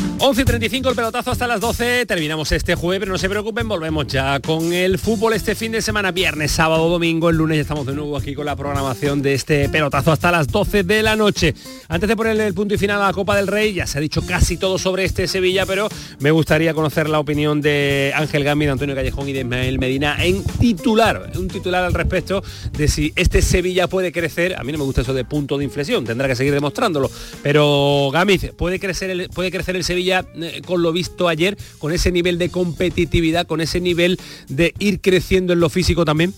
11.35 0.21 0.87
el 0.87 0.95
pelotazo 0.95 1.31
hasta 1.31 1.47
las 1.47 1.59
12. 1.59 2.05
Terminamos 2.05 2.51
este 2.51 2.75
jueves, 2.75 2.99
pero 2.99 3.11
no 3.11 3.17
se 3.17 3.27
preocupen, 3.27 3.67
volvemos 3.67 4.05
ya 4.05 4.39
con 4.39 4.71
el 4.71 4.99
fútbol 4.99 5.33
este 5.33 5.55
fin 5.55 5.71
de 5.71 5.81
semana, 5.81 6.11
viernes, 6.11 6.51
sábado, 6.51 6.89
domingo, 6.89 7.31
el 7.31 7.37
lunes 7.37 7.57
ya 7.57 7.61
estamos 7.63 7.87
de 7.87 7.93
nuevo 7.93 8.15
aquí 8.15 8.35
con 8.35 8.45
la 8.45 8.55
programación 8.55 9.23
de 9.23 9.33
este 9.33 9.67
pelotazo 9.67 10.11
hasta 10.11 10.29
las 10.29 10.47
12 10.47 10.83
de 10.83 11.01
la 11.01 11.15
noche. 11.15 11.55
Antes 11.87 12.07
de 12.07 12.15
ponerle 12.15 12.45
el 12.45 12.53
punto 12.53 12.75
y 12.75 12.77
final 12.77 13.01
a 13.01 13.07
la 13.07 13.13
Copa 13.13 13.35
del 13.35 13.47
Rey, 13.47 13.73
ya 13.73 13.87
se 13.87 13.97
ha 13.97 14.01
dicho 14.01 14.23
casi 14.23 14.57
todo 14.57 14.77
sobre 14.77 15.05
este 15.05 15.27
Sevilla, 15.27 15.65
pero 15.65 15.89
me 16.19 16.29
gustaría 16.29 16.75
conocer 16.75 17.09
la 17.09 17.17
opinión 17.17 17.59
de 17.59 18.13
Ángel 18.15 18.43
Gami, 18.43 18.65
de 18.65 18.71
Antonio 18.73 18.93
Callejón 18.93 19.27
y 19.27 19.33
de 19.33 19.39
Ismael 19.39 19.79
Medina 19.79 20.23
en 20.23 20.43
titular, 20.43 21.31
un 21.35 21.47
titular 21.47 21.83
al 21.83 21.95
respecto 21.95 22.43
de 22.73 22.87
si 22.87 23.11
este 23.15 23.41
Sevilla 23.41 23.87
puede 23.87 24.11
crecer. 24.11 24.55
A 24.55 24.63
mí 24.63 24.71
no 24.71 24.77
me 24.77 24.83
gusta 24.83 25.01
eso 25.01 25.15
de 25.15 25.25
punto 25.25 25.57
de 25.57 25.63
inflexión, 25.63 26.05
tendrá 26.05 26.27
que 26.27 26.35
seguir 26.35 26.53
demostrándolo, 26.53 27.09
pero 27.41 28.11
Gami, 28.13 28.37
¿puede 28.37 28.79
crecer 28.79 29.27
puede 29.31 29.49
crecer 29.49 29.75
el 29.75 29.83
Sevilla? 29.83 30.10
Eh, 30.19 30.61
con 30.65 30.81
lo 30.81 30.91
visto 30.91 31.27
ayer, 31.27 31.57
con 31.79 31.91
ese 31.91 32.11
nivel 32.11 32.37
de 32.37 32.49
competitividad, 32.49 33.47
con 33.47 33.61
ese 33.61 33.79
nivel 33.79 34.19
de 34.49 34.73
ir 34.79 35.01
creciendo 35.01 35.53
en 35.53 35.59
lo 35.59 35.69
físico 35.69 36.05
también? 36.05 36.33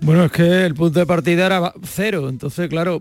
Bueno, 0.00 0.24
es 0.26 0.32
que 0.32 0.66
el 0.66 0.74
punto 0.74 0.98
de 0.98 1.06
partida 1.06 1.46
era 1.46 1.72
cero, 1.82 2.28
entonces 2.28 2.68
claro, 2.68 3.00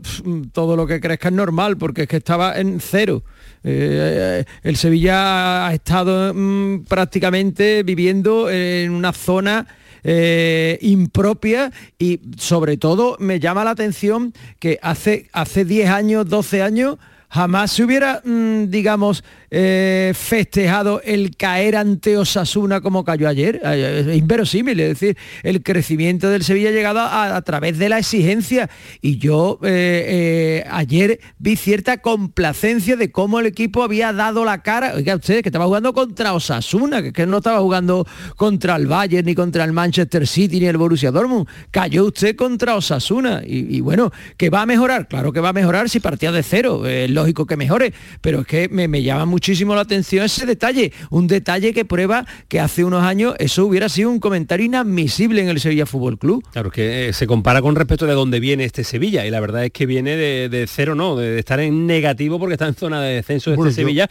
todo 0.54 0.76
lo 0.78 0.88
que 0.88 1.02
crezca 1.02 1.28
es 1.30 1.34
normal, 1.34 1.78
porque 1.78 2.04
es 2.04 2.08
que 2.08 2.18
estaba 2.18 2.58
en 2.58 2.80
cero. 2.80 3.24
Eh, 3.64 4.44
el 4.64 4.76
Sevilla 4.78 5.68
ha 5.68 5.74
estado 5.74 6.34
mm, 6.34 6.86
prácticamente 6.86 7.84
viviendo 7.84 8.50
en 8.50 8.92
una 8.92 9.12
zona 9.14 9.68
eh, 10.06 10.78
impropia 10.82 11.72
y 11.98 12.20
sobre 12.38 12.76
todo 12.76 13.16
me 13.20 13.40
llama 13.40 13.64
la 13.64 13.72
atención 13.72 14.34
que 14.60 14.78
hace, 14.82 15.30
hace 15.32 15.64
10 15.64 15.90
años, 15.90 16.28
12 16.28 16.62
años, 16.62 16.98
jamás 17.34 17.72
se 17.72 17.84
hubiera, 17.84 18.22
mm, 18.24 18.70
digamos, 18.70 19.24
eh, 19.50 20.14
festejado 20.16 21.02
el 21.04 21.36
caer 21.36 21.76
ante 21.76 22.18
Osasuna 22.18 22.82
como 22.82 23.04
cayó 23.04 23.28
ayer. 23.28 23.60
Eh, 23.64 24.06
es 24.08 24.18
inverosímil, 24.18 24.80
es 24.80 25.00
decir, 25.00 25.18
el 25.42 25.64
crecimiento 25.64 26.30
del 26.30 26.44
Sevilla 26.44 26.70
ha 26.70 26.74
llegado 26.74 27.00
a, 27.02 27.42
través 27.42 27.80
de 27.80 27.90
la 27.90 28.00
exigencia. 28.00 28.70
Y 29.02 29.18
yo 29.18 29.60
eh, 29.64 30.64
ayer 30.70 31.20
vi 31.40 31.56
cierta 31.56 31.98
complacencia 31.98 32.96
de 32.96 33.12
cómo 33.12 33.40
el 33.40 33.48
equipo 33.48 33.84
había 33.84 34.14
dado 34.14 34.46
la 34.46 34.62
cara. 34.62 34.94
Oiga, 34.96 35.16
ustedes 35.16 35.42
que 35.42 35.50
estaba 35.50 35.66
jugando 35.66 35.94
contra 35.94 36.34
Osasuna, 36.34 37.02
que, 37.02 37.14
que 37.14 37.26
no 37.26 37.38
estaba 37.38 37.60
jugando 37.60 38.08
contra 38.36 38.76
el 38.76 38.86
Bayern, 38.86 39.26
ni 39.26 39.34
contra 39.34 39.64
el 39.64 39.74
Manchester 39.74 40.28
City, 40.28 40.60
ni 40.60 40.68
el 40.68 40.78
Borussia 40.78 41.12
Dortmund. 41.12 41.48
Cayó 41.72 42.06
usted 42.06 42.36
contra 42.36 42.76
Osasuna. 42.76 43.42
Y, 43.46 43.82
bueno, 43.82 44.12
que 44.38 44.50
va 44.50 44.62
a 44.62 44.66
mejorar. 44.66 45.08
Claro 45.08 45.34
que 45.34 45.40
va 45.40 45.50
a 45.50 45.54
mejorar 45.54 45.90
si 45.90 46.00
partía 46.00 46.32
de 46.32 46.44
cero. 46.44 46.84
Lógico 47.24 47.46
que 47.46 47.58
mejore. 47.58 47.94
Pero 48.22 48.42
es 48.42 48.48
que 48.48 48.70
me, 48.70 48.88
me 48.88 49.02
llama 49.02 49.26
muchísimo 49.26 49.76
la 49.76 49.82
atención 49.82 50.26
ese 50.26 50.46
detalle, 50.46 50.92
un 51.10 51.28
detalle 51.28 51.74
que 51.74 51.86
prueba 51.86 52.26
que 52.48 52.60
hace 52.60 52.84
unos 52.84 53.04
años 53.04 53.36
eso 53.40 53.66
hubiera 53.66 53.90
sido 53.90 54.10
un 54.10 54.20
comentario 54.20 54.66
inadmisible 54.66 55.42
en 55.42 55.50
el 55.50 55.60
Sevilla 55.60 55.86
Fútbol 55.86 56.18
Club. 56.18 56.44
Claro, 56.52 56.70
que 56.70 57.10
eh, 57.10 57.14
se 57.14 57.28
compara 57.28 57.62
con 57.62 57.76
respecto 57.76 58.06
de 58.06 58.14
dónde 58.14 58.40
viene 58.40 58.66
este 58.66 58.84
Sevilla 58.84 59.26
y 59.26 59.32
la 59.32 59.40
verdad 59.40 59.66
es 59.66 59.72
que 59.72 59.86
viene 59.86 60.18
de, 60.18 60.66
cero, 60.68 60.96
no, 60.96 61.16
de, 61.16 61.40
estar 61.40 61.60
en 61.60 61.88
negativo 61.88 62.40
porque 62.40 62.54
está 62.54 62.68
en 62.68 62.76
zona 62.76 63.02
de 63.02 63.16
descenso 63.16 63.52
de 63.52 63.58
este 63.58 63.72
Sevilla 63.72 64.10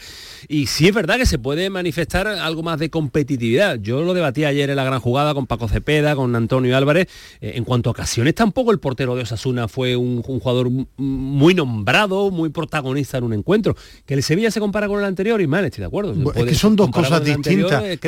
y 0.49 0.67
sí 0.67 0.89
es 0.89 0.95
verdad 0.95 1.17
que 1.17 1.27
se 1.27 1.39
puede 1.39 1.69
manifestar 1.71 2.27
algo 2.27 2.63
más 2.63 2.79
de 2.79 2.91
competitividad. 2.91 3.79
Yo 3.81 4.03
lo 4.03 4.15
debatí 4.15 4.45
ayer 4.45 4.71
en 4.71 4.77
la 4.77 4.85
gran 4.85 5.01
jugada 5.01 5.35
con 5.35 5.47
Paco 5.47 5.69
Cepeda, 5.69 6.17
con 6.17 6.35
Antonio 6.35 6.77
Álvarez. 6.77 7.09
Eh, 7.41 7.53
en 7.57 7.65
cuanto 7.65 7.91
a 7.91 7.93
ocasiones, 7.93 8.35
tampoco 8.35 8.73
el 8.73 8.79
portero 8.79 9.15
de 9.15 9.23
Osasuna 9.23 9.69
fue 9.69 9.97
un, 9.97 10.23
un 10.27 10.41
jugador 10.41 10.71
muy 10.97 11.55
nombrado, 11.55 12.31
muy 12.31 12.49
protagonista 12.49 13.02
un 13.23 13.33
encuentro. 13.33 13.77
Que 14.07 14.15
el 14.15 14.23
Sevilla 14.23 14.51
se 14.51 14.61
compara 14.61 14.89
con 14.89 14.99
el 14.99 15.05
anterior 15.05 15.41
y 15.41 15.47
mal, 15.47 15.65
estoy 15.65 15.81
de 15.83 15.87
acuerdo. 15.87 16.33
Es 16.35 16.45
que 16.45 16.55
son 16.55 16.77
dos 16.77 16.91
cosas 16.91 17.25
distintas. 17.25 17.83
Eh, 17.85 17.99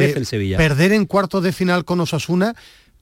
perder 0.56 0.92
en 0.92 1.06
cuartos 1.06 1.42
de 1.42 1.52
final 1.52 1.84
con 1.84 2.00
Osasuna 2.00 2.54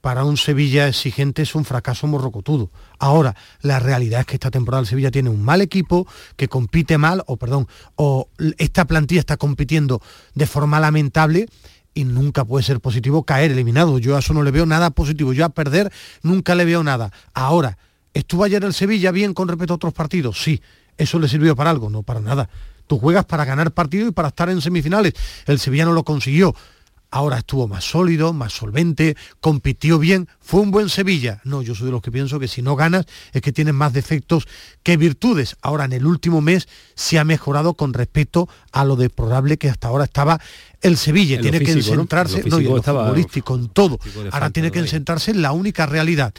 para 0.02 0.24
un 0.24 0.36
Sevilla 0.36 0.88
exigente 0.88 1.42
es 1.42 1.54
un 1.54 1.64
fracaso 1.64 2.06
morrocotudo. 2.08 2.70
Ahora, 2.98 3.36
la 3.60 3.78
realidad 3.78 4.20
es 4.20 4.26
que 4.26 4.34
esta 4.34 4.50
temporada 4.50 4.80
el 4.80 4.86
Sevilla 4.86 5.12
tiene 5.12 5.30
un 5.30 5.42
mal 5.42 5.60
equipo 5.60 6.06
que 6.36 6.48
compite 6.48 6.98
mal, 6.98 7.22
o 7.26 7.36
perdón, 7.36 7.68
o 7.94 8.28
esta 8.58 8.84
plantilla 8.84 9.20
está 9.20 9.36
compitiendo 9.36 10.02
de 10.34 10.46
forma 10.46 10.80
lamentable 10.80 11.46
y 11.94 12.04
nunca 12.04 12.44
puede 12.44 12.64
ser 12.64 12.80
positivo 12.80 13.24
caer 13.24 13.52
eliminado. 13.52 13.98
Yo 13.98 14.16
a 14.16 14.18
eso 14.18 14.34
no 14.34 14.42
le 14.42 14.50
veo 14.50 14.66
nada 14.66 14.90
positivo. 14.90 15.32
Yo 15.32 15.44
a 15.44 15.50
perder 15.50 15.92
nunca 16.22 16.56
le 16.56 16.64
veo 16.64 16.82
nada. 16.82 17.12
Ahora, 17.32 17.78
¿estuvo 18.12 18.42
ayer 18.42 18.64
el 18.64 18.74
Sevilla 18.74 19.12
bien 19.12 19.34
con 19.34 19.46
respecto 19.46 19.74
a 19.74 19.76
otros 19.76 19.92
partidos? 19.92 20.42
Sí. 20.42 20.60
¿Eso 21.02 21.18
le 21.18 21.28
sirvió 21.28 21.56
para 21.56 21.70
algo? 21.70 21.90
No, 21.90 22.02
para 22.02 22.20
nada. 22.20 22.48
Tú 22.86 22.98
juegas 22.98 23.24
para 23.24 23.44
ganar 23.44 23.72
partido 23.72 24.08
y 24.08 24.12
para 24.12 24.28
estar 24.28 24.48
en 24.50 24.60
semifinales. 24.60 25.14
El 25.46 25.58
Sevilla 25.58 25.84
no 25.84 25.92
lo 25.92 26.04
consiguió 26.04 26.54
ahora 27.12 27.38
estuvo 27.38 27.68
más 27.68 27.84
sólido, 27.84 28.32
más 28.32 28.54
solvente, 28.54 29.16
compitió 29.40 29.98
bien, 29.98 30.28
fue 30.40 30.60
un 30.60 30.72
buen 30.72 30.88
Sevilla. 30.88 31.40
No, 31.44 31.62
yo 31.62 31.74
soy 31.74 31.86
de 31.86 31.92
los 31.92 32.02
que 32.02 32.10
pienso 32.10 32.40
que 32.40 32.48
si 32.48 32.62
no 32.62 32.74
ganas 32.74 33.04
es 33.32 33.42
que 33.42 33.52
tienes 33.52 33.74
más 33.74 33.92
defectos 33.92 34.48
que 34.82 34.96
virtudes. 34.96 35.56
Ahora 35.60 35.84
en 35.84 35.92
el 35.92 36.06
último 36.06 36.40
mes 36.40 36.66
se 36.94 37.18
ha 37.18 37.24
mejorado 37.24 37.74
con 37.74 37.92
respecto 37.92 38.48
a 38.72 38.84
lo 38.84 38.96
deplorable 38.96 39.58
que 39.58 39.68
hasta 39.68 39.88
ahora 39.88 40.04
estaba 40.04 40.40
el 40.80 40.96
Sevilla. 40.96 41.40
tiene 41.40 41.60
que 41.60 41.80
centrarse, 41.82 42.42
¿no? 42.44 42.60
y 42.60 42.66
en 42.66 42.74
lo 42.74 42.82
futbolístico, 42.82 43.54
en 43.54 43.68
todo. 43.68 44.00
Ahora 44.32 44.50
tiene 44.50 44.72
que 44.72 44.84
centrarse 44.88 45.30
en 45.30 45.42
la 45.42 45.52
única 45.52 45.86
realidad. 45.86 46.32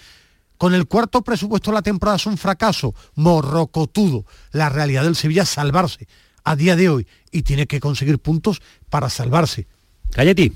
Con 0.63 0.73
el 0.73 0.87
cuarto 0.87 1.21
presupuesto 1.21 1.71
de 1.71 1.75
la 1.75 1.81
temporada 1.81 2.15
es 2.15 2.25
un 2.25 2.37
fracaso 2.37 2.95
morrocotudo. 3.15 4.25
La 4.53 4.69
realidad 4.69 5.03
del 5.03 5.17
Sevilla 5.17 5.43
es 5.43 5.49
salvarse 5.49 6.07
a 6.45 6.55
día 6.55 6.77
de 6.77 6.87
hoy 6.87 7.05
y 7.33 7.41
tiene 7.41 7.67
que 7.67 7.81
conseguir 7.81 8.17
puntos 8.19 8.61
para 8.89 9.09
salvarse. 9.09 9.67
Calleti. 10.11 10.53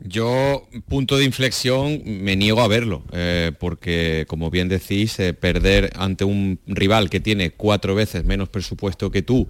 Yo, 0.00 0.66
punto 0.88 1.16
de 1.16 1.24
inflexión, 1.24 2.02
me 2.04 2.34
niego 2.34 2.62
a 2.62 2.66
verlo, 2.66 3.04
eh, 3.12 3.52
porque 3.60 4.24
como 4.26 4.50
bien 4.50 4.68
decís, 4.68 5.20
eh, 5.20 5.34
perder 5.34 5.92
ante 5.94 6.24
un 6.24 6.58
rival 6.66 7.10
que 7.10 7.20
tiene 7.20 7.52
cuatro 7.52 7.94
veces 7.94 8.24
menos 8.24 8.48
presupuesto 8.48 9.08
que 9.12 9.22
tú, 9.22 9.48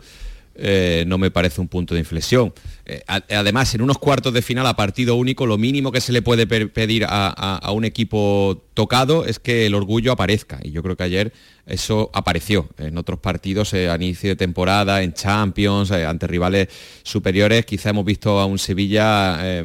eh, 0.56 1.04
no 1.06 1.18
me 1.18 1.30
parece 1.30 1.60
un 1.60 1.68
punto 1.68 1.94
de 1.94 2.00
inflexión. 2.00 2.52
Eh, 2.86 3.02
además, 3.08 3.74
en 3.74 3.82
unos 3.82 3.98
cuartos 3.98 4.32
de 4.32 4.42
final 4.42 4.66
a 4.66 4.76
partido 4.76 5.16
único, 5.16 5.46
lo 5.46 5.58
mínimo 5.58 5.90
que 5.90 6.00
se 6.00 6.12
le 6.12 6.22
puede 6.22 6.46
pedir 6.46 7.06
a, 7.08 7.70
un 7.72 7.84
equipo 7.84 8.62
tocado 8.74 9.24
es 9.24 9.40
que 9.40 9.66
el 9.66 9.74
orgullo 9.74 10.12
aparezca. 10.12 10.60
Y 10.62 10.70
yo 10.70 10.82
creo 10.82 10.96
que 10.96 11.02
ayer 11.02 11.32
eso 11.66 12.10
apareció 12.12 12.68
en 12.78 12.98
otros 12.98 13.18
partidos 13.18 13.74
a 13.74 13.96
inicio 13.96 14.30
de 14.30 14.36
temporada, 14.36 15.02
en 15.02 15.12
Champions, 15.14 15.90
eh, 15.90 16.04
ante 16.04 16.26
rivales 16.26 16.68
superiores. 17.02 17.66
Quizá 17.66 17.90
hemos 17.90 18.04
visto 18.04 18.38
a 18.38 18.46
un 18.46 18.58
Sevilla 18.58 19.64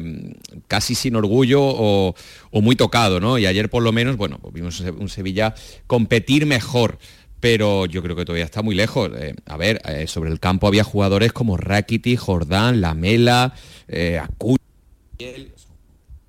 casi 0.66 0.94
sin 0.94 1.14
orgullo 1.14 1.60
o, 1.62 2.14
muy 2.52 2.74
tocado, 2.74 3.20
¿no? 3.20 3.38
Y 3.38 3.46
ayer 3.46 3.70
por 3.70 3.82
lo 3.82 3.92
menos, 3.92 4.16
bueno, 4.16 4.38
pues 4.40 4.52
vimos 4.54 4.80
un 4.80 5.08
Sevilla 5.08 5.54
competir 5.86 6.46
mejor 6.46 6.98
pero 7.40 7.86
yo 7.86 8.02
creo 8.02 8.14
que 8.14 8.24
todavía 8.24 8.44
está 8.44 8.62
muy 8.62 8.74
lejos. 8.74 9.10
Eh, 9.18 9.34
a 9.46 9.56
ver, 9.56 9.80
eh, 9.86 10.06
sobre 10.06 10.30
el 10.30 10.38
campo 10.38 10.68
había 10.68 10.84
jugadores 10.84 11.32
como 11.32 11.56
Rakiti, 11.56 12.16
Jordán, 12.16 12.80
Lamela, 12.80 13.54
eh, 13.88 14.20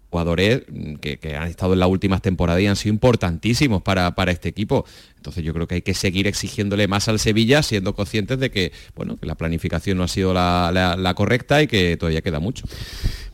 jugadores 0.09 0.64
que, 0.99 1.36
han 1.36 1.47
estado 1.47 1.74
en 1.74 1.80
las 1.80 1.89
últimas 1.89 2.22
temporadas 2.22 2.62
y 2.62 2.68
han 2.68 2.76
sido 2.76 2.93
importantísimos 2.93 3.82
para, 3.82 4.16
para, 4.16 4.32
este 4.32 4.49
equipo. 4.49 4.86
Entonces 5.22 5.43
yo 5.43 5.53
creo 5.53 5.67
que 5.67 5.76
hay 5.76 5.82
que 5.84 5.93
seguir 5.93 6.26
exigiéndole 6.26 6.88
más 6.88 7.07
al 7.07 7.19
Sevilla, 7.19 7.61
siendo 7.61 7.93
conscientes 7.93 8.39
de 8.39 8.49
que, 8.49 8.72
bueno, 8.95 9.17
que 9.17 9.28
la 9.28 9.36
planificación 9.36 9.97
no 9.97 10.03
ha 10.03 10.07
sido 10.07 10.34
la 10.34 11.13
correcta 11.15 11.61
y 11.61 11.67
que 11.67 11.95
todavía 11.95 12.22
queda 12.22 12.39
mucho. 12.39 12.65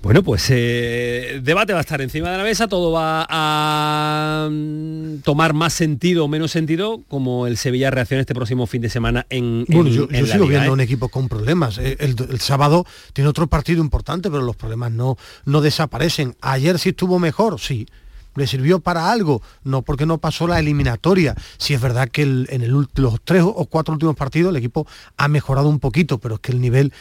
Bueno, 0.07 0.23
pues 0.23 0.45
eh, 0.51 1.41
debate 1.43 1.73
va 1.73 1.79
a 1.79 1.81
estar 1.81 1.99
encima 2.01 2.29
de 2.31 2.38
la 2.38 2.43
mesa, 2.43 2.67
todo 2.67 2.91
va 2.91 3.25
a 3.27 4.47
mm, 4.49 5.17
tomar 5.23 5.53
más 5.53 5.73
sentido 5.73 6.23
o 6.23 6.27
menos 6.27 6.51
sentido 6.51 7.01
como 7.07 7.47
el 7.47 7.57
Sevilla 7.57 7.89
reacciona 7.89 8.21
este 8.21 8.35
próximo 8.35 8.67
fin 8.67 8.81
de 8.81 8.89
semana 8.89 9.25
en 9.29 9.65
Bueno, 9.67 9.89
yo, 9.89 10.07
sigo 10.07 10.47
viendo 10.47 10.67
¿eh? 10.67 10.71
un 10.71 10.81
equipo 10.81 11.09
con 11.09 11.27
problemas. 11.27 11.79
Eh, 11.79 11.97
el, 11.99 12.39
sábado 12.39 12.85
tiene 13.13 13.27
otro 13.27 13.47
partido 13.47 13.81
importante, 13.81 14.29
pero 14.29 14.43
los 14.43 14.55
problemas 14.55 14.91
no, 14.91 15.17
no 15.45 15.61
desaparecen. 15.61 16.35
Ayer 16.41 16.77
sí 16.79 16.89
estuvo 16.89 17.17
mejor, 17.17 17.59
sí. 17.59 17.88
¿Le 18.38 18.47
sirvió 18.47 18.79
para 18.79 19.11
algo? 19.11 19.41
No, 19.63 19.81
porque 19.81 20.05
no 20.05 20.19
pasó 20.19 20.47
la 20.47 20.59
eliminatoria. 20.59 21.35
Si 21.57 21.73
es 21.73 21.81
verdad 21.81 22.07
que 22.07 22.21
en 22.21 22.71
los 22.71 23.21
tres 23.23 23.43
o 23.43 23.65
cuatro 23.65 23.93
últimos 23.93 24.15
partidos 24.15 24.51
el 24.51 24.55
equipo 24.55 24.88
ha 25.17 25.27
mejorado 25.27 25.67
un 25.67 25.79
poquito, 25.79 26.19
pero 26.19 26.35
es 26.35 26.41
que 26.41 26.51
el 26.51 26.61
nivel 26.61 26.93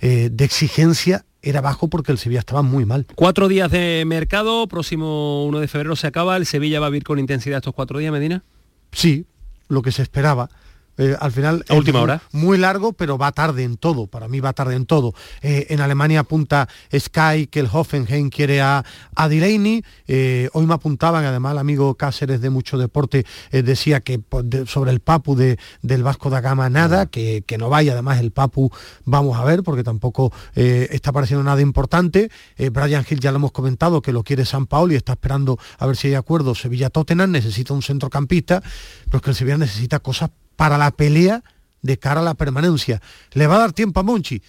de 0.00 0.44
exigencia 0.44 1.24
era 1.42 1.60
bajo 1.60 1.88
porque 1.88 2.12
el 2.12 2.18
Sevilla 2.18 2.40
estaba 2.40 2.62
muy 2.62 2.86
mal. 2.86 3.06
Cuatro 3.14 3.48
días 3.48 3.70
de 3.70 4.04
mercado, 4.06 4.66
próximo 4.66 5.44
1 5.46 5.60
de 5.60 5.68
febrero 5.68 5.96
se 5.96 6.06
acaba, 6.06 6.36
¿el 6.36 6.46
Sevilla 6.46 6.80
va 6.80 6.86
a 6.86 6.90
vivir 6.90 7.04
con 7.04 7.18
intensidad 7.18 7.58
estos 7.58 7.74
cuatro 7.74 7.98
días, 7.98 8.12
Medina? 8.12 8.44
Sí, 8.92 9.26
lo 9.68 9.82
que 9.82 9.92
se 9.92 10.02
esperaba. 10.02 10.48
Eh, 10.96 11.16
al 11.18 11.32
final 11.32 11.64
a 11.68 11.74
última 11.74 12.00
hora. 12.02 12.22
muy 12.30 12.56
largo 12.56 12.92
pero 12.92 13.18
va 13.18 13.32
tarde 13.32 13.64
en 13.64 13.76
todo 13.76 14.06
para 14.06 14.28
mí 14.28 14.38
va 14.40 14.52
tarde 14.52 14.76
en 14.76 14.86
todo. 14.86 15.12
Eh, 15.42 15.66
en 15.70 15.80
Alemania 15.80 16.20
apunta 16.20 16.68
Sky 16.96 17.48
que 17.48 17.60
el 17.60 17.68
Hoffenheim 17.72 18.30
quiere 18.30 18.60
a, 18.60 18.84
a 19.16 19.28
Delaney 19.28 19.84
eh, 20.06 20.48
hoy 20.52 20.66
me 20.66 20.74
apuntaban 20.74 21.24
además 21.24 21.52
el 21.52 21.58
amigo 21.58 21.94
Cáceres 21.96 22.40
de 22.40 22.50
mucho 22.50 22.78
deporte 22.78 23.26
decía 23.50 24.00
que 24.00 24.20
pues, 24.20 24.44
sobre 24.66 24.92
el 24.92 25.00
Papu 25.00 25.34
de, 25.34 25.58
del 25.82 26.04
Vasco 26.04 26.30
da 26.30 26.40
Gama 26.40 26.70
nada 26.70 27.06
que, 27.06 27.42
que, 27.44 27.58
no 27.58 27.68
vaya 27.68 27.92
además 27.92 28.20
el 28.20 28.30
Papu 28.30 28.70
vamos 29.04 29.36
a 29.38 29.44
ver 29.44 29.62
porque 29.62 29.82
tampoco 29.82 30.32
está 30.54 31.12
pareciendo 31.12 31.42
nada 31.42 31.60
importante. 31.60 32.30
Brian 32.72 33.04
Hill 33.08 33.20
ya 33.20 33.30
lo 33.32 33.36
hemos 33.36 33.52
comentado 33.52 34.02
que 34.02 34.12
lo 34.12 34.22
quiere 34.22 34.44
San 34.44 34.66
Paolo 34.66 34.92
y 34.92 34.96
está 34.96 35.12
esperando 35.12 35.58
a 35.78 35.86
ver 35.86 35.96
si 35.96 36.08
hay 36.08 36.14
acuerdo 36.14 36.54
Sevilla 36.54 36.90
Tottenham 36.90 37.30
necesita 37.30 37.74
un 37.74 37.82
centrocampista 37.82 38.62
pero 39.06 39.18
es 39.18 39.22
que 39.22 39.30
el 39.30 39.36
Sevilla 39.36 39.58
necesita 39.58 39.98
cosas 40.00 40.30
para 40.56 40.78
la 40.78 40.90
pelea 40.90 41.42
de 41.82 41.98
cara 41.98 42.20
a 42.20 42.24
la 42.24 42.34
permanencia. 42.34 43.00
¿Le 43.32 43.46
va 43.46 43.56
a 43.56 43.58
dar 43.58 43.72
tiempo 43.72 44.00
a 44.00 44.02
Monchi? 44.02 44.42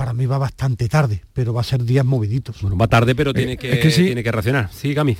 Para 0.00 0.14
mí 0.14 0.24
va 0.24 0.38
bastante 0.38 0.88
tarde, 0.88 1.20
pero 1.34 1.52
va 1.52 1.60
a 1.60 1.64
ser 1.64 1.84
días 1.84 2.06
moviditos. 2.06 2.62
Bueno, 2.62 2.74
va 2.74 2.88
tarde, 2.88 3.14
pero 3.14 3.34
tiene, 3.34 3.52
eh, 3.52 3.56
que, 3.58 3.90
tiene 3.90 4.22
que 4.22 4.32
reaccionar. 4.32 4.70
Sí, 4.72 4.94
Cami. 4.94 5.14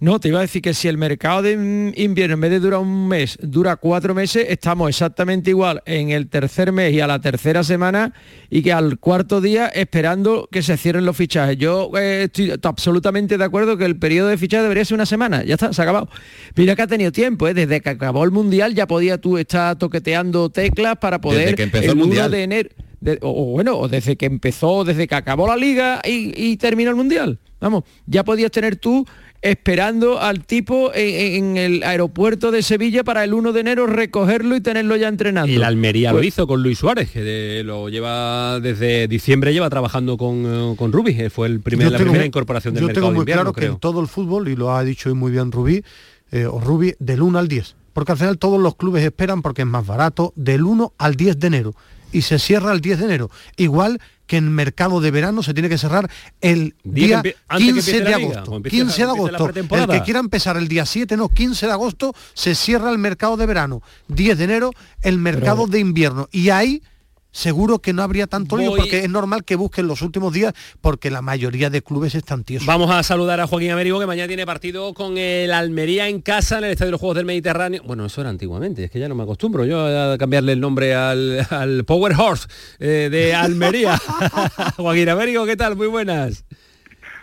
No, 0.00 0.18
te 0.18 0.28
iba 0.28 0.38
a 0.38 0.40
decir 0.40 0.62
que 0.62 0.72
si 0.72 0.88
el 0.88 0.96
mercado 0.96 1.42
de 1.42 1.92
invierno 1.94 2.32
en 2.32 2.40
vez 2.40 2.50
de 2.52 2.58
durar 2.58 2.80
un 2.80 3.06
mes, 3.06 3.36
dura 3.42 3.76
cuatro 3.76 4.14
meses, 4.14 4.46
estamos 4.48 4.88
exactamente 4.88 5.50
igual 5.50 5.82
en 5.84 6.08
el 6.08 6.30
tercer 6.30 6.72
mes 6.72 6.94
y 6.94 7.00
a 7.00 7.06
la 7.06 7.20
tercera 7.20 7.62
semana 7.62 8.14
y 8.48 8.62
que 8.62 8.72
al 8.72 8.98
cuarto 8.98 9.42
día 9.42 9.66
esperando 9.66 10.48
que 10.50 10.62
se 10.62 10.78
cierren 10.78 11.04
los 11.04 11.14
fichajes. 11.14 11.58
Yo 11.58 11.90
eh, 11.98 12.30
estoy 12.32 12.54
absolutamente 12.62 13.36
de 13.36 13.44
acuerdo 13.44 13.76
que 13.76 13.84
el 13.84 13.98
periodo 13.98 14.28
de 14.28 14.38
fichaje 14.38 14.62
debería 14.62 14.86
ser 14.86 14.94
una 14.94 15.04
semana, 15.04 15.44
ya 15.44 15.56
está, 15.56 15.70
se 15.74 15.82
ha 15.82 15.84
acabado. 15.84 16.08
Mira 16.56 16.74
que 16.74 16.80
ha 16.80 16.86
tenido 16.86 17.12
tiempo, 17.12 17.46
¿eh? 17.46 17.52
desde 17.52 17.82
que 17.82 17.90
acabó 17.90 18.24
el 18.24 18.30
Mundial 18.30 18.74
ya 18.74 18.86
podía 18.86 19.18
tú 19.18 19.36
estar 19.36 19.76
toqueteando 19.76 20.48
teclas 20.48 20.96
para 20.96 21.20
poder... 21.20 21.40
Desde 21.40 21.56
que 21.56 21.62
empezó 21.64 21.92
el, 21.92 21.98
Mundial. 21.98 22.30
de 22.30 22.42
enero 22.42 22.70
o, 23.22 23.44
bueno, 23.52 23.88
desde 23.88 24.16
que 24.16 24.26
empezó, 24.26 24.84
desde 24.84 25.06
que 25.06 25.14
acabó 25.14 25.46
la 25.46 25.56
liga 25.56 26.00
y, 26.04 26.56
terminó 26.56 26.90
el 26.90 26.96
mundial. 26.96 27.38
Vamos, 27.60 27.84
ya 28.06 28.24
podías 28.24 28.50
tener 28.50 28.76
tú 28.76 29.06
esperando 29.40 30.20
al 30.20 30.44
tipo 30.44 30.90
en, 30.94 31.56
el 31.56 31.84
aeropuerto 31.84 32.50
de 32.50 32.62
Sevilla 32.62 33.04
para 33.04 33.22
el 33.22 33.34
1 33.34 33.52
de 33.52 33.60
enero 33.60 33.86
recogerlo 33.86 34.56
y 34.56 34.60
tenerlo 34.60 34.96
ya 34.96 35.08
entrenando. 35.08 35.52
Y 35.52 35.56
la 35.56 35.68
Almería 35.68 36.10
lo 36.10 36.18
pues 36.18 36.28
hizo 36.28 36.46
con 36.46 36.62
Luis 36.62 36.78
Suárez, 36.78 37.10
que 37.10 37.62
lo 37.64 37.88
lleva 37.88 38.58
desde 38.60 39.06
diciembre 39.06 39.52
lleva 39.52 39.70
trabajando 39.70 40.16
con, 40.16 40.44
eh, 40.44 40.76
con 40.76 40.92
Rubí, 40.92 41.16
fue 41.30 41.46
el 41.46 41.60
primer, 41.60 41.92
la 41.92 41.98
primera 41.98 42.24
incorporación 42.24 42.74
del 42.74 42.82
yo 42.82 42.86
mercado 42.88 43.06
tengo 43.06 43.16
muy 43.16 43.26
claro 43.26 43.52
que 43.52 43.66
en 43.66 43.78
todo 43.78 44.00
el 44.00 44.08
fútbol, 44.08 44.48
y 44.48 44.56
lo 44.56 44.74
ha 44.74 44.82
dicho 44.82 45.14
muy 45.14 45.30
bien 45.30 45.52
Rubí, 45.52 45.84
eh, 46.32 46.46
o 46.46 46.60
Rubí, 46.60 46.94
del 46.98 47.22
1 47.22 47.38
al 47.38 47.48
10. 47.48 47.76
Porque 47.92 48.12
al 48.12 48.18
final 48.18 48.38
todos 48.38 48.60
los 48.60 48.76
clubes 48.76 49.04
esperan 49.04 49.42
porque 49.42 49.62
es 49.62 49.68
más 49.68 49.86
barato, 49.86 50.32
del 50.36 50.64
1 50.64 50.92
al 50.98 51.14
10 51.16 51.38
de 51.38 51.46
enero 51.46 51.74
y 52.12 52.22
se 52.22 52.38
cierra 52.38 52.72
el 52.72 52.80
10 52.80 52.98
de 52.98 53.04
enero. 53.04 53.30
Igual 53.56 54.00
que 54.26 54.36
en 54.36 54.52
mercado 54.52 55.00
de 55.00 55.10
verano 55.10 55.42
se 55.42 55.54
tiene 55.54 55.68
que 55.68 55.78
cerrar 55.78 56.10
el 56.40 56.74
día 56.84 57.22
15 57.56 58.00
de 58.02 58.14
agosto. 58.14 58.62
15 58.62 58.96
de 59.04 59.10
agosto. 59.10 59.48
El 59.48 59.86
que 59.88 60.02
quiera 60.02 60.20
empezar 60.20 60.56
el 60.56 60.68
día 60.68 60.84
7, 60.84 61.16
no, 61.16 61.30
15 61.30 61.66
de 61.66 61.72
agosto 61.72 62.14
se 62.34 62.54
cierra 62.54 62.90
el 62.90 62.98
mercado 62.98 63.36
de 63.36 63.46
verano. 63.46 63.82
10 64.08 64.38
de 64.38 64.44
enero 64.44 64.70
el 65.02 65.18
mercado 65.18 65.66
de 65.66 65.80
invierno. 65.80 66.28
Y 66.30 66.50
ahí 66.50 66.82
seguro 67.30 67.78
que 67.78 67.92
no 67.92 68.02
habría 68.02 68.26
tanto 68.26 68.56
lío 68.56 68.74
porque 68.76 69.00
es 69.00 69.10
normal 69.10 69.44
que 69.44 69.56
busquen 69.56 69.86
los 69.86 70.02
últimos 70.02 70.32
días 70.32 70.54
porque 70.80 71.10
la 71.10 71.22
mayoría 71.22 71.70
de 71.70 71.82
clubes 71.82 72.14
están 72.14 72.44
tiesos. 72.44 72.66
Vamos 72.66 72.90
a 72.90 73.02
saludar 73.02 73.40
a 73.40 73.46
Joaquín 73.46 73.70
Américo 73.70 73.98
que 74.00 74.06
mañana 74.06 74.28
tiene 74.28 74.46
partido 74.46 74.94
con 74.94 75.18
el 75.18 75.52
Almería 75.52 76.08
en 76.08 76.20
casa 76.20 76.58
en 76.58 76.64
el 76.64 76.72
Estadio 76.72 76.88
de 76.88 76.92
los 76.92 77.00
Juegos 77.00 77.16
del 77.16 77.26
Mediterráneo. 77.26 77.82
Bueno, 77.84 78.06
eso 78.06 78.20
era 78.20 78.30
antiguamente, 78.30 78.84
es 78.84 78.90
que 78.90 78.98
ya 78.98 79.08
no 79.08 79.14
me 79.14 79.22
acostumbro 79.22 79.64
yo 79.64 79.84
a 79.84 80.18
cambiarle 80.18 80.52
el 80.52 80.60
nombre 80.60 80.94
al, 80.94 81.84
Power 81.86 82.14
Horse 82.18 82.48
eh, 82.78 83.08
de 83.10 83.34
Almería. 83.34 83.98
Joaquín 84.76 85.08
Américo, 85.08 85.46
¿qué 85.46 85.56
tal? 85.56 85.76
Muy 85.76 85.86
buenas. 85.86 86.44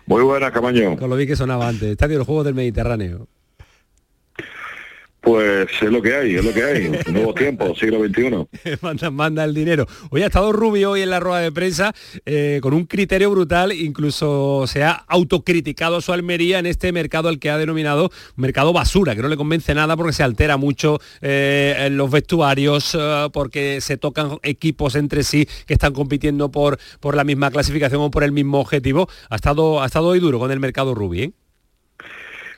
Muy 0.05 0.21
buenas, 0.21 0.51
Camaño. 0.51 0.97
Con 0.97 1.09
lo 1.09 1.15
vi 1.15 1.25
que 1.25 1.35
sonaba 1.35 1.67
antes, 1.67 1.89
Estadio 1.89 2.13
de 2.13 2.17
los 2.19 2.27
Juegos 2.27 2.45
del 2.45 2.53
Mediterráneo. 2.53 3.27
Pues 5.25 5.67
es 5.81 5.91
lo 5.91 6.03
que 6.03 6.15
hay, 6.15 6.35
es 6.35 6.45
lo 6.45 6.53
que 6.53 6.63
hay. 6.63 6.91
Nuevos 7.11 7.33
tiempos, 7.33 7.79
siglo 7.79 7.97
XXI. 8.05 8.77
manda, 8.81 9.09
manda 9.09 9.43
el 9.43 9.55
dinero. 9.55 9.87
Hoy 10.11 10.21
ha 10.21 10.27
estado 10.27 10.51
Rubio 10.51 10.91
hoy 10.91 11.01
en 11.01 11.09
la 11.09 11.19
rueda 11.19 11.39
de 11.39 11.51
prensa 11.51 11.95
eh, 12.27 12.59
con 12.61 12.75
un 12.75 12.85
criterio 12.85 13.31
brutal, 13.31 13.71
incluso 13.71 14.65
se 14.67 14.83
ha 14.83 14.91
autocriticado 14.91 15.99
su 15.99 16.13
Almería 16.13 16.59
en 16.59 16.67
este 16.67 16.91
mercado 16.91 17.27
al 17.27 17.39
que 17.39 17.49
ha 17.49 17.57
denominado 17.57 18.11
mercado 18.35 18.71
basura, 18.71 19.15
que 19.15 19.23
no 19.23 19.27
le 19.27 19.35
convence 19.35 19.73
nada 19.73 19.97
porque 19.97 20.13
se 20.13 20.21
altera 20.21 20.57
mucho 20.57 20.99
eh, 21.21 21.75
en 21.79 21.97
los 21.97 22.11
vestuarios, 22.11 22.95
eh, 22.95 23.27
porque 23.33 23.81
se 23.81 23.97
tocan 23.97 24.37
equipos 24.43 24.93
entre 24.93 25.23
sí 25.23 25.47
que 25.65 25.73
están 25.73 25.93
compitiendo 25.93 26.51
por, 26.51 26.77
por 26.99 27.15
la 27.15 27.23
misma 27.23 27.49
clasificación 27.49 27.99
o 27.99 28.11
por 28.11 28.23
el 28.23 28.31
mismo 28.31 28.59
objetivo. 28.59 29.09
Ha 29.31 29.37
estado, 29.37 29.81
ha 29.81 29.87
estado 29.87 30.09
hoy 30.09 30.19
duro 30.19 30.37
con 30.37 30.51
el 30.51 30.59
mercado 30.59 30.93
Rubio. 30.93 31.33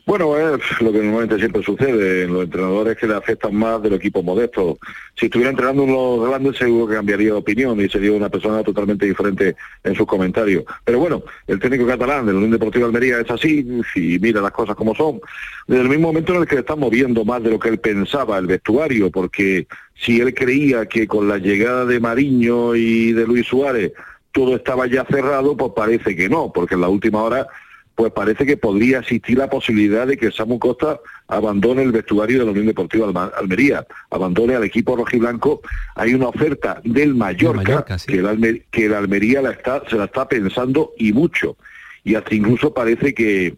Bueno, 0.07 0.37
es 0.37 0.81
lo 0.81 0.93
que 0.93 0.99
normalmente 0.99 1.37
siempre 1.37 1.61
sucede 1.61 2.25
los 2.29 2.45
entrenadores 2.45 2.95
que 2.95 3.07
le 3.07 3.15
afectan 3.15 3.53
más 3.53 3.81
de 3.81 3.89
los 3.89 3.99
equipos 3.99 4.23
modestos. 4.23 4.77
Si 5.19 5.25
estuviera 5.25 5.49
entrenando 5.49 5.83
en 5.83 5.91
los 5.91 6.29
grandes 6.29 6.55
seguro 6.55 6.87
que 6.87 6.95
cambiaría 6.95 7.25
de 7.25 7.33
opinión 7.33 7.77
y 7.81 7.89
sería 7.89 8.13
una 8.13 8.29
persona 8.29 8.63
totalmente 8.63 9.05
diferente 9.05 9.57
en 9.83 9.95
sus 9.95 10.07
comentarios. 10.07 10.63
Pero 10.85 10.99
bueno, 10.99 11.23
el 11.45 11.59
técnico 11.59 11.85
catalán 11.85 12.25
de 12.25 12.31
la 12.31 12.37
Unión 12.37 12.51
Deportiva 12.53 12.85
Almería 12.85 13.19
es 13.19 13.29
así 13.29 13.67
y 13.95 14.17
mira 14.19 14.39
las 14.39 14.53
cosas 14.53 14.77
como 14.77 14.95
son. 14.95 15.19
Desde 15.67 15.81
el 15.81 15.89
mismo 15.89 16.07
momento 16.07 16.33
en 16.33 16.39
el 16.39 16.47
que 16.47 16.55
le 16.55 16.61
están 16.61 16.79
moviendo 16.79 17.25
más 17.25 17.43
de 17.43 17.49
lo 17.49 17.59
que 17.59 17.67
él 17.67 17.79
pensaba 17.79 18.37
el 18.37 18.47
vestuario, 18.47 19.11
porque 19.11 19.67
si 19.93 20.21
él 20.21 20.33
creía 20.33 20.85
que 20.85 21.05
con 21.05 21.27
la 21.27 21.37
llegada 21.37 21.83
de 21.83 21.99
Mariño 21.99 22.75
y 22.75 23.11
de 23.11 23.27
Luis 23.27 23.45
Suárez 23.45 23.91
todo 24.31 24.55
estaba 24.55 24.87
ya 24.87 25.03
cerrado, 25.03 25.57
pues 25.57 25.73
parece 25.75 26.15
que 26.15 26.29
no, 26.29 26.49
porque 26.53 26.75
en 26.75 26.81
la 26.81 26.87
última 26.87 27.23
hora 27.23 27.47
pues 27.97 28.13
parece 28.13 28.45
que 28.45 28.57
podría 28.57 28.99
existir 28.99 29.39
la 29.39 29.49
posibilidad 29.49 30.05
de 30.05 30.17
que 30.17 30.31
Samu 30.31 30.59
Costa 30.59 30.99
abandone 31.27 31.81
el 31.81 31.91
vestuario 31.91 32.37
de 32.37 32.45
la 32.45 32.51
Unión 32.51 32.67
Deportiva 32.67 33.31
Almería, 33.35 33.87
abandone 34.11 34.53
al 34.53 34.63
equipo 34.63 34.95
rojiblanco. 34.95 35.61
Hay 35.95 36.13
una 36.13 36.27
oferta 36.27 36.79
del 36.83 37.15
Mallorca, 37.15 37.83
que, 38.05 38.19
el 38.19 38.65
que 38.69 38.95
Almería 38.95 39.41
la 39.41 39.49
está, 39.49 39.81
se 39.89 39.95
la 39.95 40.05
está 40.05 40.29
pensando 40.29 40.91
y 40.99 41.11
mucho. 41.11 41.57
Y 42.03 42.13
hasta 42.13 42.35
incluso 42.35 42.71
parece 42.71 43.15
que 43.15 43.57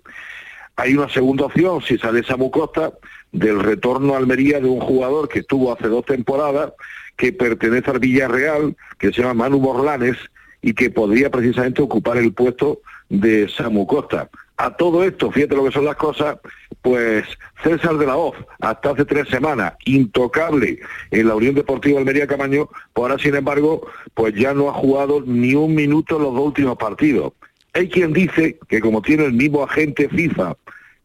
hay 0.77 0.93
una 0.93 1.09
segunda 1.09 1.43
opción, 1.43 1.81
si 1.81 1.97
sale 1.97 2.23
Samu 2.23 2.49
Costa, 2.49 2.93
del 3.33 3.59
retorno 3.59 4.13
a 4.13 4.19
Almería 4.19 4.61
de 4.61 4.69
un 4.69 4.79
jugador 4.79 5.27
que 5.27 5.39
estuvo 5.39 5.73
hace 5.73 5.89
dos 5.89 6.05
temporadas, 6.05 6.71
que 7.17 7.33
pertenece 7.33 7.91
al 7.91 7.99
Villarreal, 7.99 8.77
que 8.97 9.11
se 9.11 9.21
llama 9.21 9.33
Manu 9.33 9.59
Morlanes, 9.59 10.15
y 10.61 10.73
que 10.73 10.89
podría 10.89 11.29
precisamente 11.29 11.81
ocupar 11.81 12.15
el 12.15 12.31
puesto 12.31 12.79
de 13.09 13.49
Samu 13.49 13.85
Costa. 13.85 14.29
A 14.57 14.75
todo 14.75 15.03
esto, 15.03 15.31
fíjate 15.31 15.55
lo 15.55 15.63
que 15.63 15.71
son 15.71 15.85
las 15.85 15.95
cosas, 15.95 16.37
pues 16.81 17.23
César 17.63 17.97
de 17.97 18.05
la 18.05 18.17
Hoz, 18.17 18.35
hasta 18.59 18.91
hace 18.91 19.05
tres 19.05 19.27
semanas, 19.29 19.73
intocable 19.85 20.79
en 21.11 21.27
la 21.27 21.35
Unión 21.35 21.55
Deportiva 21.55 21.99
Almería 21.99 22.27
Camaño, 22.27 22.69
pues 22.93 23.03
ahora 23.03 23.21
sin 23.21 23.35
embargo, 23.35 23.87
pues 24.13 24.33
ya 24.35 24.53
no 24.53 24.69
ha 24.69 24.73
jugado 24.73 25.21
ni 25.25 25.55
un 25.55 25.75
minuto 25.75 26.17
en 26.17 26.23
los 26.23 26.33
dos 26.33 26.47
últimos 26.47 26.77
partidos. 26.77 27.33
Hay 27.73 27.87
quien 27.87 28.11
dice 28.11 28.59
que 28.67 28.81
como 28.81 29.01
tiene 29.01 29.25
el 29.25 29.33
mismo 29.33 29.63
agente 29.63 30.09
FIFA 30.09 30.55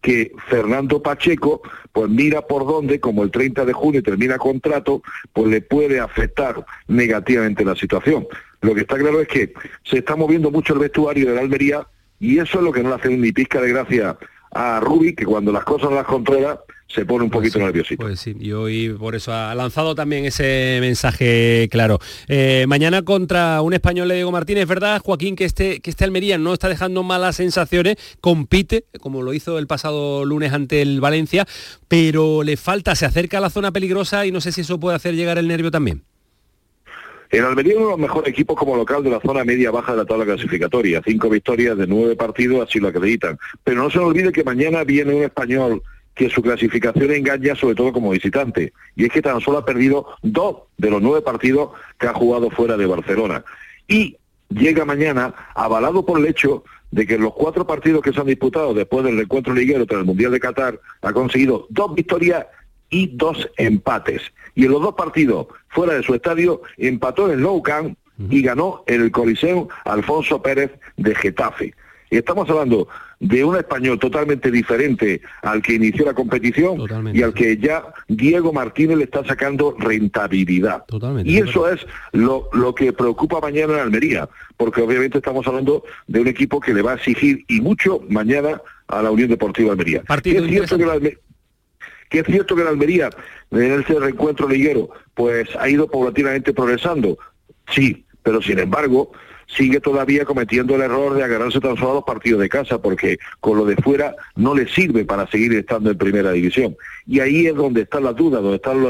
que 0.01 0.33
Fernando 0.49 1.03
Pacheco, 1.03 1.63
pues 1.93 2.11
mira 2.11 2.43
por 2.43 2.67
dónde, 2.67 3.01
como 3.01 3.23
el 3.23 3.31
30 3.31 3.65
de 3.65 3.73
junio 3.73 4.03
termina 4.03 4.37
contrato, 4.37 5.03
pues 5.33 5.47
le 5.49 5.63
puede 5.63 5.99
afectar 5.99 6.67
negativamente 6.89 7.65
la 7.65 7.75
situación. 7.75 8.27
Lo 8.61 8.75
que 8.75 8.83
está 8.83 8.99
claro 8.99 9.21
es 9.21 9.29
que 9.29 9.55
se 9.83 9.99
está 9.99 10.17
moviendo 10.17 10.51
mucho 10.51 10.75
el 10.75 10.81
vestuario 10.81 11.29
de 11.29 11.35
la 11.37 11.41
Almería 11.41 11.87
y 12.21 12.39
eso 12.39 12.59
es 12.59 12.65
lo 12.65 12.73
que 12.73 12.83
no 12.83 12.91
le 12.91 12.95
hace 12.97 13.09
ni 13.09 13.33
pizca 13.33 13.61
de 13.61 13.71
gracia 13.71 14.17
a 14.55 14.81
Rubi, 14.81 15.15
que 15.15 15.25
cuando 15.25 15.53
las 15.53 15.65
cosas 15.65 15.91
no 15.91 15.97
las 15.97 16.07
controla, 16.07 16.61
se 16.87 17.05
pone 17.05 17.25
un 17.25 17.31
pues 17.31 17.51
poquito 17.51 17.59
nerviosito. 17.59 18.05
Pues 18.05 18.21
sí, 18.21 18.37
y 18.39 18.53
hoy 18.53 18.91
por 18.91 19.15
eso 19.15 19.33
ha 19.33 19.55
lanzado 19.55 19.95
también 19.95 20.25
ese 20.25 20.79
mensaje 20.81 21.69
claro. 21.71 21.99
Eh, 22.29 22.65
mañana 22.69 23.03
contra 23.03 23.61
un 23.62 23.75
español 23.75 24.09
de 24.09 24.15
Diego 24.15 24.31
Martínez, 24.31 24.69
¿verdad, 24.69 25.01
Joaquín, 25.05 25.35
que 25.35 25.45
este, 25.45 25.81
que 25.81 25.91
este 25.91 26.05
Almería 26.05 26.39
no 26.39 26.53
está 26.53 26.69
dejando 26.69 27.03
malas 27.03 27.37
sensaciones, 27.37 27.97
compite, 28.21 28.85
como 29.01 29.23
lo 29.23 29.35
hizo 29.35 29.59
el 29.59 29.67
pasado 29.67 30.25
lunes 30.25 30.53
ante 30.53 30.83
el 30.83 31.01
Valencia, 31.01 31.47
pero 31.89 32.45
le 32.45 32.57
falta, 32.57 32.95
se 32.95 33.07
acerca 33.07 33.39
a 33.39 33.41
la 33.41 33.51
zona 33.51 33.73
peligrosa 33.73 34.25
y 34.25 34.31
no 34.31 34.41
sé 34.41 34.53
si 34.53 34.61
eso 34.61 34.79
puede 34.79 34.97
hacer 34.97 35.15
llegar 35.17 35.39
el 35.39 35.49
nervio 35.49 35.71
también. 35.71 36.05
En 37.35 37.43
Almería 37.43 37.74
uno 37.76 37.87
de 37.87 37.91
los 37.91 37.99
mejores 37.99 38.30
equipos 38.30 38.57
como 38.57 38.76
local 38.76 39.03
de 39.03 39.11
la 39.11 39.18
zona 39.18 39.43
media-baja 39.43 39.91
de 39.91 39.99
la 39.99 40.05
tabla 40.05 40.24
clasificatoria. 40.24 41.03
Cinco 41.05 41.28
victorias 41.28 41.76
de 41.76 41.89
nueve 41.89 42.14
partidos, 42.14 42.68
así 42.68 42.78
lo 42.78 42.87
acreditan. 42.87 43.41
Pero 43.64 43.82
no 43.82 43.91
se 43.91 43.99
olvide 43.99 44.30
que 44.30 44.45
mañana 44.45 44.85
viene 44.85 45.14
un 45.14 45.24
español 45.24 45.82
que 46.14 46.30
su 46.30 46.41
clasificación 46.43 47.11
engaña 47.11 47.57
sobre 47.57 47.74
todo 47.74 47.93
como 47.93 48.11
visitante. 48.11 48.72
Y 48.95 49.07
es 49.07 49.11
que 49.11 49.20
tan 49.20 49.41
solo 49.41 49.59
ha 49.59 49.64
perdido 49.64 50.07
dos 50.22 50.59
de 50.78 50.91
los 50.91 51.03
nueve 51.03 51.22
partidos 51.22 51.70
que 51.99 52.07
ha 52.07 52.14
jugado 52.14 52.51
fuera 52.51 52.76
de 52.76 52.87
Barcelona. 52.87 53.45
Y 53.89 54.16
llega 54.51 54.85
mañana 54.85 55.35
avalado 55.57 56.07
por 56.07 56.20
el 56.20 56.26
hecho 56.26 56.62
de 56.93 57.05
que 57.05 57.14
en 57.14 57.22
los 57.22 57.35
cuatro 57.35 57.66
partidos 57.66 58.01
que 58.01 58.12
se 58.12 58.20
han 58.20 58.28
disputado 58.28 58.74
después 58.74 59.05
del 59.05 59.18
encuentro 59.18 59.53
liguero 59.55 59.87
tras 59.87 59.99
el 59.99 60.07
Mundial 60.07 60.30
de 60.30 60.39
Qatar 60.39 60.78
ha 61.03 61.12
conseguido 61.12 61.66
dos 61.68 61.97
victorias 61.97 62.47
y 62.95 63.09
dos 63.09 63.51
empates. 63.57 64.23
Y 64.55 64.67
en 64.67 64.71
los 64.71 64.81
dos 64.81 64.95
partidos 64.95 65.49
fuera 65.69 65.95
de 65.95 66.05
su 66.05 66.15
estadio 66.15 66.63
empató 66.79 67.31
en 67.31 67.43
Nou 67.43 67.61
Camp 67.61 67.99
y 68.31 68.41
ganó 68.41 68.85
en 68.87 69.03
el 69.03 69.11
Coliseo 69.11 69.69
Alfonso 69.85 70.41
Pérez 70.41 70.71
de 70.97 71.13
Getafe. 71.17 71.75
Y 72.11 72.19
estamos 72.19 72.49
hablando 72.49 72.87
de 73.19 73.43
un 73.43 73.57
español 73.57 73.99
totalmente 73.99 74.49
diferente 74.53 75.21
al 75.43 75.61
que 75.61 75.75
inició 75.75 76.05
la 76.05 76.15
competición 76.15 76.79
y 77.13 77.23
al 77.23 77.35
que 77.35 77.57
ya 77.57 77.83
Diego 78.07 78.53
Martínez 78.53 78.99
le 78.99 79.05
está 79.05 79.25
sacando 79.25 79.75
rentabilidad. 79.77 80.85
y 81.25 81.39
eso 81.39 81.69
es 81.69 81.85
lo, 82.13 82.49
lo, 82.53 82.75
que 82.77 82.93
preocupa 82.93 83.41
mañana 83.41 83.75
en 83.75 83.81
Almería, 83.81 84.29
porque 84.57 84.83
obviamente 84.83 85.19
estamos 85.19 85.45
hablando 85.49 85.83
de 86.07 86.21
un 86.21 86.29
equipo 86.29 86.61
que 86.61 86.73
le 86.73 86.83
va 86.83 86.93
a 86.93 86.95
exigir 86.95 87.45
y 87.49 87.61
mucho 87.61 88.03
mañana 88.09 88.61
a 88.87 89.03
la 89.03 89.11
Unión 89.11 89.31
Deportiva 89.31 89.73
Almería. 89.73 90.03
Partido 90.03 90.45
es 90.45 90.51
cierto 90.51 90.79
que 90.79 91.19
que 92.09 92.21
es 92.21 92.27
cierto 92.27 92.57
que 92.57 92.65
la 92.65 92.71
Almería 92.71 93.11
en 93.51 93.81
ese 93.81 93.99
reencuentro 93.99 94.49
liguero 94.49 94.91
pues 95.15 95.49
ha 95.59 95.69
ido 95.69 95.89
paulatinamente 95.89 96.53
progresando, 96.53 97.19
sí, 97.69 98.05
pero 98.23 98.43
sin 98.43 98.59
embargo 98.59 99.13
sigue 99.47 99.81
todavía 99.81 100.25
cometiendo 100.25 100.75
el 100.75 100.83
error 100.83 101.15
de 101.15 101.23
agarrarse 101.23 101.61
tan 101.61 101.77
solo 101.77 101.91
a 101.91 101.95
los 101.95 102.05
partidos 102.05 102.41
de 102.41 102.49
casa, 102.49 102.81
porque 102.81 103.19
con 103.41 103.59
lo 103.59 103.65
de 103.65 103.77
fuera 103.77 104.15
no 104.37 104.55
le 104.55 104.69
sirve 104.69 105.05
para 105.05 105.27
seguir 105.29 105.53
estando 105.55 105.91
en 105.91 105.99
primera 105.99 106.33
división. 106.33 106.77
Y 107.07 107.21
ahí 107.21 107.47
es 107.47 107.55
donde 107.55 107.83
están 107.83 108.05
las 108.05 108.17
dudas, 108.17 108.43
donde 108.43 108.57
están 108.57 108.83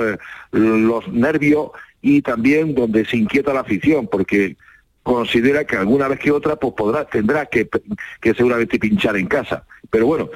los, 0.52 1.08
nervios 1.08 1.70
y 2.00 2.22
también 2.22 2.74
donde 2.74 3.04
se 3.04 3.16
inquieta 3.16 3.54
la 3.54 3.60
afición, 3.60 4.06
porque 4.06 4.56
considera 5.02 5.64
que 5.64 5.76
alguna 5.76 6.08
vez 6.08 6.18
que 6.18 6.30
otra 6.30 6.56
pues 6.56 6.74
podrá, 6.74 7.04
tendrá 7.04 7.46
que, 7.46 7.68
que 8.20 8.34
seguramente 8.34 8.78
pinchar 8.78 9.16
en 9.16 9.26
casa. 9.26 9.64
Pero 9.90 10.06
bueno, 10.06 10.30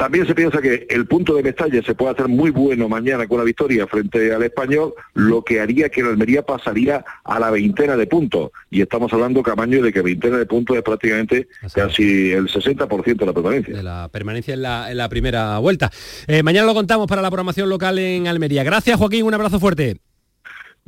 también 0.00 0.26
se 0.26 0.34
piensa 0.34 0.62
que 0.62 0.86
el 0.88 1.04
punto 1.04 1.34
de 1.34 1.42
Mestalla 1.42 1.82
se 1.82 1.94
puede 1.94 2.12
hacer 2.12 2.26
muy 2.26 2.50
bueno 2.50 2.88
mañana 2.88 3.26
con 3.26 3.36
la 3.36 3.44
victoria 3.44 3.86
frente 3.86 4.32
al 4.32 4.42
español, 4.42 4.94
lo 5.12 5.42
que 5.42 5.60
haría 5.60 5.90
que 5.90 6.02
la 6.02 6.08
Almería 6.08 6.40
pasaría 6.40 7.04
a 7.22 7.38
la 7.38 7.50
veintena 7.50 7.98
de 7.98 8.06
puntos. 8.06 8.50
Y 8.70 8.80
estamos 8.80 9.12
hablando, 9.12 9.42
Camaño, 9.42 9.82
de 9.82 9.92
que 9.92 10.00
veintena 10.00 10.38
de 10.38 10.46
puntos 10.46 10.74
es 10.78 10.82
prácticamente 10.82 11.48
casi 11.74 12.32
el 12.32 12.48
60% 12.48 13.14
de 13.14 13.26
la 13.26 13.34
permanencia. 13.34 13.76
De 13.76 13.82
la 13.82 14.08
permanencia 14.10 14.54
en 14.54 14.62
la, 14.62 14.90
en 14.90 14.96
la 14.96 15.10
primera 15.10 15.58
vuelta. 15.58 15.90
Eh, 16.26 16.42
mañana 16.42 16.66
lo 16.66 16.72
contamos 16.72 17.06
para 17.06 17.20
la 17.20 17.28
programación 17.28 17.68
local 17.68 17.98
en 17.98 18.26
Almería. 18.26 18.64
Gracias, 18.64 18.96
Joaquín. 18.98 19.26
Un 19.26 19.34
abrazo 19.34 19.60
fuerte. 19.60 20.00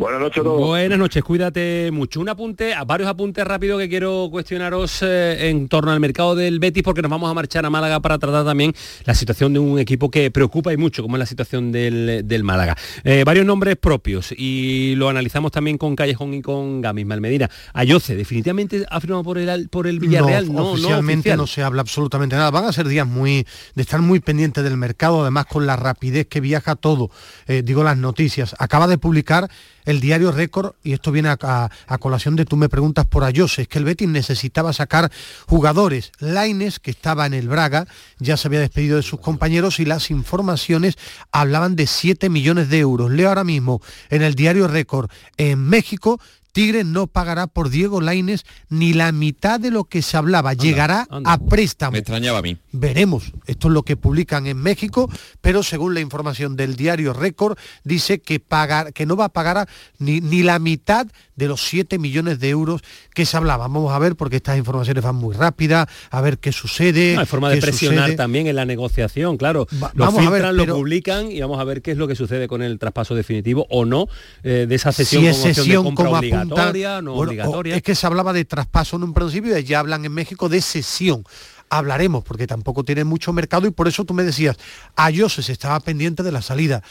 Buenas 0.03 0.21
noches 0.21 0.41
a 0.41 0.43
todos. 0.43 0.67
Buenas 0.67 0.99
noches, 0.99 1.23
cuídate 1.23 1.91
mucho. 1.93 2.21
Un 2.21 2.29
apunte, 2.29 2.75
varios 2.85 3.09
apuntes 3.09 3.47
rápidos 3.47 3.81
que 3.81 3.89
quiero 3.89 4.27
cuestionaros 4.33 5.01
eh, 5.03 5.49
en 5.49 5.69
torno 5.69 5.93
al 5.93 6.01
mercado 6.01 6.35
del 6.35 6.59
Betis, 6.59 6.83
porque 6.83 7.03
nos 7.03 7.11
vamos 7.11 7.31
a 7.31 7.35
marchar 7.35 7.65
a 7.65 7.71
Málaga 7.71 8.01
para 8.01 8.19
tratar 8.19 8.45
también 8.45 8.75
la 9.05 9.15
situación 9.15 9.53
de 9.53 9.61
un 9.61 9.79
equipo 9.79 10.11
que 10.11 10.33
preocupa 10.33 10.73
y 10.73 10.77
mucho, 10.77 11.03
como 11.03 11.15
es 11.15 11.21
la 11.21 11.27
situación 11.27 11.71
del, 11.71 12.41
Málaga. 12.43 12.77
Eh, 13.05 13.23
varios 13.25 13.47
nombres 13.47 13.77
propios 13.77 14.35
y 14.37 14.97
lo 14.97 15.09
analizamos 15.09 15.53
también 15.53 15.79
con 15.79 15.95
Callejón 15.95 16.35
y 16.35 16.43
con 16.43 16.81
Gamis 16.81 17.07
Malmedina. 17.07 17.49
Ayoce, 17.73 18.17
definitivamente 18.17 18.85
ha 18.91 19.01
firmado 19.01 19.23
por 19.23 19.39
el, 19.39 19.69
por 19.69 19.87
el 19.87 20.01
Villarreal. 20.01 20.53
No, 20.53 20.73
oficialmente 20.73 21.37
no, 21.37 21.47
se 21.47 21.63
habla 21.63 21.83
absolutamente 21.83 22.35
nada. 22.35 22.51
Van 22.51 22.65
a 22.65 22.73
ser 22.73 22.89
días 22.89 23.07
muy 23.07 23.47
de 23.77 23.83
estar 23.83 24.01
muy 24.01 24.19
pendientes 24.19 24.65
del 24.65 24.77
mercado, 24.77 25.23
además 25.23 25.47
con 25.47 25.65
la 25.65 25.77
rapidez 25.77 26.27
que 26.27 26.41
viaja 26.41 26.75
todo. 26.75 27.09
Eh, 27.47 27.63
digo 27.65 27.85
las 27.85 27.97
noticias. 27.97 28.57
Acaba 28.59 28.89
de 28.89 28.99
publicar 28.99 29.49
el 29.85 30.01
diario 30.01 30.33
Récord, 30.33 30.75
y 30.83 30.93
esto 30.93 31.13
viene 31.13 31.29
a, 31.29 31.71
colación 32.01 32.37
de 32.37 32.45
tú 32.45 32.57
me 32.57 32.69
preguntas 32.69 33.07
por 33.07 33.25
Ayose, 33.25 33.63
es 33.63 33.69
que 33.69 33.79
el 33.79 33.85
Betis 33.85 34.09
necesitaba 34.09 34.73
sacar 34.73 35.11
jugadores. 35.47 36.13
Laines, 36.19 36.79
que 36.79 36.91
estaba 36.91 37.27
en 37.27 37.35
el 37.35 37.49
Braga, 37.49 37.87
ya 38.19 38.37
se 38.37 38.49
había 38.49 38.61
despedido 38.61 38.97
de 38.97 39.03
sus 39.03 39.21
compañeros 39.21 39.81
y 39.81 39.85
las 39.85 40.11
informaciones 40.11 40.99
hablaban 41.31 41.77
de 41.77 41.87
7 41.87 42.29
millones 42.29 42.69
de 42.69 42.79
euros. 42.79 43.11
Leo 43.11 43.29
ahora 43.29 43.45
mismo 43.45 43.81
en 44.11 44.23
el 44.23 44.35
diario 44.35 44.69
Récord, 44.69 45.11
en 45.37 45.59
México 45.59 46.21
Tigres 46.53 46.85
no 46.85 47.07
pagará 47.07 47.47
por 47.47 47.71
Diego 47.71 48.01
Laines 48.01 48.45
ni 48.69 48.93
la 48.93 49.11
mitad 49.11 49.59
de 49.59 49.71
lo 49.71 49.85
que 49.85 50.03
se 50.03 50.17
hablaba. 50.17 50.53
Llegará 50.53 51.09
a 51.25 51.39
préstamo. 51.39 51.93
Me 51.93 51.99
extrañaba 51.99 52.39
a 52.39 52.43
mí. 52.43 52.59
Veremos. 52.73 53.33
Esto 53.47 53.69
es 53.69 53.75
lo 53.75 53.83
que 53.83 53.97
publican 53.97 54.47
en 54.47 54.59
México, 54.59 55.11
pero 55.41 55.63
según 55.63 55.95
la 55.95 56.01
información 56.01 56.57
del 56.57 56.77
diario 56.77 57.13
Récord, 57.13 57.59
dice 57.85 58.21
que, 58.21 58.39
pagar, 58.39 58.93
que 58.93 59.07
no 59.07 59.17
va 59.17 59.27
a 59.27 59.29
pagar 59.31 59.69
ni, 59.99 60.21
ni 60.21 60.43
la 60.43 60.59
mitad 60.59 61.07
de 61.37 61.49
los 61.49 61.63
7 61.63 61.99
millones 61.99 62.39
de 62.39 62.51
euros 62.51 62.83
que 63.15 63.27
se 63.27 63.37
hablaba. 63.37 63.67
Vamos 63.67 63.93
a 63.93 63.99
ver, 63.99 64.17
porque 64.17 64.37
estas 64.37 64.59
informaciones 64.59 65.03
van 65.03 65.17
muy 65.17 65.35
rápidas, 65.35 65.89
a 66.11 66.21
ver 66.21 66.39
qué 66.39 66.53
sucede. 66.53 67.17
hay 67.17 67.27
forma 67.27 67.51
de 67.51 67.61
presionar 67.61 68.15
también 68.15 68.47
en 68.47 68.57
la 68.57 68.65
negociación, 68.65 69.37
claro. 69.37 69.67
lo 69.71 69.91
vamos 69.95 70.21
filtran, 70.21 70.45
a 70.45 70.53
ver, 70.53 70.55
lo 70.55 70.75
publican 70.75 71.31
y 71.31 71.41
vamos 71.41 71.59
a 71.59 71.65
ver 71.65 71.83
qué 71.83 71.93
es 71.93 71.97
lo 71.97 72.07
que 72.07 72.15
sucede 72.15 72.49
con 72.49 72.63
el 72.63 72.79
traspaso 72.79 73.15
definitivo 73.15 73.67
o 73.71 73.85
no 73.85 74.09
eh, 74.43 74.67
de 74.69 74.75
esa 74.75 74.93
cesión, 74.93 75.23
si 75.23 75.29
es 75.29 75.37
sesión 75.37 75.85
de 75.85 75.95
compra 75.95 76.42
obligatoria, 76.43 77.03
no 77.03 77.15
obligatoria. 77.15 77.77
Es 77.77 77.83
que 77.83 77.95
se 77.95 78.07
hablaba 78.07 78.33
de 78.33 78.45
traspaso 78.45 78.97
en 78.97 79.05
un 79.05 79.15
principio 79.15 79.57
y 79.57 79.65
ya 79.65 79.81
hablan 79.81 80.05
en 80.05 80.13
México 80.13 80.49
de 80.49 80.61
sesión 80.61 81.25
hablaremos, 81.73 82.23
porque 82.23 82.47
tampoco 82.47 82.85
tiene 82.85 83.03
mucho 83.03 83.33
mercado 83.33 83.67
y 83.67 83.71
por 83.71 83.89
eso 83.89 84.05
tú 84.05 84.13
me 84.13 84.25
decías, 84.25 84.59
a 84.95 85.11
se 85.11 85.53
estaba 85.53 85.81
pendiente 85.81 86.23
de 86.23 86.31
la 86.31 86.43
salida 86.43 86.83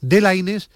de 0.00 0.20
la 0.20 0.34
Inés, 0.34 0.70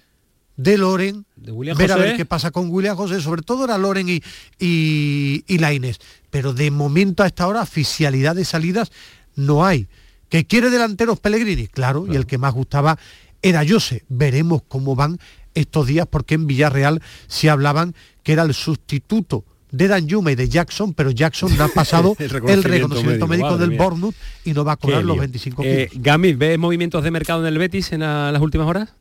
de 0.55 0.77
Loren, 0.77 1.25
de 1.35 1.51
William 1.51 1.77
ver 1.77 1.89
José. 1.89 2.01
a 2.01 2.05
ver 2.05 2.17
qué 2.17 2.25
pasa 2.25 2.51
con 2.51 2.69
William 2.69 2.95
José, 2.95 3.21
sobre 3.21 3.41
todo 3.41 3.65
era 3.65 3.77
Loren 3.77 4.09
y, 4.09 4.21
y, 4.59 5.43
y 5.45 5.57
la 5.57 5.73
Inés. 5.73 5.99
Pero 6.29 6.53
de 6.53 6.71
momento 6.71 7.23
a 7.23 7.27
esta 7.27 7.47
hora, 7.47 7.61
oficialidad 7.61 8.35
de 8.35 8.45
salidas 8.45 8.91
no 9.35 9.65
hay. 9.65 9.87
¿Que 10.29 10.45
quiere 10.45 10.69
delanteros 10.69 11.19
Pellegrini? 11.19 11.67
Claro, 11.67 12.03
claro, 12.03 12.13
y 12.13 12.17
el 12.17 12.25
que 12.25 12.37
más 12.37 12.53
gustaba 12.53 12.97
era 13.41 13.63
Jose. 13.67 14.03
Veremos 14.09 14.61
cómo 14.67 14.95
van 14.95 15.19
estos 15.53 15.87
días, 15.87 16.07
porque 16.09 16.35
en 16.35 16.47
Villarreal 16.47 17.01
se 17.27 17.49
hablaban 17.49 17.95
que 18.29 18.33
era 18.33 18.43
el 18.43 18.53
sustituto 18.53 19.43
de 19.71 19.87
Dan 19.87 20.07
Yuma 20.07 20.31
y 20.31 20.35
de 20.35 20.47
Jackson, 20.47 20.93
pero 20.93 21.09
Jackson 21.09 21.57
no 21.57 21.63
ha 21.63 21.67
pasado 21.67 22.15
el 22.19 22.29
reconocimiento, 22.29 22.67
el 22.67 22.73
reconocimiento 22.73 23.27
médico, 23.27 23.47
médico 23.47 23.67
del 23.67 23.75
Bournemouth 23.75 24.15
y 24.45 24.53
no 24.53 24.63
va 24.63 24.73
a 24.73 24.77
cobrar 24.77 25.03
los 25.03 25.17
25 25.17 25.63
kilos. 25.63 25.75
Eh, 25.75 25.89
Gamis, 25.95 26.37
¿ves 26.37 26.59
movimientos 26.59 27.03
de 27.03 27.09
mercado 27.09 27.41
en 27.41 27.47
el 27.47 27.57
Betis 27.57 27.91
en 27.91 28.01
las 28.01 28.39
últimas 28.39 28.67
horas? 28.67 28.93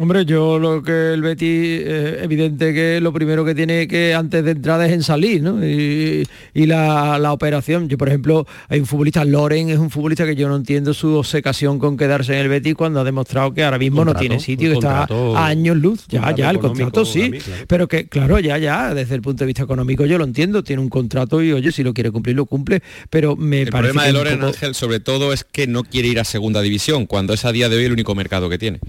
Hombre, 0.00 0.24
yo 0.24 0.58
lo 0.58 0.82
que 0.82 1.12
el 1.12 1.20
Betis, 1.20 1.50
eh, 1.50 2.20
evidente 2.22 2.72
que 2.72 3.02
lo 3.02 3.12
primero 3.12 3.44
que 3.44 3.54
tiene 3.54 3.86
que 3.86 4.14
antes 4.14 4.42
de 4.42 4.52
entrada 4.52 4.86
es 4.86 4.92
en 4.92 5.02
salir, 5.02 5.42
¿no? 5.42 5.62
Y, 5.62 6.26
y 6.54 6.64
la, 6.64 7.18
la, 7.18 7.34
operación. 7.34 7.86
Yo, 7.86 7.98
por 7.98 8.08
ejemplo, 8.08 8.46
hay 8.70 8.80
un 8.80 8.86
futbolista, 8.86 9.26
Loren 9.26 9.68
es 9.68 9.76
un 9.76 9.90
futbolista 9.90 10.24
que 10.24 10.34
yo 10.34 10.48
no 10.48 10.56
entiendo 10.56 10.94
su 10.94 11.16
obsecación 11.16 11.78
con 11.78 11.98
quedarse 11.98 12.32
en 12.32 12.38
el 12.38 12.48
Betis 12.48 12.76
cuando 12.76 13.00
ha 13.00 13.04
demostrado 13.04 13.52
que 13.52 13.62
ahora 13.62 13.76
mismo 13.76 13.98
contrato, 13.98 14.14
no 14.14 14.20
tiene 14.20 14.40
sitio, 14.40 14.70
que 14.70 14.78
está 14.78 15.02
a 15.02 15.46
años 15.46 15.76
luz. 15.76 16.06
Ya, 16.08 16.34
ya, 16.34 16.48
el 16.48 16.60
contrato 16.60 17.04
sí. 17.04 17.28
Mí, 17.28 17.38
claro. 17.38 17.64
Pero 17.68 17.86
que, 17.86 18.08
claro, 18.08 18.40
ya, 18.40 18.56
ya, 18.56 18.94
desde 18.94 19.16
el 19.16 19.20
punto 19.20 19.44
de 19.44 19.48
vista 19.48 19.64
económico 19.64 20.06
yo 20.06 20.16
lo 20.16 20.24
entiendo, 20.24 20.64
tiene 20.64 20.80
un 20.80 20.88
contrato 20.88 21.42
y 21.42 21.52
oye, 21.52 21.72
si 21.72 21.82
lo 21.82 21.92
quiere 21.92 22.10
cumplir, 22.10 22.36
lo 22.36 22.46
cumple. 22.46 22.82
Pero 23.10 23.36
me 23.36 23.60
el 23.60 23.68
parece 23.68 23.92
problema 23.92 24.00
que 24.00 24.06
de 24.06 24.12
Loren, 24.14 24.38
poco... 24.38 24.46
Ángel, 24.46 24.74
sobre 24.74 25.00
todo, 25.00 25.34
es 25.34 25.44
que 25.44 25.66
no 25.66 25.84
quiere 25.84 26.08
ir 26.08 26.20
a 26.20 26.24
segunda 26.24 26.62
división, 26.62 27.04
cuando 27.04 27.34
es 27.34 27.44
a 27.44 27.52
día 27.52 27.68
de 27.68 27.76
hoy 27.76 27.84
el 27.84 27.92
único 27.92 28.14
mercado 28.14 28.48
que 28.48 28.56
tiene 28.56 28.80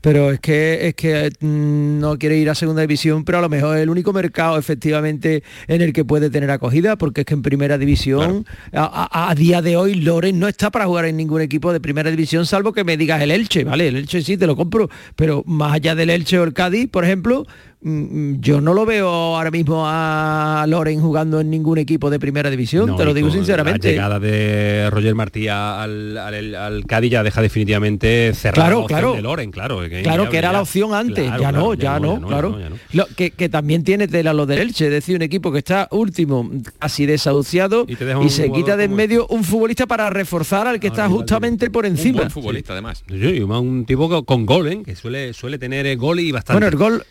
pero 0.00 0.30
es 0.30 0.40
que 0.40 0.88
es 0.88 0.94
que 0.94 1.30
mmm, 1.40 1.98
no 2.00 2.18
quiere 2.18 2.36
ir 2.36 2.50
a 2.50 2.54
segunda 2.54 2.82
división, 2.82 3.24
pero 3.24 3.38
a 3.38 3.40
lo 3.40 3.48
mejor 3.48 3.76
es 3.76 3.82
el 3.82 3.90
único 3.90 4.12
mercado 4.12 4.58
efectivamente 4.58 5.42
en 5.68 5.82
el 5.82 5.92
que 5.92 6.04
puede 6.04 6.30
tener 6.30 6.50
acogida, 6.50 6.96
porque 6.96 7.22
es 7.22 7.26
que 7.26 7.34
en 7.34 7.42
primera 7.42 7.78
división 7.78 8.44
claro. 8.70 8.90
a, 8.92 9.08
a, 9.26 9.30
a, 9.30 9.34
día 9.34 9.62
de 9.62 9.76
hoy 9.76 9.94
Loren 9.94 10.38
no 10.38 10.48
está 10.48 10.70
para 10.70 10.86
jugar 10.86 11.04
en 11.04 11.16
ningún 11.16 11.40
equipo 11.40 11.72
de 11.72 11.80
primera 11.80 12.10
división, 12.10 12.46
salvo 12.46 12.72
que 12.72 12.84
me 12.84 12.96
digas 12.96 13.22
el 13.22 13.30
Elche, 13.30 13.64
¿vale? 13.64 13.88
El 13.88 13.96
Elche 13.96 14.22
sí 14.22 14.36
te 14.36 14.46
lo 14.46 14.56
compro, 14.56 14.88
pero 15.16 15.42
más 15.46 15.74
allá 15.74 15.94
del 15.94 16.10
Elche 16.10 16.38
o 16.38 16.44
el 16.44 16.52
Cádiz, 16.52 16.88
por 16.88 17.04
ejemplo, 17.04 17.46
yo 17.82 18.60
no 18.60 18.74
lo 18.74 18.84
veo 18.84 19.08
ahora 19.08 19.50
mismo 19.50 19.84
a 19.86 20.66
Loren 20.68 21.00
jugando 21.00 21.40
en 21.40 21.48
ningún 21.48 21.78
equipo 21.78 22.10
de 22.10 22.18
primera 22.18 22.50
división, 22.50 22.88
no, 22.88 22.96
te 22.96 23.06
lo 23.06 23.14
digo 23.14 23.30
sinceramente. 23.30 23.88
La 23.88 23.92
llegada 23.92 24.20
de 24.20 24.90
Roger 24.90 25.14
Martí 25.14 25.48
al, 25.48 26.18
al, 26.18 26.54
al 26.54 26.84
Cádiz 26.86 27.12
ya 27.12 27.22
deja 27.22 27.40
definitivamente 27.40 28.34
cerrada 28.34 28.68
claro, 28.68 28.80
la 28.82 28.86
claro. 28.86 29.14
de 29.14 29.22
Loren, 29.22 29.50
claro. 29.50 29.80
Que 29.80 30.02
claro, 30.02 30.28
que 30.28 30.36
era 30.36 30.48
ya. 30.48 30.52
la 30.52 30.62
opción 30.62 30.92
antes, 30.92 31.24
claro, 31.24 31.40
ya, 31.40 31.52
no, 31.52 31.74
ya, 31.74 31.98
no, 31.98 32.14
ya, 32.14 32.20
no, 32.20 32.28
claro. 32.28 32.58
Ya 32.60 32.68
no, 32.68 32.76
lo, 32.92 33.06
que, 33.16 33.30
que, 33.30 33.48
también 33.48 33.82
tiene 33.82 34.08
tela 34.08 34.34
lo 34.34 34.44
del 34.44 34.58
Elche, 34.58 34.86
es 34.86 34.92
decir, 34.92 35.16
un 35.16 35.22
equipo 35.22 35.50
que 35.50 35.58
está 35.58 35.88
último, 35.90 36.50
casi 36.78 37.06
desahuciado, 37.06 37.86
y, 37.88 37.94
y 38.26 38.28
se 38.28 38.52
quita 38.52 38.76
de 38.76 38.84
en 38.84 38.94
medio 38.94 39.26
un 39.28 39.44
futbolista 39.44 39.86
para 39.86 40.10
reforzar 40.10 40.66
al 40.66 40.80
que 40.80 40.88
está 40.88 41.08
justamente 41.08 41.70
por 41.70 41.86
encima. 41.86 42.10
Un 42.10 42.16
buen 42.18 42.30
futbolista, 42.30 42.68
sí. 42.68 42.72
además. 42.72 43.04
Sí, 43.08 43.40
un 43.40 43.84
tipo 43.86 44.24
con 44.24 44.44
gol, 44.44 44.68
¿eh? 44.68 44.82
que 44.84 44.96
suele, 44.96 45.32
suele 45.32 45.58
tener 45.58 45.96
gol 45.96 46.20
y 46.20 46.32
bastante. 46.32 46.60
Bueno, 46.60 46.66
el 46.66 46.76
gol 46.76 47.04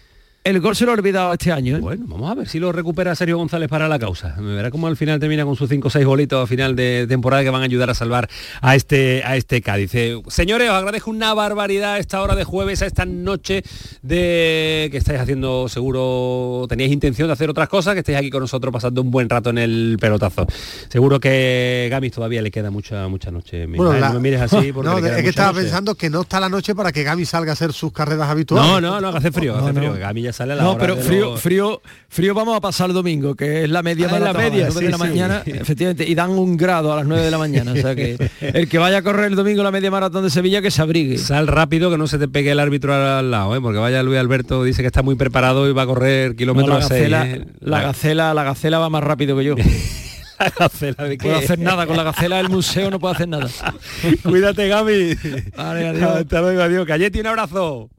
el 0.44 0.62
gol 0.62 0.76
se 0.76 0.86
lo 0.86 0.92
ha 0.92 0.94
olvidado 0.94 1.34
este 1.34 1.52
año. 1.52 1.78
¿eh? 1.78 1.80
Bueno, 1.80 2.06
vamos 2.08 2.32
a 2.32 2.34
ver 2.34 2.48
si 2.48 2.60
lo 2.60 2.72
recupera 2.72 3.14
Sergio 3.14 3.38
González 3.38 3.68
para 3.68 3.90
la 3.90 4.00
causa. 4.00 4.36
Me 4.40 4.56
verá 4.56 4.72
cómo 4.72 4.88
al 4.88 4.96
final 4.96 5.20
termina 5.20 5.44
con 5.44 5.56
sus 5.56 5.70
5 5.70 5.88
o 5.88 5.92
6 5.92 6.06
bolitos 6.06 6.44
a 6.44 6.48
final 6.48 6.76
de 6.76 7.06
temporada 7.10 7.44
que 7.44 7.50
van 7.50 7.62
a 7.62 7.66
ayudar 7.66 7.90
a 7.90 7.94
salvar 7.94 8.30
a 8.62 8.76
este, 8.76 9.22
a 9.26 9.36
este 9.36 9.62
Cádiz. 9.62 9.94
Eh, 9.96 10.22
señores, 10.28 10.70
os 10.70 10.76
agradezco 10.76 11.12
una 11.12 11.34
barbaridad 11.34 11.94
a 11.94 12.00
esta 12.00 12.22
hora 12.22 12.36
de 12.36 12.46
jueves, 12.46 12.82
a 12.82 12.86
esta 12.86 13.06
noche 13.06 13.64
de 14.02 14.88
que 14.92 14.98
estáis 14.98 15.20
haciendo, 15.20 15.68
seguro 15.68 16.66
teníais 16.70 16.92
intención 16.92 17.28
de 17.28 17.34
hacer 17.34 17.50
otras 17.50 17.68
cosas, 17.68 17.94
que 17.94 18.00
estáis 18.00 18.18
aquí 18.18 18.30
con 18.30 18.42
nosotros 18.42 18.72
pasando 18.72 19.02
un 19.02 19.12
buen 19.12 19.30
rato 19.30 19.50
en 19.50 19.58
el 19.58 19.98
pelotazo. 20.00 20.48
Seguro 20.88 21.20
que 21.20 21.90
Gamis 21.92 22.14
todavía 22.14 22.42
le 22.42 22.50
queda 22.50 22.72
mucha 22.72 23.08
mucha 23.10 23.30
noche. 23.30 23.66
Bueno, 23.68 23.94
la... 23.94 24.08
no 24.08 24.16
me 24.16 24.20
mires 24.22 24.42
así. 24.42 24.72
no, 24.72 24.98
es 25.00 25.22
que 25.22 25.30
estaba 25.30 25.52
noche. 25.52 25.64
pensando 25.64 25.96
que 25.96 26.10
no 26.10 26.22
está 26.22 26.40
la 26.40 26.50
noche 26.50 26.74
para 26.76 26.94
que 26.94 27.04
Gamis 27.04 27.30
salga 27.30 27.52
a 27.52 27.54
hacer 27.54 27.74
sus 27.74 27.92
carreras 27.92 28.30
habituales. 28.30 28.70
No, 28.70 28.80
no, 28.80 29.02
no, 29.02 29.12
que 29.12 29.18
hace 29.18 29.32
frío, 29.32 29.58
hace 29.58 29.74
frío. 29.74 29.94
Gamis 29.94 30.29
ya 30.30 30.34
sale 30.34 30.54
a 30.54 30.56
la 30.58 30.64
no, 30.64 30.72
hora 30.72 30.80
pero 30.80 30.96
de 30.96 31.02
frío, 31.04 31.26
lo... 31.32 31.38
frío, 31.38 31.82
frío 32.08 32.34
vamos 32.34 32.56
a 32.56 32.62
pasar 32.62 32.90
el 32.90 32.94
domingo, 32.94 33.36
que 33.36 33.64
es 33.64 33.70
la 33.70 33.84
media 33.84 34.08
ah, 34.08 34.12
maratón, 34.12 34.34
la 34.34 34.50
media, 34.50 34.66
a 34.66 34.68
las 34.68 34.74
9 34.76 34.80
sí, 34.80 34.86
de 34.86 34.92
la 34.92 34.98
sí. 34.98 35.04
mañana, 35.04 35.44
efectivamente, 35.46 36.08
y 36.08 36.16
dan 36.16 36.32
un 36.32 36.58
grado 36.58 36.94
a 36.94 36.98
las 36.98 37.06
9 37.06 37.24
de 37.24 37.32
la 37.32 37.38
mañana. 37.38 37.74
O 37.74 37.76
sea 37.76 37.96
que 37.96 38.18
el 38.42 38.70
que 38.70 38.78
vaya 38.78 38.98
a 38.98 39.02
correr 39.02 39.26
el 39.26 39.36
domingo 39.36 39.64
la 39.64 39.72
media 39.72 39.92
maratón 39.92 40.24
de 40.24 40.30
Sevilla 40.30 40.62
que 40.62 40.72
se 40.72 40.82
abrigue. 40.82 41.18
Sal 41.18 41.48
rápido 41.48 41.90
que 41.90 41.98
no 41.98 42.08
se 42.08 42.18
te 42.18 42.28
pegue 42.28 42.52
el 42.52 42.60
árbitro 42.60 42.94
al 42.94 43.32
lado, 43.32 43.56
¿eh? 43.56 43.62
porque 43.62 43.80
vaya 43.80 44.04
Luis 44.04 44.20
Alberto, 44.20 44.64
dice 44.64 44.82
que 44.82 44.88
está 44.88 45.02
muy 45.02 45.16
preparado 45.16 45.70
y 45.70 45.74
va 45.74 45.84
a 45.84 45.88
correr 45.88 46.36
kilómetros 46.36 46.70
no, 46.70 46.80
la 46.80 46.88
gacela, 46.88 47.22
a 47.22 47.26
seis, 47.26 47.38
¿eh? 47.38 47.46
la, 47.60 47.82
gacela, 47.82 48.34
la 48.34 48.44
gacela 48.44 48.80
va 48.80 48.90
más 48.90 49.04
rápido 49.04 49.38
que 49.38 49.44
yo. 49.44 49.56
la 50.40 50.54
gacela 50.58 51.04
de 51.04 51.18
puedo 51.18 51.36
hacer 51.36 51.60
nada 51.60 51.86
con 51.86 51.98
la 51.98 52.04
gacela 52.04 52.38
del 52.38 52.50
museo 52.50 52.90
no 52.90 53.00
puedo 53.00 53.14
hacer 53.14 53.28
nada 53.28 53.50
cuídate 54.24 54.70
Gaby 54.70 55.18
vale, 55.56 55.88
adiós. 55.90 56.16
hasta 56.16 56.42
luego 56.42 56.62
adiós 56.62 56.88
Cayeti 56.88 57.20
un 57.20 57.28
abrazo 57.28 57.90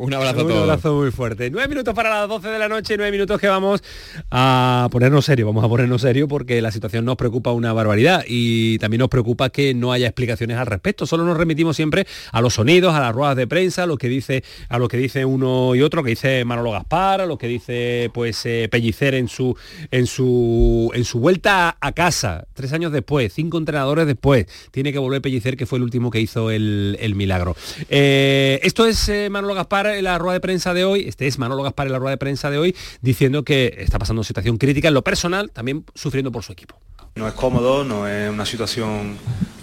un 0.00 0.14
abrazo 0.14 0.40
a 0.40 0.42
todos. 0.42 0.56
Un 0.56 0.62
abrazo 0.62 0.94
muy 0.94 1.10
fuerte. 1.10 1.50
Nueve 1.50 1.68
minutos 1.68 1.94
para 1.94 2.08
las 2.08 2.28
12 2.28 2.48
de 2.48 2.58
la 2.58 2.68
noche, 2.68 2.96
nueve 2.96 3.12
minutos 3.12 3.38
que 3.38 3.48
vamos 3.48 3.82
a 4.30 4.88
ponernos 4.90 5.26
serio, 5.26 5.46
vamos 5.46 5.62
a 5.62 5.68
ponernos 5.68 6.00
serio 6.00 6.26
porque 6.26 6.62
la 6.62 6.70
situación 6.70 7.04
nos 7.04 7.16
preocupa 7.16 7.52
una 7.52 7.72
barbaridad 7.74 8.24
y 8.26 8.78
también 8.78 9.00
nos 9.00 9.08
preocupa 9.08 9.50
que 9.50 9.74
no 9.74 9.92
haya 9.92 10.06
explicaciones 10.06 10.56
al 10.56 10.66
respecto. 10.66 11.06
Solo 11.06 11.24
nos 11.24 11.36
remitimos 11.36 11.76
siempre 11.76 12.06
a 12.32 12.40
los 12.40 12.54
sonidos, 12.54 12.94
a 12.94 13.00
las 13.00 13.14
ruedas 13.14 13.36
de 13.36 13.46
prensa, 13.46 13.82
a 13.82 13.86
lo 13.86 13.98
que 13.98 14.08
dice, 14.08 14.42
a 14.68 14.78
lo 14.78 14.88
que 14.88 14.96
dice 14.96 15.24
uno 15.24 15.74
y 15.74 15.82
otro, 15.82 16.02
que 16.02 16.10
dice 16.10 16.44
Manolo 16.46 16.70
Gaspar, 16.72 17.20
a 17.20 17.26
lo 17.26 17.36
que 17.36 17.46
dice 17.46 18.10
pues 18.14 18.44
eh, 18.46 18.68
Pellicer 18.70 19.14
en 19.14 19.28
su 19.28 19.54
en 19.90 20.06
su 20.06 20.90
en 20.94 21.04
su 21.04 21.20
vuelta 21.20 21.76
a 21.78 21.92
casa, 21.92 22.46
tres 22.54 22.72
años 22.72 22.90
después, 22.92 23.32
cinco 23.34 23.58
entrenadores 23.58 24.06
después, 24.06 24.46
tiene 24.70 24.92
que 24.92 24.98
volver 24.98 25.20
Pellicer, 25.20 25.58
que 25.58 25.66
fue 25.66 25.78
el 25.78 25.82
último 25.82 26.10
que 26.10 26.20
hizo 26.20 26.50
el, 26.50 26.96
el 27.00 27.14
milagro. 27.14 27.54
Eh, 27.90 28.60
esto 28.62 28.86
es 28.86 29.08
eh, 29.10 29.28
Manolo 29.28 29.54
Gaspar 29.54 29.89
en 29.96 30.04
la 30.04 30.18
rueda 30.18 30.34
de 30.34 30.40
prensa 30.40 30.74
de 30.74 30.84
hoy, 30.84 31.08
este 31.08 31.26
es 31.26 31.38
Manolo 31.38 31.62
Gaspar 31.62 31.86
en 31.86 31.92
la 31.92 31.98
rueda 31.98 32.12
de 32.12 32.18
prensa 32.18 32.50
de 32.50 32.58
hoy, 32.58 32.76
diciendo 33.00 33.44
que 33.44 33.74
está 33.78 33.98
pasando 33.98 34.20
una 34.20 34.26
situación 34.26 34.56
crítica 34.56 34.88
en 34.88 34.94
lo 34.94 35.02
personal, 35.02 35.50
también 35.50 35.84
sufriendo 35.94 36.32
por 36.32 36.42
su 36.42 36.52
equipo. 36.52 36.78
No 37.16 37.26
es 37.26 37.34
cómodo, 37.34 37.84
no 37.84 38.06
es 38.06 38.30
una 38.30 38.46
situación 38.46 39.16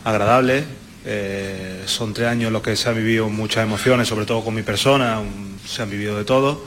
agradable. 0.04 0.64
Eh, 1.06 1.84
son 1.86 2.14
tres 2.14 2.28
años 2.28 2.48
en 2.48 2.54
los 2.54 2.62
que 2.62 2.76
se 2.76 2.90
han 2.90 2.96
vivido 2.96 3.30
muchas 3.30 3.64
emociones, 3.64 4.08
sobre 4.08 4.26
todo 4.26 4.44
con 4.44 4.54
mi 4.54 4.64
persona, 4.64 5.22
se 5.66 5.82
han 5.82 5.90
vivido 5.90 6.18
de 6.18 6.26
todo 6.26 6.66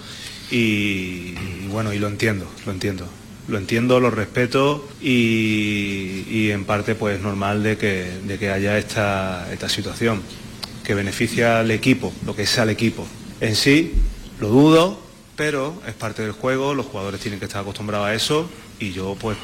y, 0.51 1.35
bueno, 1.69 1.93
y 1.93 1.99
lo 1.99 2.09
entiendo, 2.09 2.47
lo 2.67 2.73
entiendo. 2.73 3.07
Lo 3.49 3.59
entiendo, 3.59 3.99
lo 3.99 4.11
respeto 4.11 4.89
y, 5.01 6.25
y 6.31 6.51
en 6.53 6.65
parte 6.65 6.95
pues 6.95 7.21
normal 7.21 7.65
de 7.65 7.77
que, 7.77 8.09
de 8.25 8.39
que 8.39 8.51
haya 8.51 8.79
esta, 8.79 9.53
esta 9.53 9.69
situación 9.69 10.23
que 10.85 10.95
beneficia 10.95 11.59
al 11.61 11.71
equipo, 11.71 12.13
lo 12.25 12.37
que 12.37 12.43
es 12.43 12.59
al 12.59 12.71
equipo. 12.71 13.07
En 13.41 13.57
sí, 13.57 13.95
lo 14.39 14.49
dudo, 14.49 15.01
pero 15.35 15.75
es 15.87 15.95
parte 15.95 16.21
del 16.21 16.33
juego, 16.33 16.75
los 16.75 16.85
jugadores 16.85 17.21
tienen 17.21 17.41
que 17.41 17.47
estar 17.47 17.63
acostumbrados 17.63 18.09
a 18.09 18.15
eso 18.15 18.51
y 18.79 18.93
yo 18.93 19.17
pues 19.19 19.39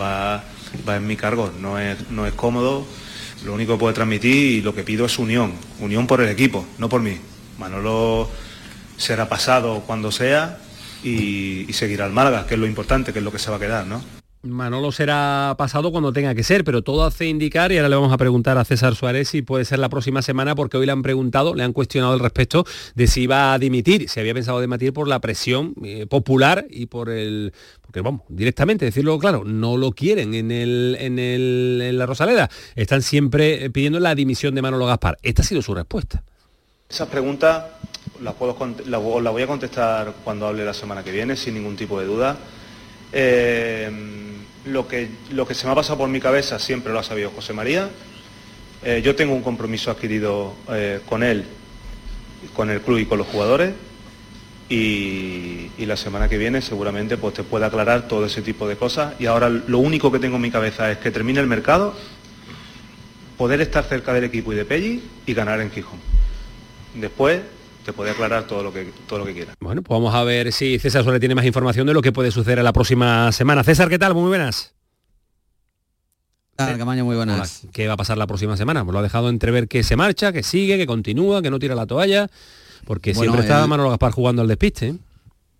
va, 0.00 0.44
va 0.88 0.96
en 0.96 1.04
mi 1.04 1.16
cargo, 1.16 1.52
no 1.60 1.76
es, 1.76 2.10
no 2.10 2.26
es 2.26 2.34
cómodo, 2.34 2.86
lo 3.44 3.52
único 3.52 3.72
que 3.72 3.80
puedo 3.80 3.92
transmitir 3.92 4.58
y 4.58 4.60
lo 4.60 4.72
que 4.72 4.84
pido 4.84 5.04
es 5.06 5.18
unión, 5.18 5.54
unión 5.80 6.06
por 6.06 6.20
el 6.20 6.28
equipo, 6.28 6.64
no 6.78 6.88
por 6.88 7.00
mí. 7.00 7.16
Manolo 7.58 8.30
será 8.96 9.28
pasado 9.28 9.82
cuando 9.84 10.12
sea 10.12 10.60
y, 11.02 11.68
y 11.68 11.72
seguirá 11.72 12.04
al 12.04 12.12
Málaga, 12.12 12.46
que 12.46 12.54
es 12.54 12.60
lo 12.60 12.66
importante, 12.66 13.12
que 13.12 13.18
es 13.18 13.24
lo 13.24 13.32
que 13.32 13.40
se 13.40 13.50
va 13.50 13.56
a 13.56 13.60
quedar, 13.60 13.84
¿no? 13.84 14.19
Manolo 14.42 14.90
será 14.90 15.54
pasado 15.58 15.92
cuando 15.92 16.14
tenga 16.14 16.34
que 16.34 16.42
ser, 16.42 16.64
pero 16.64 16.80
todo 16.80 17.04
hace 17.04 17.26
indicar, 17.26 17.72
y 17.72 17.76
ahora 17.76 17.90
le 17.90 17.96
vamos 17.96 18.12
a 18.12 18.16
preguntar 18.16 18.56
a 18.56 18.64
César 18.64 18.94
Suárez 18.94 19.28
si 19.28 19.42
puede 19.42 19.66
ser 19.66 19.78
la 19.78 19.90
próxima 19.90 20.22
semana, 20.22 20.54
porque 20.54 20.78
hoy 20.78 20.86
le 20.86 20.92
han 20.92 21.02
preguntado, 21.02 21.54
le 21.54 21.62
han 21.62 21.74
cuestionado 21.74 22.14
al 22.14 22.20
respecto 22.20 22.64
de 22.94 23.06
si 23.06 23.22
iba 23.24 23.52
a 23.52 23.58
dimitir, 23.58 24.08
si 24.08 24.18
había 24.18 24.32
pensado 24.32 24.58
dimitir 24.58 24.94
por 24.94 25.08
la 25.08 25.20
presión 25.20 25.74
eh, 25.84 26.06
popular 26.06 26.66
y 26.70 26.86
por 26.86 27.10
el... 27.10 27.52
Porque 27.82 28.00
vamos, 28.00 28.22
directamente, 28.28 28.86
decirlo 28.86 29.18
claro, 29.18 29.44
no 29.44 29.76
lo 29.76 29.92
quieren 29.92 30.32
en, 30.32 30.50
el, 30.50 30.96
en, 30.98 31.18
el, 31.18 31.80
en 31.82 31.98
la 31.98 32.06
Rosaleda. 32.06 32.48
Están 32.76 33.02
siempre 33.02 33.68
pidiendo 33.68 34.00
la 34.00 34.14
dimisión 34.14 34.54
de 34.54 34.62
Manolo 34.62 34.86
Gaspar. 34.86 35.18
Esta 35.22 35.42
ha 35.42 35.44
sido 35.44 35.60
su 35.60 35.74
respuesta. 35.74 36.22
Esas 36.88 37.08
preguntas 37.08 37.64
las, 38.22 38.34
puedo, 38.34 38.56
las 38.86 39.32
voy 39.32 39.42
a 39.42 39.46
contestar 39.46 40.14
cuando 40.24 40.46
hable 40.46 40.64
la 40.64 40.72
semana 40.72 41.02
que 41.02 41.10
viene, 41.12 41.36
sin 41.36 41.54
ningún 41.54 41.76
tipo 41.76 41.98
de 42.00 42.06
duda. 42.06 42.38
Eh, 43.12 44.28
lo 44.64 44.86
que, 44.86 45.08
lo 45.30 45.46
que 45.46 45.54
se 45.54 45.66
me 45.66 45.72
ha 45.72 45.74
pasado 45.74 45.98
por 45.98 46.08
mi 46.08 46.20
cabeza 46.20 46.58
siempre 46.58 46.92
lo 46.92 46.98
ha 46.98 47.02
sabido 47.02 47.30
José 47.30 47.52
María. 47.52 47.90
Eh, 48.82 49.02
yo 49.04 49.14
tengo 49.14 49.34
un 49.34 49.42
compromiso 49.42 49.90
adquirido 49.90 50.54
eh, 50.70 51.00
con 51.08 51.22
él, 51.22 51.44
con 52.54 52.70
el 52.70 52.80
club 52.80 52.98
y 52.98 53.06
con 53.06 53.18
los 53.18 53.26
jugadores. 53.26 53.74
Y, 54.68 55.68
la 55.78 55.96
semana 55.96 56.28
que 56.28 56.38
viene 56.38 56.62
seguramente 56.62 57.16
pues, 57.16 57.34
te 57.34 57.42
pueda 57.42 57.66
aclarar 57.66 58.06
todo 58.06 58.26
ese 58.26 58.42
tipo 58.42 58.68
de 58.68 58.76
cosas. 58.76 59.14
Y 59.18 59.26
ahora 59.26 59.48
lo 59.48 59.78
único 59.78 60.12
que 60.12 60.20
tengo 60.20 60.36
en 60.36 60.42
mi 60.42 60.50
cabeza 60.52 60.88
es 60.92 60.98
que 60.98 61.10
termine 61.10 61.40
el 61.40 61.48
mercado, 61.48 61.96
poder 63.36 63.60
estar 63.60 63.82
cerca 63.84 64.12
del 64.12 64.24
equipo 64.24 64.52
y 64.52 64.56
de 64.56 64.64
Pelli 64.64 65.02
y 65.26 65.34
ganar 65.34 65.60
en 65.60 65.72
Gijón. 65.72 65.98
Después 66.94 67.40
te 67.84 67.92
puede 67.92 68.10
aclarar 68.10 68.46
todo 68.46 68.62
lo 68.62 68.72
que 68.72 68.92
todo 69.08 69.20
lo 69.20 69.24
que 69.26 69.34
quiera. 69.34 69.54
Bueno, 69.60 69.82
pues 69.82 69.98
vamos 69.98 70.14
a 70.14 70.22
ver 70.24 70.52
si 70.52 70.78
César 70.78 71.02
Suárez 71.02 71.20
tiene 71.20 71.34
más 71.34 71.44
información 71.44 71.86
de 71.86 71.94
lo 71.94 72.02
que 72.02 72.12
puede 72.12 72.30
suceder 72.30 72.58
en 72.58 72.64
la 72.64 72.72
próxima 72.72 73.32
semana. 73.32 73.64
César, 73.64 73.88
¿qué 73.88 73.98
tal? 73.98 74.14
Muy 74.14 74.28
buenas. 74.28 74.74
Camaño, 76.56 77.06
muy 77.06 77.16
buenas. 77.16 77.62
¿Qué 77.72 77.88
va 77.88 77.94
a 77.94 77.96
pasar 77.96 78.18
la 78.18 78.26
próxima 78.26 78.56
semana? 78.56 78.84
Pues 78.84 78.92
lo 78.92 78.98
ha 78.98 79.02
dejado 79.02 79.30
entrever 79.30 79.66
que 79.66 79.82
se 79.82 79.96
marcha, 79.96 80.32
que 80.32 80.42
sigue, 80.42 80.76
que 80.76 80.86
continúa, 80.86 81.40
que 81.40 81.50
no 81.50 81.58
tira 81.58 81.74
la 81.74 81.86
toalla, 81.86 82.28
porque 82.84 83.14
siempre 83.14 83.40
está 83.40 83.66
Manolo 83.66 83.88
Gaspar 83.88 84.12
jugando 84.12 84.42
al 84.42 84.48
despiste. 84.48 84.94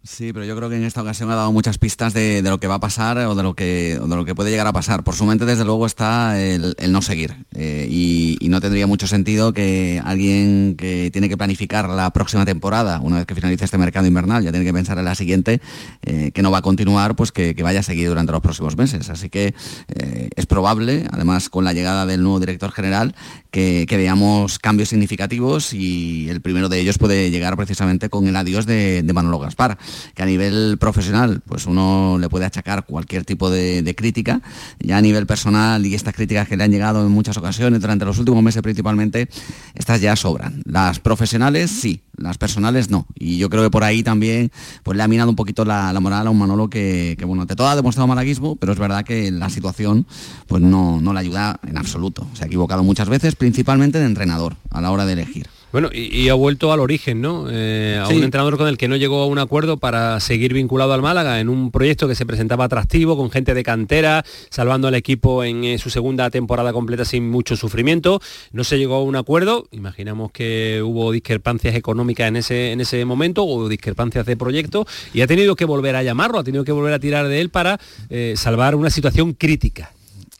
Sí, 0.02 0.32
pero 0.32 0.46
yo 0.46 0.56
creo 0.56 0.70
que 0.70 0.76
en 0.76 0.84
esta 0.84 1.02
ocasión 1.02 1.30
ha 1.30 1.34
dado 1.34 1.52
muchas 1.52 1.76
pistas 1.76 2.14
de, 2.14 2.40
lo 2.40 2.58
que 2.58 2.66
va 2.66 2.76
a 2.76 2.80
pasar 2.80 3.18
o 3.18 3.34
de 3.34 3.42
lo 3.42 3.52
que, 3.52 3.98
de 4.00 4.16
lo 4.16 4.24
que 4.24 4.34
puede 4.34 4.50
llegar 4.50 4.66
a 4.66 4.72
pasar. 4.72 5.04
Por 5.04 5.14
su 5.14 5.26
mente, 5.26 5.44
desde 5.44 5.66
luego, 5.66 5.84
está 5.84 6.40
el, 6.40 6.74
no 6.88 7.02
seguir. 7.02 7.44
Eh, 7.54 7.86
y, 7.90 8.48
no 8.48 8.60
tendría 8.60 8.88
mucho 8.88 9.06
sentido 9.06 9.52
que 9.52 10.02
alguien 10.04 10.74
que 10.76 11.10
tiene 11.12 11.28
que 11.28 11.36
planificar 11.36 11.88
la 11.88 12.10
próxima 12.10 12.44
temporada, 12.44 12.98
una 13.00 13.18
vez 13.18 13.26
que 13.26 13.34
finalice 13.36 13.64
este 13.64 13.78
mercado 13.78 14.06
invernal, 14.06 14.42
ya 14.42 14.50
tiene 14.50 14.66
que 14.66 14.72
pensar 14.72 14.98
en 14.98 15.04
la 15.04 15.14
siguiente, 15.14 15.60
eh, 16.02 16.32
que 16.32 16.42
no 16.42 16.50
va 16.50 16.58
a 16.58 16.62
continuar, 16.62 17.14
pues 17.14 17.30
que, 17.30 17.54
vaya 17.62 17.80
a 17.80 17.82
seguir 17.84 18.08
durante 18.08 18.32
los 18.32 18.40
próximos 18.40 18.76
meses. 18.76 19.10
Así 19.10 19.28
que 19.28 19.54
eh, 19.94 20.30
es 20.34 20.46
probable, 20.46 21.06
además 21.12 21.50
con 21.50 21.64
la 21.64 21.74
llegada 21.74 22.06
del 22.06 22.22
nuevo 22.22 22.40
director 22.40 22.72
general, 22.72 23.14
que, 23.50 23.86
veamos 23.90 24.58
cambios 24.58 24.88
significativos 24.88 25.74
y 25.74 26.28
el 26.30 26.40
primero 26.40 26.68
de 26.68 26.80
ellos 26.80 26.98
puede 26.98 27.30
llegar 27.30 27.56
precisamente 27.56 28.08
con 28.08 28.26
el 28.26 28.36
adiós 28.36 28.66
de, 28.66 29.08
Manolo 29.12 29.40
Gaspar 29.40 29.76
que 30.14 30.22
a 30.22 30.26
nivel 30.26 30.78
profesional 30.78 31.42
pues 31.44 31.66
uno 31.66 32.16
le 32.18 32.28
puede 32.28 32.44
achacar 32.44 32.86
cualquier 32.86 33.24
tipo 33.24 33.50
de, 33.50 33.94
crítica, 33.96 34.40
ya 34.78 34.98
a 34.98 35.00
nivel 35.00 35.26
personal 35.26 35.84
y 35.84 35.94
estas 35.94 36.14
críticas 36.14 36.48
que 36.48 36.56
le 36.56 36.64
han 36.64 36.70
llegado 36.70 37.04
en 37.04 37.12
muchas 37.12 37.36
ocasiones 37.36 37.80
durante 37.80 38.04
los 38.04 38.18
últimos 38.18 38.42
meses 38.42 38.62
principalmente, 38.62 39.28
estas 39.74 40.00
ya 40.00 40.14
sobran. 40.14 40.62
Las 40.64 41.00
profesionales 41.00 41.70
sí, 41.70 42.02
las 42.16 42.38
personales 42.38 42.90
no. 42.90 43.06
Y 43.18 43.38
yo 43.38 43.50
creo 43.50 43.64
que 43.64 43.70
por 43.70 43.82
ahí 43.82 44.02
también 44.02 44.52
pues 44.82 44.96
le 44.96 45.02
ha 45.02 45.08
minado 45.08 45.30
un 45.30 45.36
poquito 45.36 45.64
la, 45.64 45.98
moral 46.00 46.26
a 46.26 46.30
un 46.30 46.38
Manolo 46.38 46.70
que, 46.70 47.16
bueno, 47.26 47.46
de 47.46 47.56
todo 47.56 47.68
ha 47.68 47.76
demostrado 47.76 48.06
malaguismo, 48.06 48.56
pero 48.56 48.72
es 48.72 48.78
verdad 48.78 49.04
que 49.04 49.30
la 49.30 49.50
situación 49.50 50.06
pues 50.46 50.62
no, 50.62 51.00
no 51.00 51.12
le 51.12 51.20
ayuda 51.20 51.58
en 51.66 51.76
absoluto. 51.78 52.26
Se 52.34 52.44
ha 52.44 52.46
equivocado 52.46 52.84
muchas 52.84 53.08
veces, 53.08 53.34
principalmente 53.40 53.98
de 53.98 54.04
entrenador, 54.04 54.54
a 54.70 54.82
la 54.82 54.90
hora 54.90 55.06
de 55.06 55.14
elegir. 55.14 55.46
Bueno, 55.72 55.88
y, 55.92 56.28
ha 56.28 56.34
vuelto 56.34 56.72
al 56.72 56.80
origen, 56.80 57.22
¿no? 57.22 57.46
Eh, 57.48 57.98
a 57.98 58.08
un 58.08 58.22
entrenador 58.22 58.58
con 58.58 58.66
el 58.68 58.76
que 58.76 58.86
no 58.86 58.96
llegó 58.96 59.22
a 59.22 59.26
un 59.26 59.38
acuerdo 59.38 59.78
para 59.78 60.20
seguir 60.20 60.52
vinculado 60.52 60.92
al 60.92 61.00
Málaga 61.00 61.40
en 61.40 61.48
un 61.48 61.70
proyecto 61.70 62.06
que 62.06 62.14
se 62.14 62.26
presentaba 62.26 62.64
atractivo, 62.64 63.16
con 63.16 63.30
gente 63.30 63.54
de 63.54 63.62
cantera, 63.62 64.24
salvando 64.50 64.88
al 64.88 64.94
equipo 64.94 65.42
en 65.42 65.64
eh, 65.64 65.78
su 65.78 65.88
segunda 65.88 66.28
temporada 66.28 66.74
completa 66.74 67.06
sin 67.06 67.30
mucho 67.30 67.56
sufrimiento. 67.56 68.20
No 68.52 68.62
se 68.62 68.78
llegó 68.78 68.96
a 68.96 69.02
un 69.02 69.16
acuerdo, 69.16 69.68
imaginamos 69.70 70.32
que 70.32 70.82
hubo 70.84 71.12
discrepancias 71.12 71.74
económicas 71.74 72.28
en 72.28 72.36
ese, 72.36 72.72
en 72.72 72.82
ese 72.82 73.04
momento 73.06 73.46
o 73.46 73.68
discrepancias 73.68 74.26
de 74.26 74.36
proyecto 74.36 74.86
y 75.14 75.22
ha 75.22 75.26
tenido 75.26 75.56
que 75.56 75.64
volver 75.64 75.96
a 75.96 76.02
llamarlo, 76.02 76.40
ha 76.40 76.44
tenido 76.44 76.64
que 76.64 76.72
volver 76.72 76.92
a 76.92 76.98
tirar 76.98 77.26
de 77.28 77.40
él 77.40 77.48
para 77.48 77.80
eh, 78.10 78.34
salvar 78.36 78.74
una 78.74 78.90
situación 78.90 79.32
crítica. 79.32 79.92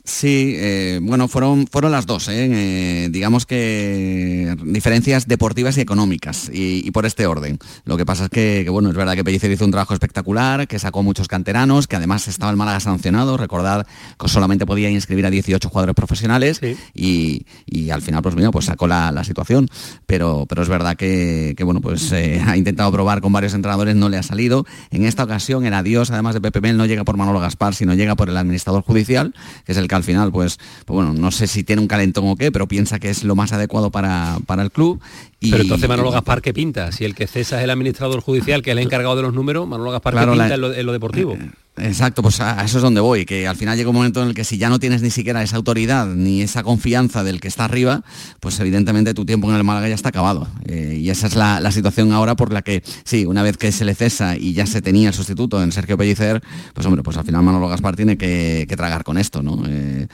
Sí, 0.05 0.55
eh, 0.57 0.99
bueno, 1.03 1.29
fueron, 1.29 1.67
fueron 1.67 1.93
las 1.93 2.07
dos, 2.07 2.29
¿eh? 2.29 2.49
Eh, 2.51 3.09
digamos 3.11 3.45
que 3.45 4.57
diferencias 4.65 5.29
deportivas 5.29 5.77
y 5.77 5.83
económicas, 5.83 6.51
y, 6.53 6.91
por 6.91 7.07
este 7.07 7.27
orden. 7.27 7.59
Lo 7.85 7.97
que 7.97 8.07
pasa 8.07 8.25
es 8.25 8.31
que, 8.31 8.67
bueno, 8.71 8.91
es 8.91 8.97
verdad 8.97 9.15
que 9.15 9.25
Pellicer 9.25 9.51
hizo 9.51 9.65
un 9.65 9.71
trabajo 9.71 9.93
espectacular, 9.95 10.67
que 10.67 10.79
sacó 10.79 11.03
muchos 11.03 11.29
canteranos, 11.29 11.87
que 11.87 11.97
además 11.97 12.29
estaba 12.29 12.51
el 12.51 12.57
Málaga 12.57 12.81
sancionado, 12.81 13.37
recordad 13.37 13.87
que 14.19 14.29
solamente 14.29 14.67
podía 14.67 14.91
inscribir 14.91 15.27
a 15.27 15.31
18 15.31 15.69
jugadores 15.69 15.95
profesionales, 15.95 16.61
y, 16.95 17.45
al 17.91 18.03
final, 18.03 18.23
pues 18.23 18.35
mira, 18.35 18.51
pues 18.51 18.65
sacó 18.65 18.87
la, 18.87 19.21
situación, 19.25 19.69
pero, 20.07 20.47
pero 20.49 20.63
es 20.63 20.69
verdad 20.69 20.97
que, 20.97 21.55
bueno, 21.63 21.81
pues 21.81 22.13
ha 22.13 22.57
intentado 22.57 22.91
probar 22.91 23.21
con 23.21 23.33
varios 23.33 23.55
entrenadores, 23.55 23.95
no 23.97 24.09
le 24.09 24.17
ha 24.17 24.23
salido. 24.23 24.67
En 24.91 25.05
esta 25.05 25.25
ocasión, 25.25 25.67
el 25.67 25.75
adiós, 25.75 26.11
además 26.11 26.35
de 26.35 26.41
Pepe 26.41 26.61
Mel, 26.63 26.77
no 26.77 26.87
llega 26.87 27.05
por 27.05 27.17
Manolo 27.17 27.39
Gaspar, 27.39 27.75
sino 27.75 27.95
llega 27.95 28.17
por 28.17 28.31
el 28.31 28.37
administrador 28.37 28.83
judicial, 28.83 29.35
que 29.65 29.73
es 29.73 29.79
el 29.79 29.89
que 29.89 30.00
al 30.01 30.05
final, 30.05 30.33
pues, 30.33 30.59
pues, 30.87 30.95
bueno, 30.95 31.13
no 31.13 31.31
sé 31.31 31.47
si 31.47 31.63
tiene 31.63 31.83
un 31.83 31.89
calentón 31.89 32.27
o 32.27 32.37
qué, 32.37 32.51
pero 32.51 32.67
piensa 32.67 32.99
que 32.99 33.11
es 33.11 33.23
lo 33.23 33.37
más 33.37 33.53
adecuado 33.53 33.91
para, 33.91 34.39
para 34.47 34.63
el 34.63 34.71
club. 34.71 35.01
Y, 35.41 35.51
pero 35.51 35.63
entonces 35.63 35.89
Manolo 35.89 36.11
Gaspar, 36.11 36.43
¿qué 36.43 36.53
pinta? 36.53 36.93
Si 36.93 37.05
el 37.05 37.15
que 37.15 37.27
cesa 37.27 37.59
es 37.59 37.65
el 37.65 37.71
administrador 37.71 38.21
judicial, 38.21 38.63
que 38.63 38.71
es 38.71 38.77
el 38.77 38.83
encargado 38.83 39.17
de 39.17 39.23
los 39.23 39.33
números, 39.33 39.67
Manolo 39.67 39.91
Gaspar, 39.91 40.15
¿qué 40.15 40.27
pinta 40.31 40.55
en, 40.55 40.87
lo, 40.87 40.93
deportivo? 40.93 41.33
Eh, 41.33 41.51
Exacto, 41.83 42.21
pues 42.23 42.41
a 42.41 42.63
eso 42.65 42.79
es 42.79 42.83
donde 42.83 43.01
voy, 43.01 43.25
que 43.25 43.47
al 43.47 43.57
final 43.57 43.77
llega 43.77 43.89
un 43.89 43.97
momento 43.97 44.23
en 44.23 44.29
el 44.29 44.35
que 44.35 44.45
si 44.45 44.59
ya 44.59 44.69
no 44.69 44.79
tienes 44.79 45.03
ni 45.03 45.11
siquiera 45.11 45.43
esa 45.43 45.57
autoridad 45.57 46.07
ni 46.07 46.43
esa 46.43 46.63
confianza 46.63 47.25
del 47.25 47.41
que 47.41 47.49
está 47.49 47.65
arriba, 47.65 48.03
pues 48.41 48.59
evidentemente 48.61 49.15
tu 49.15 49.25
tiempo 49.25 49.49
en 49.49 49.57
el 49.57 49.65
Málaga 49.65 49.89
ya 49.89 49.95
está 49.95 50.11
acabado. 50.11 50.49
Eh, 50.67 50.99
y 51.01 51.11
esa 51.11 51.27
es 51.27 51.37
la, 51.37 51.71
situación 51.71 52.13
ahora 52.13 52.37
por 52.37 52.53
la 52.53 52.63
que, 52.63 52.83
sí, 53.05 53.25
una 53.25 53.43
vez 53.43 53.57
que 53.57 53.73
se 53.73 53.85
le 53.85 53.95
cesa 53.95 54.37
y 54.37 54.53
ya 54.53 54.67
se 54.67 54.83
tenía 54.83 55.09
el 55.09 55.15
sustituto 55.15 55.63
en 55.63 55.73
Sergio 55.73 55.97
Pellicer, 55.97 56.43
pues 56.75 56.87
hombre, 56.87 57.03
pues 57.03 57.17
al 57.17 57.25
final 57.25 57.43
Manolo 57.43 57.69
Gaspar 57.69 57.97
tiene 57.97 58.19
que, 58.19 58.67
tragar 58.77 59.05
con 59.05 59.19
esto, 59.19 59.43
¿no? 59.43 59.63
Eh, 59.67 60.07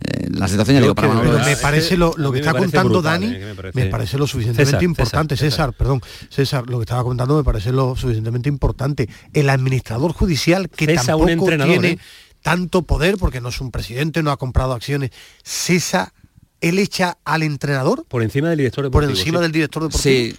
eh, 0.00 0.28
la 0.30 0.48
situación 0.48 0.76
ya 0.76 0.80
digo 0.82 0.94
para 0.94 1.08
Manolo 1.08 1.38
Me 1.38 1.56
parece 1.56 1.96
lo, 1.96 2.12
que 2.32 2.40
está 2.40 2.52
contando 2.52 3.02
Dani, 3.02 3.34
me 3.74 3.86
parece, 3.86 4.18
lo 4.18 4.26
suficientemente 4.26 4.84
importante, 4.84 5.36
César, 5.36 5.72
perdón, 5.72 6.00
César, 6.28 6.68
lo 6.68 6.78
que 6.78 6.82
estaba 6.82 7.02
contando 7.02 7.36
me 7.36 7.44
parece 7.44 7.72
lo 7.72 7.96
suficientemente 7.96 8.48
importante. 8.48 9.08
El 9.32 9.48
administrador 9.50 10.12
judicial 10.12 10.68
que 10.68 10.94
tampoco 10.94 11.24
un 11.24 11.30
entrenador, 11.30 11.72
tiene 11.72 11.88
¿eh? 11.92 11.98
tanto 12.42 12.82
poder, 12.82 13.16
porque 13.16 13.40
no 13.40 13.48
es 13.48 13.60
un 13.60 13.70
presidente, 13.70 14.22
no 14.22 14.30
ha 14.30 14.36
comprado 14.36 14.72
acciones, 14.72 15.10
cesa, 15.42 16.12
él 16.60 16.78
echa 16.78 17.18
al 17.24 17.42
entrenador. 17.42 18.04
Por 18.06 18.22
encima 18.22 18.50
del 18.50 18.58
director 18.58 18.84
deportivo. 18.84 19.10
Por 19.10 19.18
encima 19.18 19.40
del 19.40 19.52
director 19.52 19.82
deportivo. 19.82 20.02
Sí, 20.02 20.36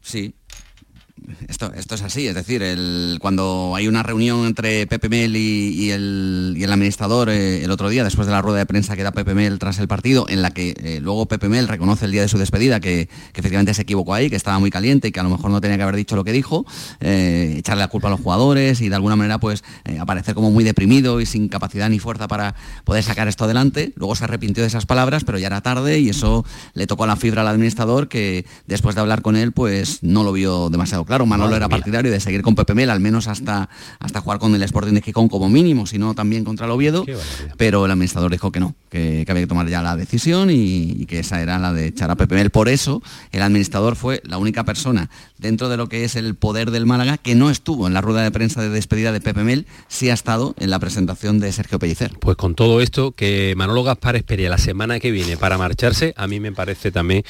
sí 0.00 0.34
esto, 1.48 1.72
esto 1.74 1.94
es 1.94 2.02
así, 2.02 2.26
es 2.26 2.34
decir, 2.34 2.62
el, 2.62 3.18
cuando 3.20 3.72
hay 3.76 3.88
una 3.88 4.02
reunión 4.02 4.46
entre 4.46 4.86
Pepe 4.86 5.08
Mel 5.08 5.36
y, 5.36 5.90
el, 5.90 6.54
y 6.56 6.64
el, 6.64 6.72
administrador 6.72 7.28
eh, 7.30 7.64
el 7.64 7.70
otro 7.70 7.88
día, 7.88 8.04
después 8.04 8.26
de 8.26 8.32
la 8.32 8.42
rueda 8.42 8.58
de 8.58 8.66
prensa 8.66 8.96
que 8.96 9.02
da 9.02 9.12
Pepe 9.12 9.34
Mel 9.34 9.58
tras 9.58 9.78
el 9.78 9.88
partido, 9.88 10.26
en 10.28 10.42
la 10.42 10.50
que 10.50 10.74
eh, 10.82 11.00
luego 11.00 11.26
Pepe 11.26 11.48
Mel 11.48 11.68
reconoce 11.68 12.04
el 12.04 12.12
día 12.12 12.22
de 12.22 12.28
su 12.28 12.38
despedida 12.38 12.80
que, 12.80 13.08
efectivamente 13.34 13.74
se 13.74 13.82
equivocó 13.82 14.14
ahí, 14.14 14.28
que 14.28 14.36
estaba 14.36 14.58
muy 14.58 14.70
caliente 14.70 15.08
y 15.08 15.12
que 15.12 15.20
a 15.20 15.22
lo 15.22 15.30
mejor 15.30 15.50
no 15.50 15.60
tenía 15.60 15.76
que 15.76 15.82
haber 15.82 15.96
dicho 15.96 16.16
lo 16.16 16.24
que 16.24 16.32
dijo, 16.32 16.66
eh, 17.00 17.56
echarle 17.58 17.82
la 17.82 17.88
culpa 17.88 18.08
a 18.08 18.10
los 18.10 18.20
jugadores 18.20 18.80
y 18.80 18.88
de 18.88 18.94
alguna 18.94 19.16
manera 19.16 19.38
pues 19.38 19.64
aparecer 19.98 20.34
como 20.34 20.50
muy 20.50 20.64
deprimido 20.64 21.20
y 21.20 21.26
sin 21.26 21.48
capacidad 21.48 21.88
ni 21.88 21.98
fuerza 21.98 22.28
para 22.28 22.54
poder 22.84 23.02
sacar 23.02 23.28
esto 23.28 23.44
adelante. 23.44 23.92
Luego 23.96 24.14
se 24.14 24.24
arrepintió 24.24 24.62
de 24.62 24.68
esas 24.68 24.86
palabras, 24.86 25.24
pero 25.24 25.38
ya 25.38 25.46
era 25.46 25.60
tarde 25.60 25.98
y 26.00 26.10
eso 26.10 26.44
le 26.74 26.86
tocó 26.86 27.06
la 27.06 27.16
fibra 27.16 27.42
al 27.42 27.48
administrador 27.48 28.08
que 28.08 28.44
después 28.66 28.94
de 28.94 29.00
hablar 29.00 29.22
con 29.22 29.36
él 29.36 29.52
pues 29.52 30.02
no 30.02 30.22
lo 30.22 30.32
vio 30.32 30.70
demasiado 30.70 31.04
claro. 31.04 31.09
Manolo 31.26 31.56
era 31.56 31.68
partidario 31.68 32.10
de 32.10 32.20
seguir 32.20 32.42
con 32.42 32.54
Pepe 32.54 32.74
Mel, 32.74 32.90
al 32.90 33.00
menos 33.00 33.26
hasta, 33.28 33.68
hasta 33.98 34.20
jugar 34.20 34.38
con 34.38 34.54
el 34.54 34.62
Sporting 34.62 34.94
de 34.94 35.02
Gijón 35.02 35.28
como 35.28 35.48
mínimo, 35.48 35.86
sino 35.86 36.14
también 36.14 36.44
contra 36.44 36.66
el 36.66 36.72
Oviedo, 36.72 37.04
pero 37.56 37.84
el 37.84 37.90
administrador 37.90 38.30
dijo 38.30 38.52
que 38.52 38.60
no, 38.60 38.74
que, 38.88 39.24
había 39.28 39.42
que 39.42 39.46
tomar 39.46 39.68
ya 39.68 39.82
la 39.82 39.96
decisión 39.96 40.48
y, 40.50 41.06
que 41.06 41.20
esa 41.20 41.42
era 41.42 41.58
la 41.58 41.72
de 41.72 41.88
echar 41.88 42.10
a 42.10 42.16
Pepe 42.16 42.36
Mel. 42.36 42.50
Por 42.50 42.68
eso 42.68 43.02
el 43.32 43.42
administrador 43.42 43.96
fue 43.96 44.22
la 44.24 44.38
única 44.38 44.64
persona 44.64 45.10
dentro 45.40 45.68
de 45.68 45.76
lo 45.76 45.88
que 45.88 46.04
es 46.04 46.16
el 46.16 46.34
poder 46.34 46.70
del 46.70 46.86
Málaga, 46.86 47.16
que 47.16 47.34
no 47.34 47.50
estuvo 47.50 47.86
en 47.86 47.94
la 47.94 48.00
rueda 48.00 48.22
de 48.22 48.30
prensa 48.30 48.62
de 48.62 48.68
despedida 48.68 49.12
de 49.12 49.20
Pepe 49.20 49.42
Mel, 49.42 49.66
sí 49.88 50.10
ha 50.10 50.14
estado 50.14 50.54
en 50.58 50.70
la 50.70 50.78
presentación 50.78 51.40
de 51.40 51.50
Sergio 51.52 51.78
Pellicer. 51.78 52.12
Pues 52.20 52.36
con 52.36 52.54
todo 52.54 52.80
esto, 52.80 53.12
que 53.12 53.54
Manolo 53.56 53.82
Gaspar 53.82 54.16
espere 54.16 54.48
la 54.48 54.58
semana 54.58 55.00
que 55.00 55.10
viene 55.10 55.36
para 55.36 55.58
marcharse, 55.58 56.14
a 56.16 56.26
mí 56.26 56.40
me 56.40 56.52
parece 56.52 56.92
también... 56.92 57.22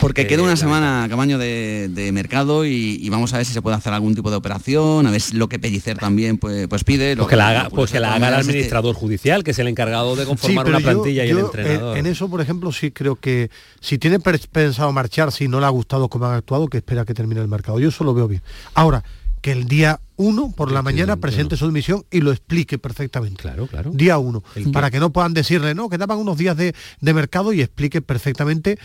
Porque 0.00 0.22
eh, 0.22 0.26
queda 0.26 0.42
una 0.42 0.56
semana, 0.56 1.06
Camaño, 1.08 1.38
de, 1.38 1.88
de 1.90 2.12
mercado 2.12 2.64
y, 2.66 2.98
y 3.00 3.08
vamos 3.08 3.32
a 3.32 3.38
ver 3.38 3.46
si 3.46 3.52
se 3.52 3.62
puede 3.62 3.76
hacer 3.76 3.92
algún 3.92 4.14
tipo 4.14 4.30
de 4.30 4.36
operación, 4.36 5.06
a 5.06 5.10
ver 5.10 5.22
lo 5.32 5.48
que 5.48 5.58
Pellicer 5.58 5.98
también 5.98 6.38
pues, 6.38 6.68
pues 6.68 6.84
pide. 6.84 7.16
Pues 7.16 7.28
que 7.28 7.36
la 7.36 7.48
haga, 7.48 7.70
pues 7.70 7.90
que 7.90 8.00
la 8.00 8.14
haga 8.14 8.28
el 8.28 8.34
administrador 8.34 8.94
judicial, 8.94 9.42
que 9.44 9.52
es 9.52 9.58
el 9.58 9.68
encargado 9.68 10.16
de 10.16 10.24
conformar 10.26 10.66
una 10.68 10.78
yo- 10.80 10.84
plantilla 10.84 11.24
y 11.24 11.30
el 11.30 11.38
yo, 11.38 11.46
entrenador. 11.46 11.96
En, 11.96 12.06
en 12.06 12.12
eso, 12.12 12.28
por 12.28 12.40
ejemplo, 12.40 12.72
sí 12.72 12.90
creo 12.90 13.16
que 13.16 13.50
si 13.80 13.98
tiene 13.98 14.18
pensado 14.20 14.92
marchar, 14.92 15.32
si 15.32 15.48
no 15.48 15.60
le 15.60 15.66
ha 15.66 15.70
gustado 15.70 16.08
cómo 16.08 16.26
han 16.26 16.34
actuado, 16.34 16.68
que 16.68 16.78
espera 16.78 17.04
que 17.04 17.14
termine 17.14 17.40
el 17.40 17.48
mercado. 17.54 17.78
Yo 17.80 17.88
eso 17.88 18.04
lo 18.04 18.12
veo 18.14 18.28
bien. 18.28 18.42
Ahora, 18.74 19.02
que 19.40 19.52
el 19.52 19.66
día 19.66 20.00
uno 20.16 20.52
por 20.56 20.72
la 20.72 20.80
mañana 20.82 21.16
presente 21.16 21.56
su 21.56 21.66
dimisión 21.66 22.04
y 22.10 22.20
lo 22.20 22.30
explique 22.32 22.78
perfectamente. 22.78 23.42
Claro, 23.42 23.66
claro. 23.66 23.90
Día 23.92 24.16
uno. 24.18 24.42
El- 24.54 24.70
Para 24.70 24.90
que 24.90 24.98
no 25.00 25.10
puedan 25.12 25.34
decirle, 25.34 25.74
no, 25.74 25.88
que 25.88 25.98
daban 25.98 26.18
unos 26.18 26.38
días 26.38 26.56
de, 26.56 26.74
de 27.00 27.14
mercado 27.14 27.52
y 27.52 27.60
explique 27.60 28.00
perfectamente, 28.00 28.78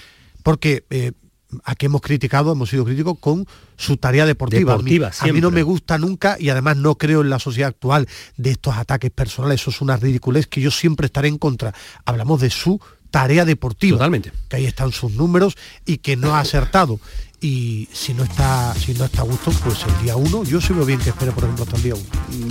porque 0.43 0.83
eh, 0.89 1.13
aquí 1.63 1.85
hemos 1.85 2.01
criticado, 2.01 2.51
hemos 2.51 2.69
sido 2.69 2.83
críticos 2.83 3.17
con 3.19 3.45
su 3.77 3.95
tarea 3.97 4.25
deportiva. 4.25 4.73
Deportiva, 4.73 5.07
a, 5.17 5.23
mí, 5.23 5.29
a 5.29 5.33
mí 5.33 5.39
no 5.39 5.49
me 5.51 5.63
gusta 5.63 5.97
nunca 5.97 6.35
y 6.39 6.49
además 6.49 6.75
no 6.75 6.95
creo 6.95 7.21
en 7.21 7.29
la 7.29 7.39
sociedad 7.39 7.69
actual 7.69 8.07
de 8.35 8.51
estos 8.51 8.75
ataques 8.75 9.11
personales. 9.11 9.61
Eso 9.61 9.69
es 9.69 9.79
una 9.81 9.95
ridiculez 9.95 10.47
que 10.47 10.59
yo 10.59 10.71
siempre 10.71 11.05
estaré 11.05 11.29
en 11.29 11.37
contra. 11.37 11.73
Hablamos 12.05 12.41
de 12.41 12.49
su 12.49 12.81
tarea 13.11 13.45
deportiva. 13.45 13.97
Totalmente. 13.97 14.31
Que 14.49 14.57
ahí 14.57 14.65
están 14.65 14.91
sus 14.91 15.13
números 15.13 15.55
y 15.85 15.97
que 15.99 16.15
no 16.17 16.35
ha 16.35 16.41
acertado. 16.41 16.99
Y 17.41 17.87
si 17.93 18.13
no 18.13 18.23
está, 18.23 18.73
si 18.75 18.93
no 18.95 19.05
está 19.05 19.21
a 19.21 19.23
gusto, 19.23 19.49
pues 19.63 19.77
el 19.85 20.03
día 20.03 20.17
uno, 20.17 20.43
yo 20.43 20.59
sí 20.59 20.73
veo 20.73 20.83
bien 20.85 20.99
que 20.99 21.11
espere, 21.11 21.31
por 21.31 21.45
ejemplo, 21.45 21.63
hasta 21.63 21.77
el 21.77 21.83
día 21.83 21.93
uno. 21.95 22.03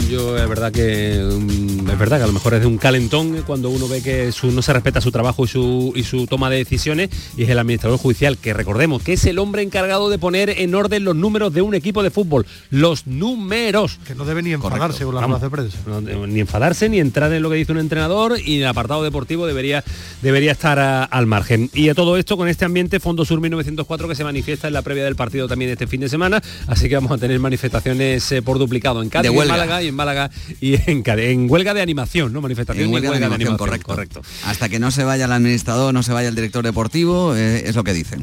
Yo 0.09 0.39
es 0.39 0.49
verdad 0.49 0.73
que 0.73 1.21
mm, 1.31 1.91
es 1.91 1.99
verdad 1.99 2.17
que 2.17 2.25
a 2.25 2.27
lo 2.27 2.33
mejor 2.33 2.55
es 2.55 2.61
de 2.61 2.67
un 2.67 2.79
calentón 2.79 3.43
cuando 3.47 3.69
uno 3.69 3.87
ve 3.87 4.01
que 4.03 4.33
su- 4.33 4.51
no 4.51 4.63
se 4.63 4.73
respeta 4.73 5.03
su 5.03 5.13
trabajo 5.13 5.45
y 5.45 5.49
su, 5.49 5.93
y 5.95 6.05
su 6.05 6.27
toma 6.27 6.49
de 6.49 6.57
decisiones 6.57 7.11
y 7.37 7.43
es 7.43 7.51
el 7.51 7.59
administrador 7.59 7.99
judicial, 7.99 8.39
que 8.39 8.55
recordemos 8.55 9.03
que 9.03 9.13
es 9.13 9.27
el 9.27 9.39
hombre 9.39 9.61
encargado 9.61 10.09
de 10.09 10.19
poner 10.19 10.49
en 10.49 10.75
orden 10.75 11.05
los 11.05 11.15
números 11.15 11.53
de 11.53 11.61
un 11.61 11.75
equipo 11.75 12.03
de 12.03 12.11
fútbol. 12.11 12.47
Los 12.71 13.07
números. 13.07 13.99
Que 14.07 14.15
no 14.15 14.25
debe 14.25 14.43
ni 14.43 14.53
enfadarse 14.55 15.05
con 15.05 15.15
las 15.15 15.21
Vamos. 15.23 15.43
de 15.43 15.51
prensa. 15.51 15.77
No, 15.87 16.01
ni 16.27 16.41
enfadarse 16.41 16.89
ni 16.89 16.99
entrar 16.99 17.31
en 17.35 17.43
lo 17.43 17.51
que 17.51 17.57
dice 17.57 17.73
un 17.73 17.79
entrenador 17.79 18.39
y 18.43 18.63
el 18.63 18.67
apartado 18.67 19.03
deportivo 19.03 19.47
debería 19.47 19.85
debería 20.23 20.53
estar 20.53 20.79
a- 20.79 21.05
al 21.05 21.27
margen 21.27 21.69
y 21.75 21.91
a 21.91 21.95
todo 21.95 22.17
esto 22.17 22.39
con 22.39 22.49
este 22.49 22.65
ambiente 22.65 23.01
Fondo 23.01 23.27
Sur 23.27 23.39
1904 23.43 24.09
que 24.09 24.15
se 24.15 24.25
manifiesta 24.25 24.67
en 24.69 24.73
la 24.75 24.78
previa 24.83 25.05
del 25.05 25.17
partido 25.17 25.49
también 25.49 25.71
este 25.71 25.87
fin 25.87 26.01
de 26.01 26.09
semana 26.09 26.43
así 26.67 26.89
que 26.89 26.95
vamos 26.95 27.13
a 27.13 27.19
tener 27.19 27.39
manifestaciones 27.41 28.31
eh, 28.33 28.43
por 28.43 28.59
duplicado 28.59 29.03
en 29.03 29.09
Cádiz 29.09 29.31
De 29.31 29.37
en. 29.37 29.49
Málaga 29.49 29.83
y 29.83 29.89
en 29.89 29.95
Málaga 29.95 30.31
y 30.61 30.91
en, 30.91 31.03
Cádiz. 31.03 31.27
en 31.27 31.51
huelga 31.51 31.75
de 31.75 31.83
animación 31.83 32.33
no 32.33 32.41
manifestación 32.41 32.85
En 32.85 32.91
y 32.91 32.95
huelga 32.95 33.11
de 33.11 33.17
animación, 33.17 33.57
correcto 33.57 33.89
correcto. 33.89 34.23
Hasta 34.45 34.69
que 34.69 34.79
no 34.79 34.91
se 34.91 35.05
vaya 35.05 35.25
el 35.25 35.33
administrador, 35.33 35.93
no 35.95 36.03
se 36.03 36.13
vaya 36.13 36.29
el 36.29 36.35
director 36.35 36.65
deportivo, 36.65 37.35
eh, 37.35 37.69
es 37.69 37.75
lo 37.75 37.85
que 37.85 37.93
dicen. 37.93 38.21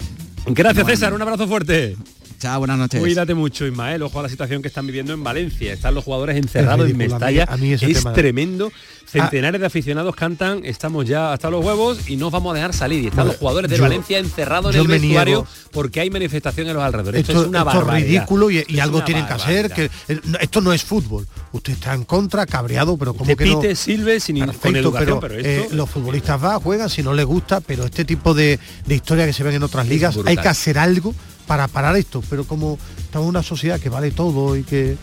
gracias 0.48 0.86
César 0.86 1.14
un 1.14 1.22
abrazo 1.22 1.48
fuerte 1.48 1.96
Chao, 2.40 2.60
buenas 2.60 2.78
noches. 2.78 3.00
Cuídate 3.00 3.34
mucho, 3.34 3.66
Ismael. 3.66 4.04
Ojo 4.04 4.20
a 4.20 4.24
la 4.24 4.30
situación 4.30 4.62
que 4.62 4.68
están 4.68 4.86
viviendo 4.86 5.14
en 5.14 5.24
Valencia. 5.24 5.72
Están 5.74 5.96
los 5.96 6.04
jugadores 6.04 6.36
encerrados 6.38 6.86
Es 6.86 6.92
en 6.94 7.00
ridículo, 7.00 7.16
a 7.16 7.20
mí- 7.30 7.34
Mestalla. 7.36 7.54
a 7.54 7.58
mí 7.58 7.74
ese 7.74 7.92
es 7.92 7.98
tema- 8.00 8.14
tremendo. 8.14 8.72
Centenares 9.08 9.62
de 9.62 9.68
aficionados 9.68 10.14
cantan, 10.16 10.66
estamos 10.66 11.06
ya 11.06 11.32
hasta 11.32 11.50
los 11.50 11.64
huevos 11.64 12.10
y 12.10 12.18
no 12.18 12.28
os 12.28 12.34
vamos 12.34 12.52
a 12.52 12.56
dejar 12.56 12.74
salir. 12.74 13.04
Y 13.04 13.08
están 13.08 13.18
Bueno, 13.20 13.32
los 13.32 13.38
jugadores 13.40 13.72
de 13.72 13.78
yo- 13.78 13.84
Valencia 13.84 14.18
encerrados 14.20 14.76
en 14.76 14.82
el 14.82 14.88
vestuario 14.88 15.36
niego. 15.38 15.48
porque 15.72 16.02
hay 16.02 16.10
manifestación 16.10 16.68
en 16.68 16.74
los 16.74 16.84
alrededores. 16.84 17.22
Esto, 17.22 17.32
Esto, 17.32 17.42
es 17.44 17.48
una 17.50 17.60
esto 17.60 17.70
es 17.70 17.76
barbaridad. 17.78 18.08
ridículo 18.08 18.52
y, 18.52 18.80
algo 18.80 19.04
tienen 19.06 19.26
que 19.26 19.34
hacer. 19.34 19.72
Que, 19.72 19.90
eh, 20.10 20.20
no, 20.26 20.38
esto 20.40 20.60
no 20.60 20.74
es 20.74 20.84
fútbol. 20.84 21.26
Usted 21.54 21.74
está 21.74 21.94
en 21.94 22.04
contra, 22.04 22.46
cabreado, 22.46 22.98
pero 22.98 23.14
como 23.14 23.34
que 23.36 23.46
no. 23.46 23.62
pite, 23.62 23.76
silbe, 23.76 24.20
sin 24.20 24.38
con 24.40 24.48
Perfecto, 24.48 24.78
educación, 24.80 25.20
pero, 25.22 25.36
pero, 25.38 25.48
eh, 25.50 25.62
esto... 25.62 25.76
los 25.76 25.90
futbolistas 25.90 26.44
va, 26.44 26.60
juegan, 26.60 26.90
si 26.90 27.02
no 27.02 27.14
les 27.14 27.26
gusta, 27.26 27.62
pero 27.62 27.86
este 27.86 28.04
tipo 28.04 28.34
de, 28.34 28.60
de 28.86 28.96
historias 28.96 29.28
que 29.28 29.34
se 29.34 29.44
ven 29.44 29.56
en 29.56 29.64
otras 29.64 29.88
ligas, 29.88 30.16
brutal. 30.16 30.32
hay 30.32 30.38
que 30.44 30.50
hacer 30.50 30.78
algo 30.78 31.16
para 31.48 31.68
parar 31.68 31.96
esto. 31.96 32.24
Pero 32.30 32.44
como 32.46 32.78
estamos 32.98 33.26
en 33.26 33.30
una 33.30 33.44
sociedad 33.44 33.80
que 33.80 33.90
vale 33.90 34.12
todo 34.12 34.56
y 34.58 34.64
que 34.64 34.98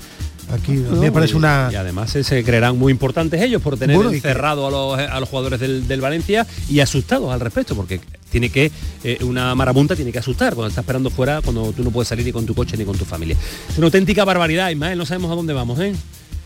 aquí 0.53 0.72
me 0.72 1.11
parece 1.12 1.36
una. 1.36 1.68
Y 1.72 1.76
además 1.76 2.14
eh, 2.16 2.24
se 2.24 2.43
creerán 2.45 2.78
muy 2.78 2.90
importantes 2.93 3.40
ellos 3.40 3.62
por 3.62 3.76
tener 3.78 3.97
Bueno, 3.97 4.11
que- 4.11 4.20
a 4.30 4.70
los, 4.70 4.99
a 4.99 5.20
los 5.20 5.28
jugadores 5.28 5.61
del, 5.61 5.86
del 5.88 6.01
Valencia 6.01 6.47
y 6.68 6.80
asustados 6.80 7.32
al 7.32 7.40
respecto, 7.40 7.74
porque 7.74 8.01
tiene 8.30 8.51
que, 8.51 8.70
eh, 9.05 9.18
una 9.22 9.55
marabunta 9.55 9.95
tiene 9.95 10.11
que 10.11 10.18
asustar 10.18 10.55
cuando 10.55 10.68
está 10.70 10.80
esperando 10.80 11.11
fuera, 11.11 11.40
cuando 11.43 11.72
tú 11.72 11.84
no 11.84 11.90
puedes 11.90 12.09
salir 12.09 12.24
ni 12.24 12.32
con 12.32 12.47
tu 12.47 12.55
coche 12.55 12.76
ni 12.76 12.84
con 12.84 12.97
tu 12.97 13.05
familia. 13.05 13.36
Es 13.68 13.76
una 13.78 13.86
auténtica 13.88 14.24
barbaridad, 14.24 14.70
Ismael, 14.70 14.97
no 14.99 15.05
sabemos 15.07 15.30
a 15.30 15.34
dónde 15.34 15.53
vamos, 15.53 15.78
¿eh? 15.80 15.95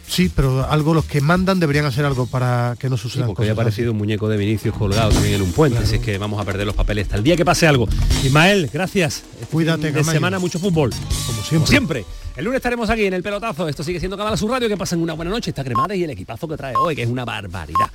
Sí, 0.08 0.30
pero 0.34 0.64
algo 0.70 0.94
los 0.94 1.04
que 1.04 1.20
mandan 1.20 1.58
deberían 1.60 1.84
hacer 1.84 2.04
algo 2.04 2.26
para 2.26 2.76
que 2.78 2.88
no 2.88 2.96
Sí, 2.96 3.02
sucedan 3.04 3.26
porque 3.26 3.42
hoy 3.42 3.48
ha 3.48 3.52
cosas. 3.52 3.62
aparecido 3.64 3.92
un 3.92 3.98
muñeco 3.98 4.28
de 4.28 4.36
Vinicius 4.36 4.74
colgado 4.76 5.10
también 5.10 5.34
en 5.34 5.42
un 5.42 5.52
puente, 5.52 5.78
así 5.78 5.96
es 5.96 6.00
que 6.00 6.16
vamos 6.16 6.40
a 6.40 6.44
perder 6.44 6.66
los 6.66 6.76
papeles 6.76 7.04
hasta 7.06 7.16
el 7.16 7.24
día 7.24 7.36
que 7.36 7.44
pase 7.44 7.66
algo. 7.66 7.88
Ismael, 8.24 8.70
gracias. 8.72 9.24
Este 9.34 9.46
Cuídate, 9.46 9.90
de 9.92 10.04
semana 10.04 10.38
mucho 10.38 10.58
fútbol. 10.58 10.90
Como 10.90 11.26
Como 11.26 11.42
siempre. 11.42 11.68
siempre. 11.68 12.04
El 12.36 12.44
lunes 12.44 12.58
estaremos 12.58 12.88
aquí 12.90 13.04
en 13.06 13.14
el 13.14 13.22
pelotazo. 13.22 13.66
Esto 13.68 13.82
sigue 13.82 13.98
siendo 13.98 14.16
Canal 14.16 14.36
Sur 14.36 14.50
Radio. 14.50 14.68
Que 14.68 14.76
pasen 14.76 15.00
una 15.00 15.14
buena 15.14 15.30
noche. 15.30 15.50
Está 15.50 15.64
cremada 15.64 15.94
y 15.94 16.04
el 16.04 16.10
equipazo 16.10 16.46
que 16.46 16.56
trae 16.56 16.74
hoy, 16.76 16.94
que 16.94 17.02
es 17.02 17.08
una 17.08 17.24
barbaridad. 17.24 17.90